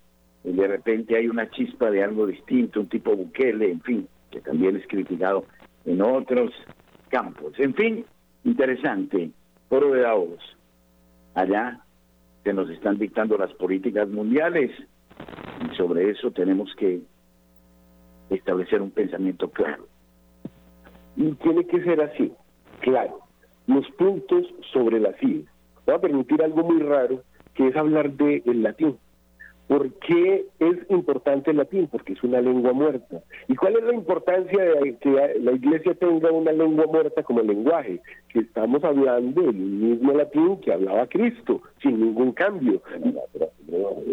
de 0.43 0.66
repente 0.68 1.16
hay 1.16 1.28
una 1.28 1.49
chispa 1.51 1.91
de 1.91 2.03
algo 2.05 2.26
distinto, 2.26 2.80
un 2.80 2.89
tipo 2.89 3.16
Bukele, 3.16 3.70
en 3.70 3.80
fin, 3.80 4.09
que 4.30 4.41
también 4.41 4.76
es 4.76 4.87
criticado 4.87 5.47
en 5.87 6.03
otros 6.03 6.53
campos. 7.09 7.55
En 7.59 7.74
fin, 7.74 8.05
interesante, 8.45 9.30
foro 9.68 9.93
de 9.93 10.03
Davos. 10.03 10.41
Allá 11.35 11.80
se 12.45 12.53
nos 12.53 12.68
están 12.70 12.99
dictando 12.99 13.39
las 13.39 13.53
políticas 13.55 14.09
mundiales 14.09 14.70
y 15.60 15.76
sobre 15.76 16.10
eso 16.10 16.30
tenemos 16.30 16.74
que 16.76 17.00
establecer 18.30 18.82
un 18.82 18.90
pensamiento 18.90 19.50
claro. 19.50 19.86
Y 21.16 21.32
tiene 21.32 21.66
que 21.66 21.82
ser 21.82 22.00
así, 22.00 22.32
claro. 22.80 23.20
Los 23.66 23.88
puntos 23.92 24.46
sobre 24.72 25.00
la 25.00 25.12
CID. 25.14 25.46
Voy 25.86 25.94
a 25.94 26.00
permitir 26.00 26.42
algo 26.42 26.64
muy 26.64 26.82
raro, 26.82 27.22
que 27.54 27.68
es 27.68 27.76
hablar 27.76 28.12
del 28.12 28.42
el 28.46 28.62
latín. 28.62 28.98
¿Por 29.66 29.90
qué 29.94 30.46
es 30.58 30.76
importante 30.90 31.50
el 31.50 31.56
latín? 31.56 31.88
Porque 31.90 32.12
es 32.12 32.22
una 32.22 32.40
lengua 32.40 32.72
muerta. 32.74 33.22
¿Y 33.48 33.56
cuál 33.56 33.76
es 33.76 33.84
la 33.84 33.94
importancia 33.94 34.62
de 34.62 34.96
que 34.98 35.10
la 35.40 35.52
iglesia 35.52 35.94
tenga 35.94 36.30
una 36.30 36.52
lengua 36.52 36.86
muerta 36.86 37.22
como 37.22 37.40
lenguaje? 37.40 38.00
Que 38.28 38.40
estamos 38.40 38.84
hablando 38.84 39.40
del 39.40 39.54
mismo 39.54 40.12
latín 40.12 40.60
que 40.60 40.72
hablaba 40.72 41.06
Cristo, 41.06 41.62
sin 41.82 41.98
ningún 41.98 42.32
cambio. 42.32 42.82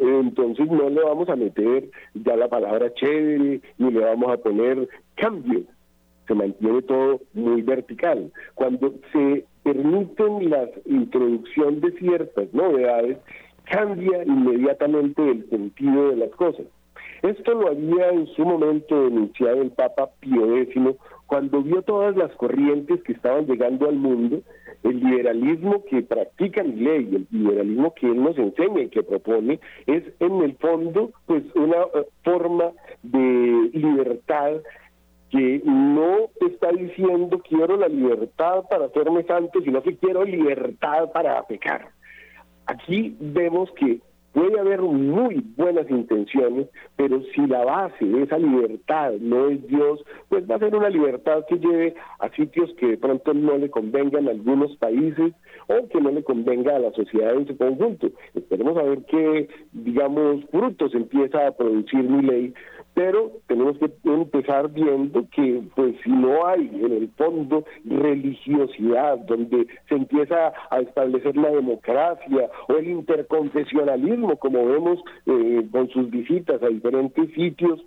Entonces 0.02 0.72
no 0.72 0.90
le 0.90 1.04
vamos 1.04 1.28
a 1.30 1.36
meter 1.36 1.90
ya 2.14 2.36
la 2.38 2.48
palabra 2.48 2.94
chévere, 2.94 3.62
ni 3.78 3.92
le 3.92 4.00
vamos 4.00 4.32
a 4.32 4.38
poner 4.38 4.88
cambio. 5.16 5.64
Se 6.28 6.34
mantiene 6.34 6.82
todo 6.84 7.20
muy 7.34 7.62
vertical. 7.62 8.32
Cuando 8.56 8.94
se 9.12 9.46
permiten 9.64 10.50
la 10.50 10.70
introducción 10.86 11.82
de 11.82 11.92
ciertas 11.92 12.54
novedades, 12.54 13.18
cambia 13.66 14.24
inmediatamente 14.24 15.22
el 15.30 15.50
sentido 15.50 16.10
de 16.10 16.16
las 16.18 16.30
cosas. 16.32 16.66
Esto 17.22 17.54
lo 17.54 17.68
había 17.68 18.10
en 18.10 18.28
su 18.28 18.44
momento 18.44 19.04
denunciado 19.04 19.62
el 19.62 19.72
Papa 19.72 20.10
Pío 20.20 20.58
X 20.58 20.82
cuando 21.28 21.62
vio 21.62 21.82
todas 21.84 22.18
las 22.18 22.32
corrientes 22.34 23.02
que 23.04 23.14
estaban 23.14 23.46
llegando 23.46 23.88
al 23.88 23.96
mundo, 23.96 24.42
el 24.84 25.00
liberalismo 25.00 25.86
que 25.86 26.02
practica 26.02 26.64
mi 26.64 26.76
ley, 26.76 27.10
el 27.14 27.28
liberalismo 27.32 27.94
que 27.94 28.08
él 28.08 28.22
nos 28.22 28.38
enseña 28.38 28.82
y 28.82 28.90
que 28.90 29.04
propone, 29.04 29.60
es 29.86 30.04
en 30.20 30.42
el 30.42 30.58
fondo 30.58 31.12
pues 31.28 31.44
una 31.56 31.78
eh, 31.78 32.06
forma 32.24 32.72
de 33.04 33.70
libertad 33.74 34.58
que 35.30 35.62
no 35.64 36.30
está 36.42 36.72
diciendo 36.72 37.42
quiero 37.48 37.78
la 37.78 37.88
libertad 37.88 38.64
para 38.70 38.86
hacerme 38.86 39.24
santo, 39.24 39.62
sino 39.62 39.82
que 39.82 39.96
quiero 39.96 40.26
libertad 40.26 41.12
para 41.14 41.42
pecar. 41.44 41.92
Aquí 42.72 43.18
vemos 43.20 43.70
que 43.72 44.00
puede 44.32 44.58
haber 44.58 44.82
muy 44.82 45.44
buenas 45.58 45.90
intenciones, 45.90 46.70
pero 46.96 47.22
si 47.36 47.46
la 47.48 47.66
base 47.66 48.06
de 48.06 48.24
esa 48.24 48.38
libertad 48.38 49.12
no 49.20 49.50
es 49.50 49.68
Dios, 49.68 50.02
pues 50.30 50.50
va 50.50 50.56
a 50.56 50.60
ser 50.60 50.74
una 50.74 50.88
libertad 50.88 51.44
que 51.50 51.58
lleve 51.58 51.96
a 52.20 52.30
sitios 52.30 52.74
que 52.76 52.88
de 52.88 52.98
pronto 52.98 53.34
no 53.34 53.58
le 53.58 53.70
convengan 53.70 54.30
a 54.30 54.32
algunos 54.32 54.74
países 54.78 55.34
o 55.68 55.88
que 55.90 56.00
no 56.00 56.12
le 56.12 56.24
convenga 56.24 56.78
a 56.78 56.80
la 56.80 56.94
sociedad 56.94 57.36
en 57.36 57.46
su 57.46 57.58
conjunto. 57.58 58.10
Esperemos 58.34 58.78
a 58.78 58.84
ver 58.84 59.04
qué, 59.04 59.50
digamos, 59.74 60.46
frutos 60.50 60.96
empieza 60.96 61.48
a 61.48 61.52
producir 61.52 62.04
mi 62.04 62.22
ley 62.22 62.54
pero 63.02 63.32
tenemos 63.48 63.80
que 63.80 63.90
empezar 64.04 64.72
viendo 64.72 65.28
que 65.32 65.64
pues 65.76 65.96
si 66.04 66.12
no 66.12 66.46
hay 66.46 66.70
en 66.72 66.92
el 66.92 67.10
fondo 67.18 67.66
religiosidad 67.84 69.18
donde 69.26 69.66
se 69.90 69.96
empieza 69.96 70.54
a 70.70 70.80
establecer 70.82 71.36
la 71.36 71.50
democracia 71.50 72.48
o 72.68 72.74
el 72.76 72.88
interconfesionalismo 72.90 74.38
como 74.38 74.68
vemos 74.68 75.00
eh, 75.26 75.66
con 75.72 75.90
sus 75.90 76.12
visitas 76.12 76.62
a 76.62 76.68
diferentes 76.68 77.34
sitios 77.34 77.84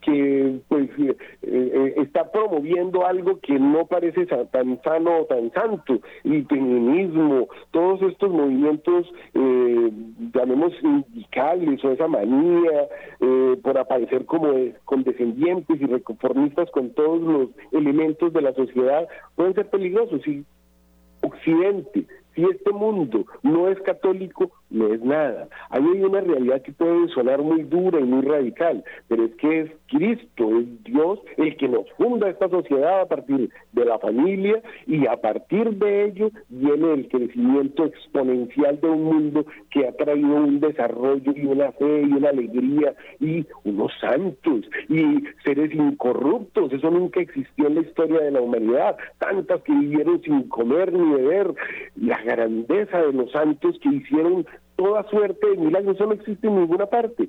que 0.00 0.60
pues 0.68 0.90
eh, 0.98 1.16
eh, 1.42 1.94
está 1.98 2.30
promoviendo 2.30 3.06
algo 3.06 3.38
que 3.40 3.58
no 3.58 3.86
parece 3.86 4.26
tan 4.26 4.80
sano 4.82 5.20
o 5.20 5.24
tan 5.26 5.52
santo, 5.52 6.00
el 6.24 6.46
feminismo, 6.46 7.48
todos 7.70 8.02
estos 8.02 8.30
movimientos, 8.30 9.12
eh, 9.34 9.92
llamemos 10.34 10.72
sindicales 10.80 11.84
o 11.84 11.92
esa 11.92 12.08
manía 12.08 12.88
eh, 13.20 13.56
por 13.62 13.78
aparecer 13.78 14.24
como 14.26 14.52
condescendientes 14.84 15.80
y 15.80 15.86
reconformistas 15.86 16.70
con 16.70 16.90
todos 16.90 17.20
los 17.20 17.48
elementos 17.72 18.32
de 18.32 18.42
la 18.42 18.52
sociedad, 18.54 19.06
pueden 19.36 19.54
ser 19.54 19.70
peligrosos. 19.70 20.26
Y 20.26 20.44
Occidente 21.22 22.06
si 22.34 22.44
este 22.44 22.72
mundo 22.72 23.26
no 23.42 23.68
es 23.68 23.78
católico, 23.82 24.50
no 24.72 24.92
es 24.92 25.02
nada. 25.02 25.48
Ahí 25.70 25.84
hay 25.94 26.02
una 26.02 26.20
realidad 26.20 26.62
que 26.62 26.72
puede 26.72 27.08
sonar 27.08 27.42
muy 27.42 27.62
dura 27.62 28.00
y 28.00 28.04
muy 28.04 28.22
radical, 28.22 28.82
pero 29.08 29.24
es 29.24 29.34
que 29.36 29.60
es 29.60 29.70
Cristo, 29.88 30.58
es 30.58 30.84
Dios 30.84 31.20
el 31.36 31.56
que 31.56 31.68
nos 31.68 31.90
funda 31.92 32.28
esta 32.28 32.48
sociedad 32.48 33.02
a 33.02 33.06
partir 33.06 33.50
de 33.72 33.84
la 33.84 33.98
familia 33.98 34.62
y 34.86 35.06
a 35.06 35.16
partir 35.16 35.70
de 35.74 36.06
ello 36.06 36.30
viene 36.48 36.94
el 36.94 37.08
crecimiento 37.08 37.84
exponencial 37.84 38.80
de 38.80 38.88
un 38.88 39.04
mundo 39.04 39.46
que 39.70 39.86
ha 39.86 39.92
traído 39.92 40.34
un 40.36 40.60
desarrollo 40.60 41.32
y 41.36 41.44
una 41.46 41.72
fe 41.72 42.02
y 42.02 42.12
una 42.12 42.30
alegría 42.30 42.94
y 43.20 43.46
unos 43.64 43.92
santos 44.00 44.64
y 44.88 45.22
seres 45.44 45.74
incorruptos. 45.74 46.72
Eso 46.72 46.90
nunca 46.90 47.20
existió 47.20 47.66
en 47.66 47.74
la 47.76 47.80
historia 47.82 48.20
de 48.20 48.30
la 48.30 48.40
humanidad. 48.40 48.96
Tantas 49.18 49.60
que 49.62 49.72
vivieron 49.72 50.22
sin 50.22 50.48
comer 50.48 50.92
ni 50.92 51.14
beber. 51.14 51.54
La 51.96 52.22
grandeza 52.22 52.98
de 52.98 53.12
los 53.12 53.30
santos 53.32 53.78
que 53.82 53.88
hicieron 53.90 54.46
toda 54.82 55.08
suerte 55.10 55.48
de 55.48 55.56
milagros, 55.56 55.94
eso 55.94 56.06
no 56.06 56.14
existe 56.14 56.48
en 56.48 56.56
ninguna 56.56 56.86
parte. 56.86 57.28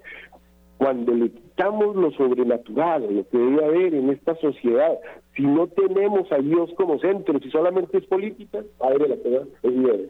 Cuando 0.77 1.13
le 1.13 1.29
quitamos 1.29 1.95
lo 1.95 2.11
sobrenatural, 2.11 3.15
lo 3.15 3.29
que 3.29 3.37
debe 3.37 3.63
haber 3.63 3.93
en 3.93 4.09
esta 4.09 4.35
sociedad, 4.37 4.97
si 5.35 5.43
no 5.43 5.67
tenemos 5.67 6.31
a 6.31 6.37
Dios 6.37 6.71
como 6.75 6.99
centro, 6.99 7.39
si 7.39 7.51
solamente 7.51 7.99
es 7.99 8.05
política, 8.05 8.59
padre 8.79 9.09
la 9.09 9.15
verdad, 9.15 9.47
es 9.61 10.09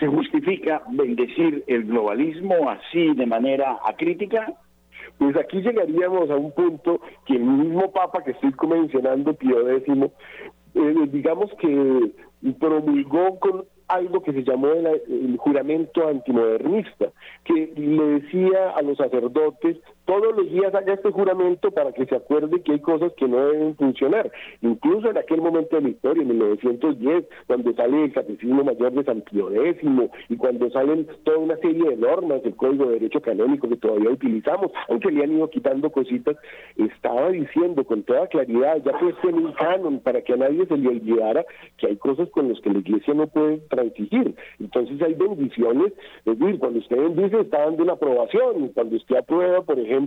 ¿Se 0.00 0.06
justifica 0.06 0.82
bendecir 0.92 1.64
el 1.66 1.84
globalismo 1.84 2.70
así 2.70 3.14
de 3.14 3.26
manera 3.26 3.78
acrítica? 3.84 4.54
Pues 5.18 5.36
aquí 5.36 5.60
llegaríamos 5.60 6.30
a 6.30 6.36
un 6.36 6.52
punto 6.52 7.00
que 7.26 7.34
el 7.34 7.42
mismo 7.42 7.90
Papa 7.90 8.22
que 8.22 8.30
estoy 8.30 8.52
mencionando, 8.68 9.34
Pío 9.34 9.68
X, 9.68 9.94
eh, 10.74 10.94
digamos 11.10 11.50
que 11.60 12.12
promulgó 12.60 13.38
con 13.40 13.64
algo 13.88 14.22
que 14.22 14.32
se 14.32 14.44
llamó 14.44 14.68
el, 14.68 15.36
juramento 15.38 16.06
antimodernista, 16.08 17.10
que 17.44 17.72
le 17.76 18.20
decía 18.20 18.70
a 18.76 18.82
los 18.82 18.98
sacerdotes, 18.98 19.78
todos 20.08 20.34
los 20.34 20.50
días 20.50 20.74
haga 20.74 20.94
este 20.94 21.10
juramento 21.10 21.70
para 21.70 21.92
que 21.92 22.06
se 22.06 22.16
acuerde 22.16 22.62
que 22.62 22.72
hay 22.72 22.80
cosas 22.80 23.12
que 23.12 23.28
no 23.28 23.46
deben 23.46 23.76
funcionar. 23.76 24.32
Incluso 24.62 25.10
en 25.10 25.18
aquel 25.18 25.42
momento 25.42 25.76
de 25.76 25.82
la 25.82 25.88
historia, 25.90 26.22
en 26.22 26.28
1910, 26.30 27.26
cuando 27.46 27.74
sale 27.74 28.04
el 28.04 28.12
Catecismo 28.14 28.64
Mayor 28.64 28.92
de 28.92 29.04
San 29.04 29.20
Pío 29.20 29.50
X 29.52 29.82
y 30.30 30.36
cuando 30.38 30.70
salen 30.70 31.06
toda 31.24 31.36
una 31.36 31.56
serie 31.58 31.90
de 31.90 31.96
normas 31.98 32.42
del 32.42 32.56
Código 32.56 32.86
de 32.86 32.92
Derecho 32.92 33.20
Canónico 33.20 33.68
que 33.68 33.76
todavía 33.76 34.08
utilizamos, 34.08 34.72
aunque 34.88 35.10
le 35.10 35.24
han 35.24 35.32
ido 35.36 35.50
quitando 35.50 35.90
cositas, 35.92 36.38
estaba 36.78 37.28
diciendo 37.28 37.84
con 37.84 38.02
toda 38.04 38.28
claridad, 38.28 38.82
ya 38.82 38.98
puesto 38.98 39.28
en 39.28 39.34
un 39.34 39.52
canon, 39.52 40.00
para 40.00 40.22
que 40.22 40.32
a 40.32 40.36
nadie 40.38 40.64
se 40.64 40.78
le 40.78 40.88
olvidara 40.88 41.44
que 41.76 41.86
hay 41.86 41.96
cosas 41.96 42.30
con 42.30 42.48
las 42.48 42.58
que 42.62 42.70
la 42.70 42.78
Iglesia 42.78 43.12
no 43.12 43.26
puede 43.26 43.58
transigir. 43.68 44.34
Entonces 44.58 45.02
hay 45.02 45.12
bendiciones, 45.12 45.92
es 46.24 46.38
decir, 46.38 46.58
cuando 46.58 46.78
usted 46.78 46.96
bendice 46.96 47.40
está 47.40 47.66
dando 47.66 47.82
una 47.82 47.92
aprobación, 47.92 48.68
cuando 48.72 48.96
usted 48.96 49.16
aprueba, 49.16 49.60
por 49.60 49.78
ejemplo, 49.78 49.97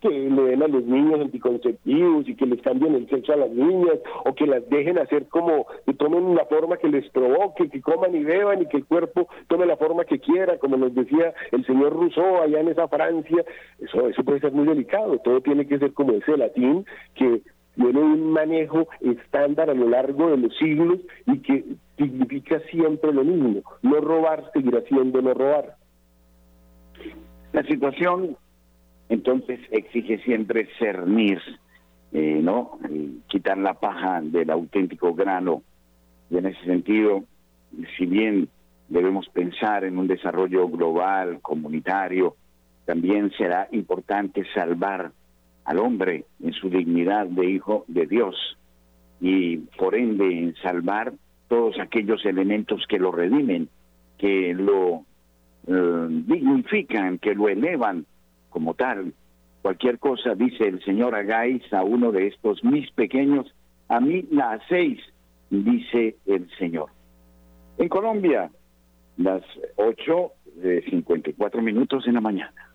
que 0.00 0.08
le 0.08 0.42
den 0.42 0.62
a 0.62 0.68
los 0.68 0.84
niños 0.84 1.20
anticonceptivos 1.20 2.28
y 2.28 2.34
que 2.34 2.46
les 2.46 2.60
cambien 2.62 2.94
el 2.94 3.08
sexo 3.08 3.32
a 3.32 3.36
las 3.36 3.50
niñas, 3.50 3.98
o 4.24 4.34
que 4.34 4.46
las 4.46 4.68
dejen 4.68 4.98
hacer 4.98 5.28
como, 5.28 5.66
que 5.84 5.94
tomen 5.94 6.34
la 6.34 6.44
forma 6.46 6.76
que 6.76 6.88
les 6.88 7.08
provoque, 7.10 7.68
que 7.68 7.80
coman 7.80 8.14
y 8.14 8.24
beban 8.24 8.62
y 8.62 8.66
que 8.66 8.78
el 8.78 8.86
cuerpo 8.86 9.28
tome 9.48 9.66
la 9.66 9.76
forma 9.76 10.04
que 10.04 10.18
quiera, 10.18 10.58
como 10.58 10.76
nos 10.76 10.94
decía 10.94 11.34
el 11.52 11.64
señor 11.66 11.92
Rousseau 11.92 12.42
allá 12.42 12.60
en 12.60 12.68
esa 12.68 12.88
Francia, 12.88 13.44
eso, 13.78 14.08
eso 14.08 14.24
puede 14.24 14.40
ser 14.40 14.52
muy 14.52 14.66
delicado, 14.66 15.18
todo 15.18 15.40
tiene 15.40 15.66
que 15.66 15.78
ser 15.78 15.92
como 15.92 16.12
ese 16.12 16.36
latín 16.36 16.84
que 17.14 17.42
tiene 17.76 18.00
un 18.00 18.32
manejo 18.32 18.88
estándar 19.00 19.70
a 19.70 19.74
lo 19.74 19.88
largo 19.88 20.30
de 20.30 20.38
los 20.38 20.56
siglos 20.56 20.98
y 21.26 21.38
que 21.40 21.64
significa 21.98 22.60
siempre 22.70 23.12
lo 23.12 23.22
mismo, 23.22 23.62
no 23.82 24.00
robar 24.00 24.50
seguirá 24.52 24.80
siendo 24.82 25.20
no 25.22 25.34
robar. 25.34 25.76
La 27.52 27.62
situación 27.64 28.36
entonces 29.08 29.60
exige 29.70 30.18
siempre 30.18 30.68
cernir, 30.78 31.40
eh, 32.12 32.40
¿no? 32.42 32.78
quitar 33.28 33.58
la 33.58 33.74
paja 33.74 34.20
del 34.22 34.50
auténtico 34.50 35.14
grano. 35.14 35.62
Y 36.30 36.38
en 36.38 36.46
ese 36.46 36.64
sentido, 36.64 37.24
si 37.96 38.06
bien 38.06 38.48
debemos 38.88 39.28
pensar 39.28 39.84
en 39.84 39.98
un 39.98 40.06
desarrollo 40.06 40.68
global, 40.68 41.40
comunitario, 41.40 42.36
también 42.84 43.30
será 43.36 43.68
importante 43.72 44.44
salvar 44.54 45.12
al 45.64 45.78
hombre 45.78 46.24
en 46.42 46.52
su 46.52 46.70
dignidad 46.70 47.26
de 47.26 47.50
hijo 47.50 47.84
de 47.88 48.06
Dios 48.06 48.36
y 49.20 49.58
por 49.78 49.94
ende 49.94 50.26
en 50.26 50.54
salvar 50.56 51.12
todos 51.48 51.78
aquellos 51.80 52.24
elementos 52.24 52.84
que 52.88 52.98
lo 52.98 53.10
redimen, 53.10 53.68
que 54.18 54.54
lo 54.54 55.04
eh, 55.66 56.06
dignifican, 56.08 57.18
que 57.18 57.34
lo 57.34 57.48
elevan 57.48 58.06
como 58.56 58.72
tal. 58.72 59.12
Cualquier 59.60 59.98
cosa, 59.98 60.34
dice 60.34 60.66
el 60.66 60.82
Señor, 60.82 61.14
hagáis 61.14 61.62
a 61.74 61.82
uno 61.82 62.10
de 62.10 62.28
estos 62.28 62.64
mis 62.64 62.90
pequeños, 62.92 63.54
a 63.86 64.00
mí 64.00 64.26
la 64.30 64.52
hacéis, 64.52 64.98
dice 65.50 66.16
el 66.24 66.48
Señor. 66.58 66.88
En 67.76 67.90
Colombia, 67.90 68.50
las 69.18 69.42
8 69.76 70.32
de 70.54 70.82
54 70.88 71.60
minutos 71.60 72.06
en 72.06 72.14
la 72.14 72.22
mañana. 72.22 72.72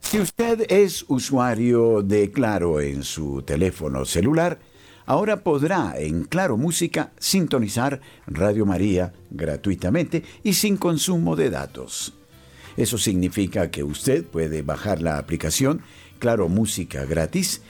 Si 0.00 0.18
usted 0.18 0.66
es 0.68 1.04
usuario 1.08 2.02
de 2.02 2.32
Claro 2.32 2.80
en 2.80 3.04
su 3.04 3.42
teléfono 3.42 4.04
celular, 4.06 4.58
ahora 5.06 5.42
podrá 5.42 5.94
en 5.98 6.24
Claro 6.24 6.56
Música 6.56 7.12
sintonizar 7.18 8.00
Radio 8.26 8.66
María 8.66 9.12
gratuitamente 9.30 10.22
y 10.42 10.54
sin 10.54 10.76
consumo 10.76 11.36
de 11.36 11.50
datos. 11.50 12.14
Eso 12.76 12.98
significa 12.98 13.70
que 13.70 13.84
usted 13.84 14.24
puede 14.24 14.62
bajar 14.62 15.00
la 15.00 15.18
aplicación 15.18 15.82
Claro 16.18 16.48
Música 16.48 17.04
gratis 17.04 17.60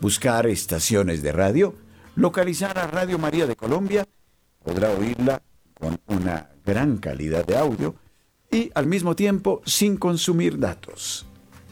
buscar 0.00 0.46
estaciones 0.46 1.22
de 1.22 1.32
radio, 1.32 1.74
localizar 2.14 2.78
a 2.78 2.86
Radio 2.86 3.18
María 3.18 3.46
de 3.46 3.56
Colombia, 3.56 4.06
podrá 4.62 4.90
oírla 4.90 5.42
con 5.74 5.98
una 6.06 6.50
gran 6.64 6.98
calidad 6.98 7.44
de 7.46 7.56
audio 7.56 7.94
y 8.50 8.70
al 8.74 8.86
mismo 8.86 9.14
tiempo 9.16 9.62
sin 9.64 9.96
consumir 9.96 10.58
datos. 10.58 11.26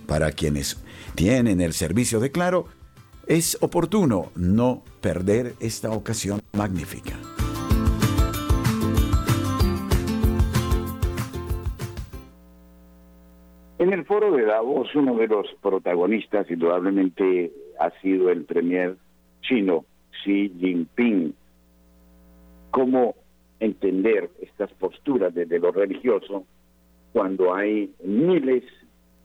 Para 0.06 0.32
quienes 0.32 0.76
tienen 1.14 1.60
el 1.60 1.72
servicio 1.72 2.20
de 2.20 2.30
Claro, 2.30 2.68
es 3.26 3.58
oportuno 3.60 4.30
no 4.36 4.82
perder 5.00 5.54
esta 5.60 5.90
ocasión 5.90 6.40
magnífica. 6.52 7.14
En 13.78 13.92
el 13.92 14.04
foro 14.04 14.34
de 14.34 14.44
Davos, 14.44 14.94
uno 14.94 15.16
de 15.16 15.26
los 15.26 15.46
protagonistas 15.60 16.50
indudablemente 16.50 17.52
ha 17.78 17.90
sido 18.00 18.30
el 18.30 18.44
premier 18.44 18.96
chino 19.42 19.84
Xi 20.24 20.52
Jinping. 20.58 21.34
¿Cómo 22.70 23.16
entender 23.60 24.30
estas 24.40 24.72
posturas 24.74 25.34
desde 25.34 25.58
lo 25.58 25.72
religioso 25.72 26.44
cuando 27.12 27.54
hay 27.54 27.92
miles 28.04 28.64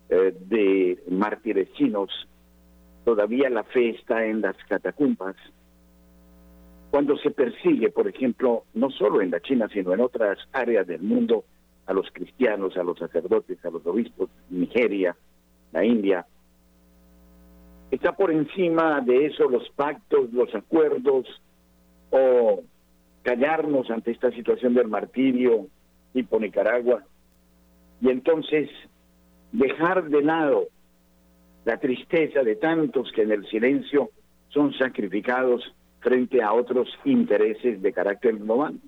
eh, 0.09 0.33
de 0.47 1.03
mártires 1.09 1.71
chinos? 1.73 2.09
Todavía 3.03 3.49
la 3.49 3.63
fe 3.63 3.89
está 3.89 4.25
en 4.25 4.41
las 4.41 4.55
catacumbas. 4.67 5.35
Cuando 6.91 7.17
se 7.17 7.31
persigue, 7.31 7.89
por 7.89 8.07
ejemplo, 8.07 8.63
no 8.73 8.89
solo 8.89 9.21
en 9.21 9.31
la 9.31 9.39
China, 9.39 9.67
sino 9.71 9.93
en 9.93 10.01
otras 10.01 10.37
áreas 10.51 10.85
del 10.87 11.01
mundo, 11.01 11.45
a 11.87 11.93
los 11.93 12.07
cristianos, 12.11 12.77
a 12.77 12.83
los 12.83 12.99
sacerdotes, 12.99 13.63
a 13.65 13.69
los 13.69 13.85
obispos, 13.85 14.29
Nigeria, 14.49 15.15
la 15.71 15.83
India, 15.83 16.25
está 17.91 18.13
por 18.13 18.31
encima 18.31 19.01
de 19.01 19.27
eso 19.27 19.49
los 19.49 19.69
pactos, 19.71 20.31
los 20.31 20.53
acuerdos 20.55 21.25
o 22.09 22.63
callarnos 23.23 23.89
ante 23.89 24.11
esta 24.11 24.31
situación 24.31 24.73
del 24.73 24.87
martirio 24.87 25.67
tipo 26.13 26.39
Nicaragua 26.39 27.03
y 28.01 28.09
entonces 28.09 28.69
dejar 29.51 30.09
de 30.09 30.23
lado 30.23 30.67
la 31.65 31.77
tristeza 31.77 32.43
de 32.43 32.55
tantos 32.55 33.11
que 33.11 33.21
en 33.23 33.31
el 33.31 33.45
silencio 33.47 34.09
son 34.49 34.73
sacrificados 34.73 35.63
frente 35.99 36.41
a 36.41 36.53
otros 36.53 36.87
intereses 37.05 37.81
de 37.81 37.93
carácter 37.93 38.37
global. 38.37 38.79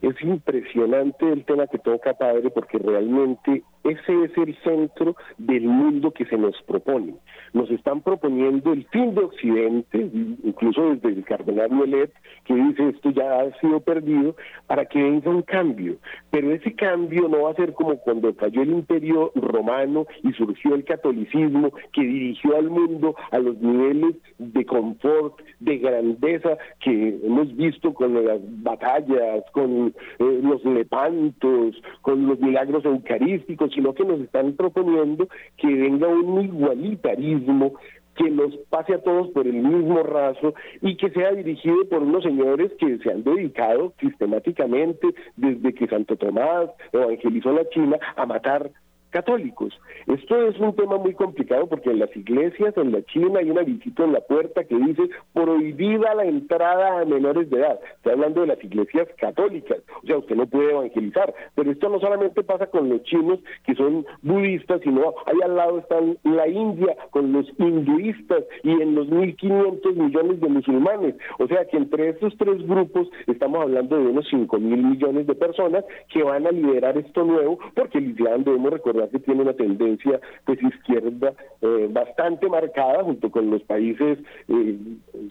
Es 0.00 0.20
impresionante 0.22 1.30
el 1.30 1.44
tema 1.44 1.66
que 1.66 1.78
toca, 1.78 2.14
padre, 2.14 2.50
porque 2.50 2.78
realmente 2.78 3.62
ese 3.84 4.24
es 4.24 4.36
el 4.36 4.56
centro 4.62 5.16
del 5.38 5.64
mundo 5.64 6.10
que 6.10 6.24
se 6.26 6.36
nos 6.36 6.60
propone. 6.62 7.14
Nos 7.52 7.70
están 7.70 8.02
proponiendo 8.02 8.72
el 8.72 8.86
fin 8.88 9.14
de 9.14 9.22
Occidente, 9.22 10.10
incluso 10.44 10.94
desde 10.94 11.08
el 11.08 11.24
cardenal 11.24 11.70
Violet, 11.70 12.12
que 12.44 12.54
dice 12.54 12.88
esto 12.88 13.10
ya 13.10 13.40
ha 13.40 13.60
sido 13.60 13.80
perdido, 13.80 14.36
para 14.66 14.84
que 14.84 15.02
venga 15.02 15.30
un 15.30 15.42
cambio. 15.42 15.96
Pero 16.30 16.52
ese 16.52 16.74
cambio 16.74 17.28
no 17.28 17.42
va 17.42 17.52
a 17.52 17.54
ser 17.54 17.72
como 17.72 17.96
cuando 17.98 18.34
cayó 18.34 18.62
el 18.62 18.70
imperio 18.70 19.32
romano 19.34 20.06
y 20.22 20.32
surgió 20.32 20.74
el 20.74 20.84
catolicismo, 20.84 21.72
que 21.92 22.02
dirigió 22.02 22.56
al 22.56 22.70
mundo 22.70 23.14
a 23.30 23.38
los 23.38 23.58
niveles 23.60 24.16
de 24.38 24.64
confort, 24.64 25.40
de 25.60 25.78
grandeza 25.78 26.58
que 26.80 27.18
hemos 27.22 27.54
visto 27.56 27.94
con 27.94 28.24
las 28.24 28.40
batallas, 28.62 29.44
con 29.52 29.94
eh, 30.18 30.40
los 30.42 30.64
lepantos, 30.64 31.80
con 32.02 32.26
los 32.26 32.38
milagros 32.40 32.84
eucarísticos 32.84 33.67
sino 33.70 33.94
que 33.94 34.04
nos 34.04 34.20
están 34.20 34.54
proponiendo 34.54 35.28
que 35.56 35.66
venga 35.66 36.08
un 36.08 36.42
igualitarismo 36.42 37.74
que 38.18 38.30
nos 38.30 38.54
pase 38.68 38.94
a 38.94 39.02
todos 39.02 39.28
por 39.28 39.46
el 39.46 39.54
mismo 39.62 40.02
raso 40.02 40.54
y 40.82 40.96
que 40.96 41.10
sea 41.10 41.32
dirigido 41.32 41.88
por 41.88 42.02
unos 42.02 42.24
señores 42.24 42.72
que 42.78 42.98
se 42.98 43.10
han 43.10 43.22
dedicado 43.22 43.94
sistemáticamente 44.00 45.14
desde 45.36 45.72
que 45.72 45.86
Santo 45.86 46.16
Tomás 46.16 46.68
evangelizó 46.92 47.52
la 47.52 47.68
China 47.68 47.96
a 48.16 48.26
matar 48.26 48.72
católicos. 49.10 49.78
Esto 50.06 50.46
es 50.46 50.58
un 50.58 50.74
tema 50.74 50.96
muy 50.96 51.14
complicado 51.14 51.66
porque 51.66 51.90
en 51.90 51.98
las 51.98 52.14
iglesias 52.16 52.76
en 52.76 52.92
la 52.92 53.02
China 53.04 53.40
hay 53.40 53.50
una 53.50 53.62
visita 53.62 54.04
en 54.04 54.12
la 54.12 54.20
puerta 54.20 54.64
que 54.64 54.76
dice 54.76 55.02
prohibida 55.32 56.14
la 56.14 56.24
entrada 56.24 57.00
a 57.00 57.04
menores 57.04 57.50
de 57.50 57.58
edad. 57.58 57.78
Estoy 57.96 58.12
hablando 58.12 58.42
de 58.42 58.48
las 58.48 58.64
iglesias 58.64 59.08
católicas, 59.18 59.78
o 60.02 60.06
sea, 60.06 60.18
usted 60.18 60.36
no 60.36 60.46
puede 60.46 60.70
evangelizar. 60.70 61.34
Pero 61.54 61.70
esto 61.70 61.88
no 61.88 62.00
solamente 62.00 62.42
pasa 62.42 62.66
con 62.66 62.88
los 62.88 63.02
chinos 63.04 63.40
que 63.64 63.74
son 63.74 64.06
budistas, 64.22 64.80
sino 64.82 65.14
ahí 65.26 65.38
al 65.44 65.56
lado 65.56 65.78
están 65.78 66.18
la 66.24 66.48
India 66.48 66.96
con 67.10 67.32
los 67.32 67.46
hinduistas 67.58 68.44
y 68.62 68.70
en 68.70 68.94
los 68.94 69.08
1.500 69.08 69.94
millones 69.94 70.40
de 70.40 70.48
musulmanes. 70.48 71.14
O 71.38 71.46
sea 71.46 71.64
que 71.66 71.76
entre 71.76 72.10
estos 72.10 72.36
tres 72.38 72.66
grupos 72.66 73.08
estamos 73.26 73.62
hablando 73.62 73.96
de 73.96 74.06
unos 74.06 74.26
5.000 74.32 74.60
millones 74.60 75.26
de 75.26 75.34
personas 75.34 75.84
que 76.08 76.22
van 76.22 76.46
a 76.46 76.50
liderar 76.50 76.96
esto 76.98 77.24
nuevo 77.24 77.58
porque 77.74 77.98
Islam 77.98 78.44
debemos 78.44 78.72
recordar 78.72 78.97
recordar 78.98 79.08
que 79.10 79.18
tiene 79.18 79.42
una 79.42 79.52
tendencia 79.52 80.20
pues 80.44 80.62
izquierda 80.62 81.32
eh, 81.60 81.88
bastante 81.90 82.48
marcada 82.48 83.02
junto 83.04 83.30
con 83.30 83.50
los 83.50 83.62
países 83.62 84.18
eh, 84.48 84.78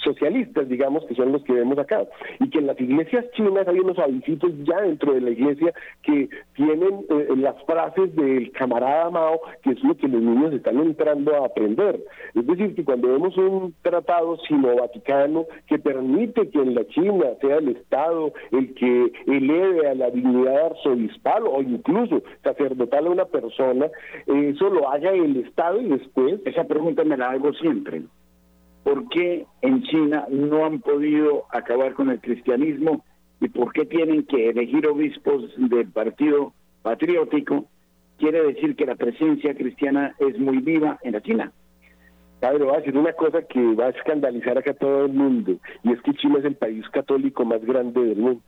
socialistas, 0.04 0.68
digamos, 0.70 1.06
que 1.06 1.16
son 1.16 1.32
los 1.32 1.44
que 1.44 1.54
vemos 1.54 1.78
acá. 1.78 2.06
Y 2.40 2.50
que 2.50 2.60
en 2.60 2.68
las 2.68 2.80
iglesias 2.80 3.26
chinas 3.34 3.68
hay 3.68 3.80
unos 3.80 3.98
avisitos 4.00 4.52
ya 4.64 4.82
dentro 4.82 5.14
de 5.14 5.22
la 5.22 5.30
iglesia 5.32 5.74
que 6.04 6.30
tienen 6.56 7.06
eh, 7.10 7.28
las 7.38 7.56
frases 7.66 8.16
del 8.16 8.52
camarada 8.52 9.10
Mao, 9.10 9.40
que 9.64 9.72
es 9.72 9.84
lo 9.84 9.96
que 9.96 10.08
los 10.08 10.22
niños 10.22 10.54
están 10.54 10.78
entrando 10.80 11.36
a 11.36 11.46
aprender. 11.46 12.00
Es 12.36 12.46
decir, 12.46 12.76
que 12.76 12.84
cuando 12.84 13.10
vemos 13.10 13.38
un 13.38 13.74
tratado 13.82 14.38
sino-vaticano 14.48 15.46
que 15.68 15.80
permite 15.80 16.50
que 16.50 16.60
en 16.60 16.76
la 16.76 16.86
China 16.88 17.26
sea 17.42 17.58
el 17.58 17.70
Estado 17.70 18.34
el 18.52 18.74
que 18.76 19.12
eleve 19.28 19.88
a 19.88 19.96
la 19.96 20.10
dignidad 20.10 20.68
arzobispal 20.68 21.44
o 21.48 21.62
incluso 21.62 22.22
sacerdotal 22.44 23.08
a 23.08 23.10
una 23.10 23.26
persona, 23.26 23.57
eso 23.60 24.70
lo 24.70 24.90
haga 24.90 25.12
el 25.12 25.38
Estado 25.38 25.82
y 25.82 25.90
después... 25.90 26.40
Esa 26.46 26.66
pregunta 26.66 27.04
me 27.04 27.18
la 27.18 27.32
hago 27.32 27.54
siempre. 27.54 28.04
¿Por 28.84 29.10
qué 29.10 29.46
en 29.62 29.84
China 29.84 30.26
no 30.30 30.66
han 30.66 30.80
podido 30.80 31.46
acabar 31.52 31.94
con 31.94 32.10
el 32.10 32.22
cristianismo 32.22 33.04
y 33.42 33.50
por 33.50 33.74
qué 33.74 33.86
tienen 33.86 34.24
que 34.24 34.50
elegir 34.50 34.88
obispos 34.88 35.52
del 35.58 35.88
partido 35.92 36.54
patriótico? 36.84 37.66
Quiere 38.18 38.42
decir 38.44 38.76
que 38.76 38.86
la 38.86 38.96
presencia 38.96 39.54
cristiana 39.54 40.16
es 40.20 40.40
muy 40.40 40.60
viva 40.60 40.98
en 41.04 41.14
la 41.14 41.22
China. 41.22 41.52
Padre, 42.40 42.64
voy 42.64 42.76
a 42.76 42.78
decir 42.78 42.98
una 42.98 43.14
cosa 43.14 43.42
que 43.42 43.76
va 43.76 43.88
a 43.88 43.90
escandalizar 43.90 44.58
acá 44.58 44.72
a 44.72 44.76
todo 44.76 45.06
el 45.06 45.14
mundo, 45.14 45.58
y 45.84 45.92
es 45.92 46.02
que 46.02 46.14
China 46.14 46.38
es 46.40 46.46
el 46.46 46.56
país 46.56 46.88
católico 46.90 47.44
más 47.46 47.64
grande 47.66 48.00
del 48.04 48.18
mundo. 48.18 48.42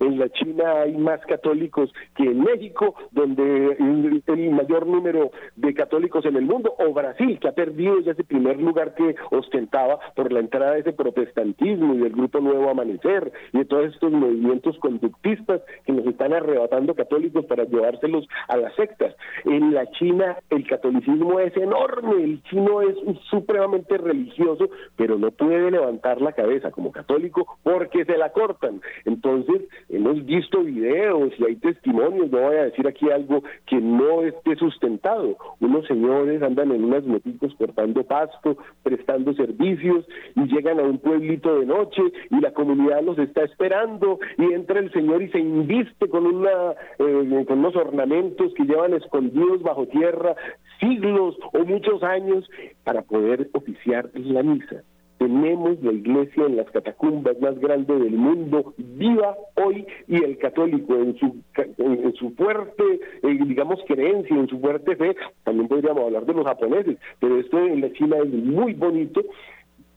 En 0.00 0.18
la 0.18 0.28
China 0.30 0.82
hay 0.82 0.96
más 0.96 1.20
católicos 1.26 1.92
que 2.16 2.24
en 2.24 2.40
México, 2.40 2.94
donde 3.12 3.76
el 3.78 4.50
mayor 4.50 4.86
número 4.86 5.30
de 5.56 5.74
católicos 5.74 6.24
en 6.24 6.36
el 6.36 6.44
mundo, 6.44 6.74
o 6.78 6.92
Brasil, 6.92 7.38
que 7.40 7.48
ha 7.48 7.52
perdido 7.52 8.00
ya 8.00 8.12
ese 8.12 8.24
primer 8.24 8.60
lugar 8.60 8.94
que 8.94 9.16
ostentaba 9.30 9.98
por 10.14 10.32
la 10.32 10.40
entrada 10.40 10.72
de 10.72 10.80
ese 10.80 10.92
protestantismo 10.92 11.94
y 11.94 11.98
del 11.98 12.12
grupo 12.12 12.40
Nuevo 12.40 12.70
Amanecer 12.70 13.32
y 13.52 13.58
de 13.58 13.64
todos 13.64 13.86
estos 13.86 14.12
movimientos 14.12 14.78
conductistas 14.78 15.62
que 15.84 15.92
nos 15.92 16.06
están 16.06 16.32
arrebatando 16.32 16.94
católicos 16.94 17.44
para 17.46 17.64
llevárselos 17.64 18.26
a 18.48 18.56
las 18.56 18.74
sectas. 18.74 19.14
En 19.44 19.74
la 19.74 19.86
China 19.92 20.38
el 20.50 20.66
catolicismo 20.66 21.40
es 21.40 21.56
enorme, 21.56 22.22
el 22.22 22.42
chino 22.44 22.82
es 22.82 22.96
supremamente 23.30 23.98
religioso, 23.98 24.68
pero 24.96 25.18
no 25.18 25.30
puede 25.30 25.70
levantar 25.70 26.20
la 26.20 26.32
cabeza 26.32 26.70
como 26.70 26.92
católico 26.92 27.58
porque 27.62 28.04
se 28.04 28.16
la 28.16 28.30
cortan. 28.32 28.80
Entonces, 29.04 29.62
hemos 29.88 30.24
visto 30.24 30.62
videos 30.62 31.32
y 31.38 31.44
hay 31.44 31.56
testimonios, 31.56 32.30
no 32.30 32.40
voy 32.40 32.56
a 32.56 32.64
decir 32.64 32.86
aquí 32.86 33.10
algo 33.10 33.42
que 33.66 33.76
no 33.76 34.22
esté 34.22 34.56
sustentado. 34.56 35.36
Unos 35.60 35.86
señores 35.86 36.42
andan 36.42 36.72
en 36.72 36.84
unas 36.84 37.04
motitos 37.04 37.54
cortando 37.54 38.04
pasto, 38.04 38.58
prestando 38.82 39.32
servicios 39.34 40.06
y 40.34 40.42
llegan 40.46 40.80
a 40.80 40.82
un 40.82 40.98
pueblito 40.98 41.58
de 41.58 41.66
noche 41.66 42.02
y 42.30 42.40
la 42.40 42.52
comunidad 42.52 43.02
los 43.02 43.18
está 43.18 43.44
esperando 43.44 44.18
y 44.36 44.52
entra 44.52 44.80
el 44.80 44.92
señor 44.92 45.22
y 45.22 45.30
se 45.30 45.38
inviste 45.38 46.08
con 46.08 46.26
una 46.26 46.72
eh, 46.98 47.44
con 47.46 47.58
unos 47.60 47.76
ornamentos 47.76 48.52
que 48.54 48.64
llevan 48.64 48.94
escondidos 48.94 49.62
bajo 49.62 49.86
tierra 49.86 50.34
siglos 50.80 51.36
o 51.52 51.64
muchos 51.64 52.02
años 52.02 52.48
para 52.84 53.02
poder 53.02 53.48
oficiar 53.52 54.10
la 54.14 54.42
misa 54.42 54.82
tenemos 55.18 55.82
la 55.82 55.92
iglesia 55.92 56.46
en 56.46 56.56
las 56.56 56.70
catacumbas 56.70 57.38
más 57.40 57.58
grandes 57.58 57.98
del 58.00 58.16
mundo 58.16 58.74
viva 58.76 59.36
hoy 59.56 59.86
y 60.06 60.22
el 60.22 60.38
católico 60.38 60.94
en 60.94 61.18
su 61.18 61.36
en 61.78 62.14
su 62.14 62.30
fuerte 62.30 62.84
eh, 63.22 63.38
digamos 63.46 63.80
creencia 63.86 64.36
en 64.36 64.48
su 64.48 64.58
fuerte 64.60 64.96
fe 64.96 65.16
también 65.44 65.68
podríamos 65.68 66.04
hablar 66.04 66.24
de 66.24 66.34
los 66.34 66.46
japoneses 66.46 66.96
pero 67.20 67.38
esto 67.38 67.58
en 67.58 67.80
la 67.80 67.92
China 67.92 68.16
es 68.18 68.32
muy 68.32 68.74
bonito 68.74 69.22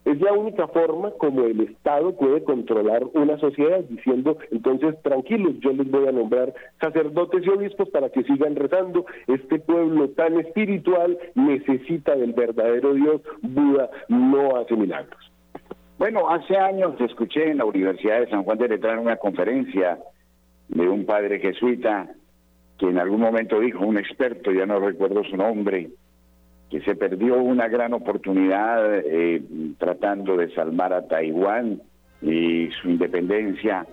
es 0.06 0.20
la 0.20 0.34
única 0.34 0.68
forma 0.68 1.12
como 1.12 1.44
el 1.44 1.62
Estado 1.62 2.16
puede 2.16 2.44
controlar 2.44 3.04
una 3.14 3.38
sociedad 3.38 3.82
diciendo, 3.88 4.38
entonces 4.50 5.00
tranquilos, 5.04 5.54
yo 5.60 5.74
les 5.74 5.90
voy 5.92 6.08
a 6.08 6.12
nombrar 6.12 6.54
sacerdotes 6.80 7.46
y 7.46 7.50
obispos 7.50 7.90
para 7.90 8.10
que 8.10 8.24
sigan 8.24 8.56
rezando. 8.56 9.06
Este 9.28 9.60
pueblo 9.60 10.10
tan 10.10 10.40
espiritual 10.40 11.18
necesita 11.36 12.16
del 12.16 12.34
verdadero 12.34 12.94
Dios. 12.96 13.22
Buda 13.42 13.90
no 14.08 14.58
hace 14.58 14.76
milagros. 14.76 15.32
Bueno, 16.00 16.30
hace 16.30 16.58
años 16.58 17.00
escuché 17.00 17.52
en 17.52 17.60
la 17.60 17.66
Universidad 17.66 18.22
de 18.22 18.30
San 18.30 18.44
Juan 18.44 18.58
de 18.58 18.70
Letrán 18.70 19.00
una 19.00 19.18
conferencia 19.18 20.00
de 20.68 20.90
un 20.90 21.06
padre 21.06 21.40
jesuita 21.40 22.10
que 22.80 22.88
en 22.88 22.98
algún 22.98 23.22
momento 23.22 23.60
dijo, 23.60 23.86
un 23.86 24.00
experto, 24.00 24.52
ya 24.52 24.66
no 24.66 24.80
recuerdo 24.80 25.24
su 25.24 25.38
nombre, 25.38 25.92
que 26.72 26.80
se 26.82 26.96
perdió 26.96 27.36
una 27.38 27.68
gran 27.68 27.94
oportunidad 27.94 29.00
eh, 29.04 29.44
tratando 29.78 30.38
de 30.38 30.50
salvar 30.56 30.94
a 30.94 31.06
Taiwán 31.06 31.82
y 32.22 32.70
su 32.82 32.90
independencia, 32.90 33.86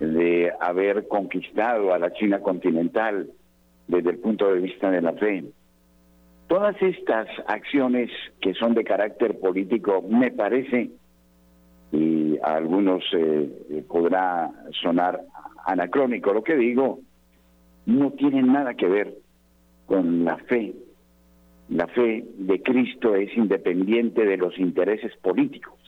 de 0.00 0.50
haber 0.58 1.06
conquistado 1.06 1.92
a 1.92 1.98
la 1.98 2.12
China 2.14 2.40
continental 2.40 3.28
desde 3.88 4.10
el 4.10 4.18
punto 4.18 4.52
de 4.52 4.60
vista 4.60 4.90
de 4.90 5.02
la 5.02 5.12
fe. 5.12 5.44
Todas 6.48 6.80
estas 6.80 7.28
acciones 7.46 8.10
que 8.40 8.54
son 8.54 8.74
de 8.74 8.84
carácter 8.84 9.38
político, 9.38 10.02
me 10.08 10.30
parece, 10.30 10.92
y 11.92 12.38
a 12.42 12.54
algunos 12.54 13.04
eh, 13.12 13.84
podrá 13.86 14.50
sonar 14.82 15.20
anacrónico 15.66 16.32
lo 16.32 16.42
que 16.42 16.56
digo, 16.56 17.00
no 17.84 18.12
tienen 18.12 18.50
nada 18.50 18.72
que 18.72 18.88
ver 18.88 19.14
con 19.86 20.24
la 20.24 20.38
fe 20.38 20.74
la 21.68 21.86
fe 21.88 22.24
de 22.36 22.62
Cristo 22.62 23.14
es 23.14 23.34
independiente 23.36 24.24
de 24.24 24.36
los 24.36 24.58
intereses 24.58 25.16
políticos. 25.16 25.78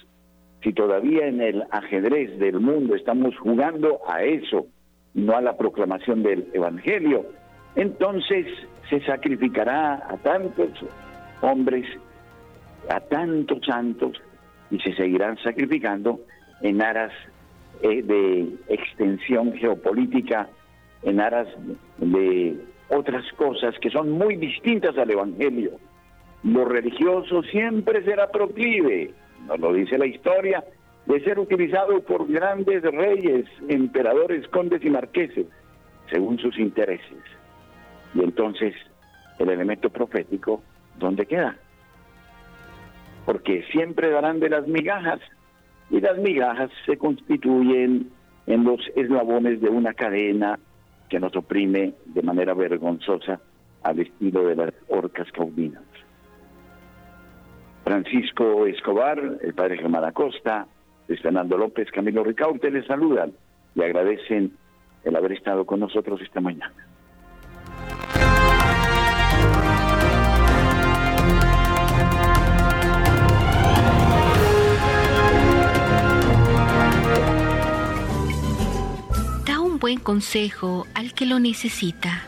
Si 0.62 0.72
todavía 0.72 1.26
en 1.26 1.40
el 1.40 1.64
ajedrez 1.70 2.38
del 2.38 2.60
mundo 2.60 2.94
estamos 2.94 3.36
jugando 3.38 4.00
a 4.08 4.22
eso, 4.24 4.66
no 5.14 5.36
a 5.36 5.40
la 5.40 5.56
proclamación 5.56 6.22
del 6.22 6.48
Evangelio, 6.52 7.26
entonces 7.76 8.46
se 8.88 9.00
sacrificará 9.00 9.94
a 10.08 10.16
tantos 10.18 10.70
hombres, 11.42 11.86
a 12.88 13.00
tantos 13.00 13.58
santos, 13.66 14.20
y 14.70 14.78
se 14.80 14.94
seguirán 14.94 15.36
sacrificando 15.38 16.20
en 16.62 16.82
aras 16.82 17.12
eh, 17.82 18.02
de 18.02 18.56
extensión 18.68 19.52
geopolítica, 19.52 20.48
en 21.02 21.20
aras 21.20 21.48
de 21.98 22.56
otras 22.88 23.24
cosas 23.32 23.74
que 23.80 23.90
son 23.90 24.10
muy 24.10 24.36
distintas 24.36 24.96
al 24.98 25.10
Evangelio. 25.10 25.72
Lo 26.42 26.64
religioso 26.64 27.42
siempre 27.44 28.04
será 28.04 28.30
proclive, 28.30 29.12
nos 29.46 29.58
lo 29.58 29.72
dice 29.72 29.98
la 29.98 30.06
historia, 30.06 30.64
de 31.06 31.20
ser 31.20 31.38
utilizado 31.38 32.00
por 32.00 32.26
grandes 32.26 32.82
reyes, 32.82 33.46
emperadores, 33.68 34.46
condes 34.48 34.84
y 34.84 34.90
marqueses, 34.90 35.46
según 36.10 36.38
sus 36.38 36.58
intereses. 36.58 37.22
Y 38.14 38.22
entonces, 38.22 38.74
el 39.38 39.50
elemento 39.50 39.90
profético, 39.90 40.62
¿dónde 40.98 41.26
queda? 41.26 41.56
Porque 43.24 43.64
siempre 43.72 44.10
darán 44.10 44.40
de 44.40 44.50
las 44.50 44.66
migajas, 44.66 45.20
y 45.90 46.00
las 46.00 46.18
migajas 46.18 46.70
se 46.84 46.96
constituyen 46.96 48.10
en 48.46 48.64
los 48.64 48.80
eslabones 48.96 49.60
de 49.60 49.68
una 49.68 49.92
cadena 49.94 50.58
que 51.08 51.20
nos 51.20 51.34
oprime 51.36 51.94
de 52.06 52.22
manera 52.22 52.54
vergonzosa 52.54 53.40
al 53.82 54.00
estilo 54.00 54.46
de 54.46 54.56
las 54.56 54.74
orcas 54.88 55.30
caudinas. 55.32 55.82
Francisco 57.84 58.66
Escobar, 58.66 59.38
el 59.40 59.54
padre 59.54 59.78
Germán 59.78 60.04
Acosta, 60.04 60.66
Luis 61.06 61.20
Fernando 61.20 61.56
López, 61.56 61.90
Camilo 61.92 62.24
Ricaurte 62.24 62.70
les 62.70 62.86
saludan 62.86 63.32
y 63.76 63.82
agradecen 63.82 64.56
el 65.04 65.14
haber 65.14 65.32
estado 65.32 65.64
con 65.64 65.78
nosotros 65.78 66.20
esta 66.20 66.40
mañana. 66.40 66.74
Buen 79.78 79.98
consejo 79.98 80.86
al 80.94 81.12
que 81.12 81.26
lo 81.26 81.38
necesita. 81.38 82.24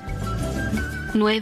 9. 1.14 1.36